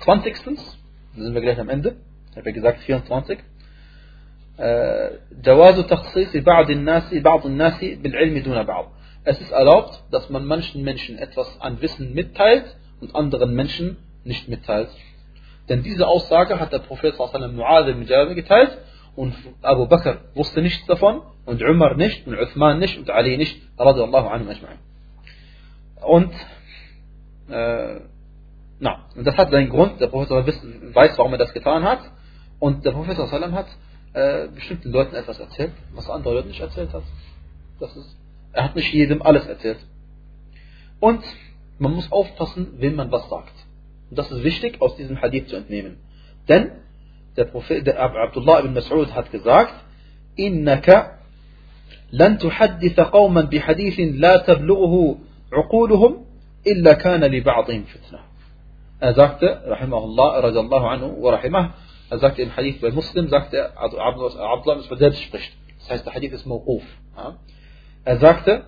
[0.08, 0.34] 20.
[0.44, 1.96] Da sind wir gleich am Ende.
[2.30, 3.38] Ich habe ja gesagt 24.
[5.42, 8.92] جواز تخصيص بعض الناس بعض الناس بالعلم دون بعض.
[9.23, 14.47] es ist erlaubt, dass man manchen Menschen etwas an Wissen mitteilt und anderen Menschen nicht
[14.47, 14.89] mitteilt.
[15.69, 18.77] Denn diese Aussage hat der Prophet Mu'adh ibn Jabir geteilt
[19.15, 23.61] und Abu Bakr wusste nichts davon und Umar nicht und Uthman nicht und Ali nicht.
[26.01, 26.33] Und
[27.49, 27.99] äh,
[28.79, 31.99] na, das hat seinen Grund, der Professor weiß, warum er das getan hat.
[32.59, 32.93] Und der
[33.27, 33.67] Salam hat
[34.13, 37.03] äh, bestimmten Leuten etwas erzählt, was andere Leute nicht erzählt hat.
[37.79, 38.17] Das ist,
[38.52, 39.78] er hat nicht jedem alles erzählt.
[41.00, 41.22] Und
[41.78, 43.54] man muss aufpassen, wem man was sagt.
[44.10, 45.98] Und das ist wichtig, aus diesem Hadith zu entnehmen.
[46.48, 46.72] Denn
[47.36, 49.74] der Prophet, der Abdullah ibn Mas'ud hat gesagt,
[50.38, 51.18] إنك
[52.12, 55.18] لن تحدث قوما بحديث لا تبلغه
[55.52, 56.24] عقولهم
[56.66, 58.18] إلا كان لبعضهم فتنة
[59.00, 61.74] Er sagte, Rahimahullah, radiallahu anhu, wa rahimah,
[62.10, 65.52] er sagte im Hadith bei Muslim, sagte er, also Abdullah ist, selbst spricht.
[65.78, 66.82] Das heißt, der Hadith ist Mawquf.
[68.05, 68.65] Er sagte,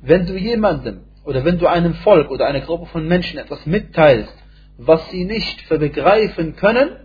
[0.00, 4.36] wenn du jemandem oder wenn du einem Volk oder einer Gruppe von Menschen etwas mitteilst,
[4.76, 6.96] was sie nicht begreifen können,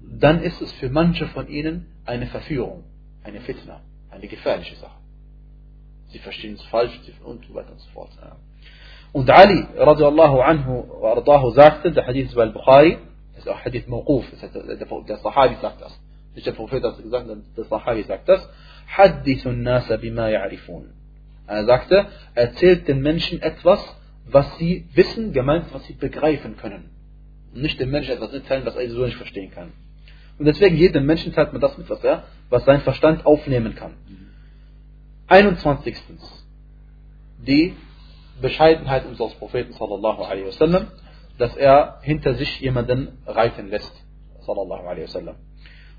[0.00, 2.84] dann ist es für manche von ihnen eine Verführung,
[3.24, 4.96] eine Fitna, eine gefährliche Sache.
[6.08, 8.10] Sie verstehen es falsch und so weiter und so fort.
[9.12, 12.98] Und Ali radiallahu anhu ardahu sagte, der Hadith bei Bukhari,
[13.34, 14.24] das ist auch Hadith Mawquf,
[15.08, 16.00] der Sahabi sagt das.
[16.34, 18.48] Nicht der Prophet hat gesagt, der Sahabi sagt das.
[18.86, 20.84] Hadithu nasa bima ya'rifun.
[21.46, 23.80] Er sagte, erzählt den Menschen etwas,
[24.28, 26.90] was sie wissen, gemeint, was sie begreifen können.
[27.54, 29.72] Und nicht dem Menschen etwas mitteilen, was er so nicht verstehen kann.
[30.38, 33.94] Und deswegen jedem Menschen teilt man das mit, was er, was sein Verstand aufnehmen kann.
[35.28, 35.96] 21.
[37.38, 37.74] Die
[38.40, 40.88] Bescheidenheit unseres Propheten sallallahu alaihi wasallam,
[41.38, 43.92] dass er hinter sich jemanden reiten lässt,
[44.44, 45.36] sallallahu alaihi wasallam.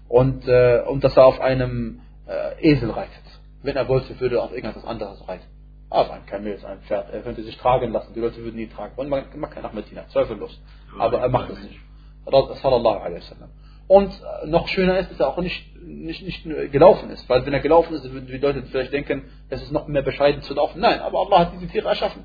[0.07, 3.23] Und, äh, und dass er auf einem äh, Esel reitet.
[3.63, 5.45] Wenn er wollte, würde er auf irgendetwas anderes reiten.
[5.89, 8.93] Aber ein Kamel, ein Pferd, er könnte sich tragen lassen, die Leute würden ihn tragen.
[8.97, 10.59] Und man macht kein nach Medina, zweifellos.
[10.99, 11.79] Aber er macht es nicht.
[12.25, 13.49] Sallallahu alaihi wasallam.
[13.87, 17.29] Und äh, noch schöner ist, dass er auch nicht, nicht, nicht gelaufen ist.
[17.29, 20.41] Weil wenn er gelaufen ist, würden die Leute vielleicht denken, es ist noch mehr bescheiden
[20.41, 20.81] zu laufen.
[20.81, 22.23] Nein, aber Allah hat diese Tiere erschaffen.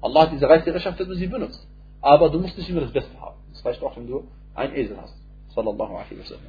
[0.00, 1.66] Allah hat diese Reittiere erschaffen, dass du sie benutzt.
[2.00, 3.36] Aber du musst nicht immer das Beste haben.
[3.52, 5.14] Das reicht auch, wenn du einen Esel hast.
[5.54, 6.42] Sallallahu alaihi wasallam.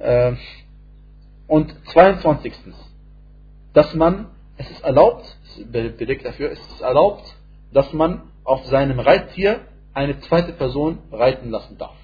[0.00, 0.38] Ähm,
[1.46, 2.52] und 22.
[3.72, 4.26] Dass man,
[4.56, 5.36] es ist erlaubt,
[5.70, 7.24] belegt dafür, es ist erlaubt,
[7.72, 9.60] dass man auf seinem Reittier
[9.92, 11.96] eine zweite Person reiten lassen darf.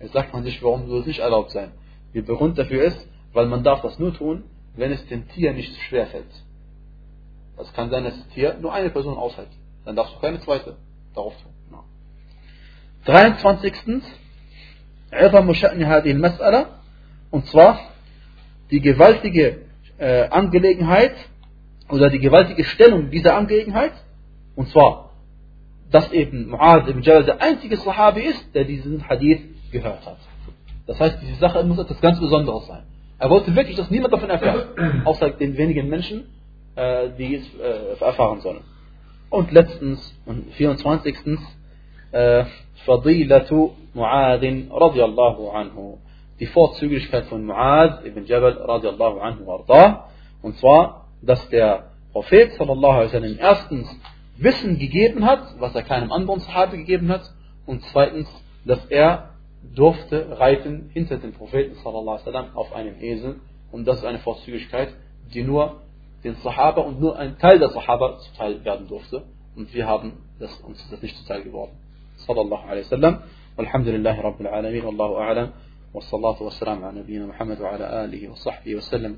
[0.00, 1.72] Jetzt sagt man sich, warum soll es nicht erlaubt sein?
[2.14, 4.44] Der Grund dafür ist, weil man darf das nur tun,
[4.76, 6.30] wenn es dem Tier nicht schwerfällt.
[7.56, 9.48] Das kann sein, dass das Tier nur eine Person aushält.
[9.84, 10.76] Dann darfst du keine zweite
[11.14, 11.52] darauf tun.
[11.70, 11.84] No.
[13.04, 13.74] 23.
[17.30, 17.78] Und zwar
[18.74, 19.58] die gewaltige
[19.98, 21.14] äh, Angelegenheit
[21.88, 23.92] oder die gewaltige Stellung dieser Angelegenheit.
[24.56, 25.10] Und zwar,
[25.92, 30.18] dass eben Mu'ad ibn Jabal der einzige Sahabi ist, der diesen Hadith gehört hat.
[30.88, 32.82] Das heißt, diese Sache muss etwas ganz Besonderes sein.
[33.20, 34.66] Er wollte wirklich, dass niemand davon erfährt,
[35.04, 36.24] außer den wenigen Menschen,
[36.74, 38.64] äh, die es äh, erfahren sollen.
[39.30, 41.14] Und letztens, und 24.
[42.10, 42.44] Äh,
[42.84, 45.98] Fadilatu Mu'adin radiallahu anhu.
[46.40, 50.08] Die Vorzüglichkeit von Mu'ad ibn Jabal radiallahu anhu warda.
[50.42, 54.00] Und zwar, dass der Prophet sallallahu alaihi wasallam erstens
[54.36, 57.22] Wissen gegeben hat, was er keinem anderen Sahabe gegeben hat.
[57.66, 58.28] Und zweitens,
[58.64, 59.30] dass er
[59.74, 63.36] durfte reiten hinter dem Propheten sallallahu alaihi wasallam auf einem Esel.
[63.70, 64.92] Und das ist eine Vorzüglichkeit,
[65.32, 65.80] die nur
[66.24, 69.22] den Sahaba und nur ein Teil der Sahaba zuteil werden durfte.
[69.56, 71.72] Und wir haben das, uns das nicht zuteil geworden.
[72.16, 73.18] Sallallahu alaihi wasallam.
[73.56, 74.84] Walhamdulillahi Rabbil Alamin.
[74.84, 75.48] Wallahu a'lam.
[75.94, 79.16] والصلاة والسلام على نبينا محمد وعلى آله وصحبه وسلم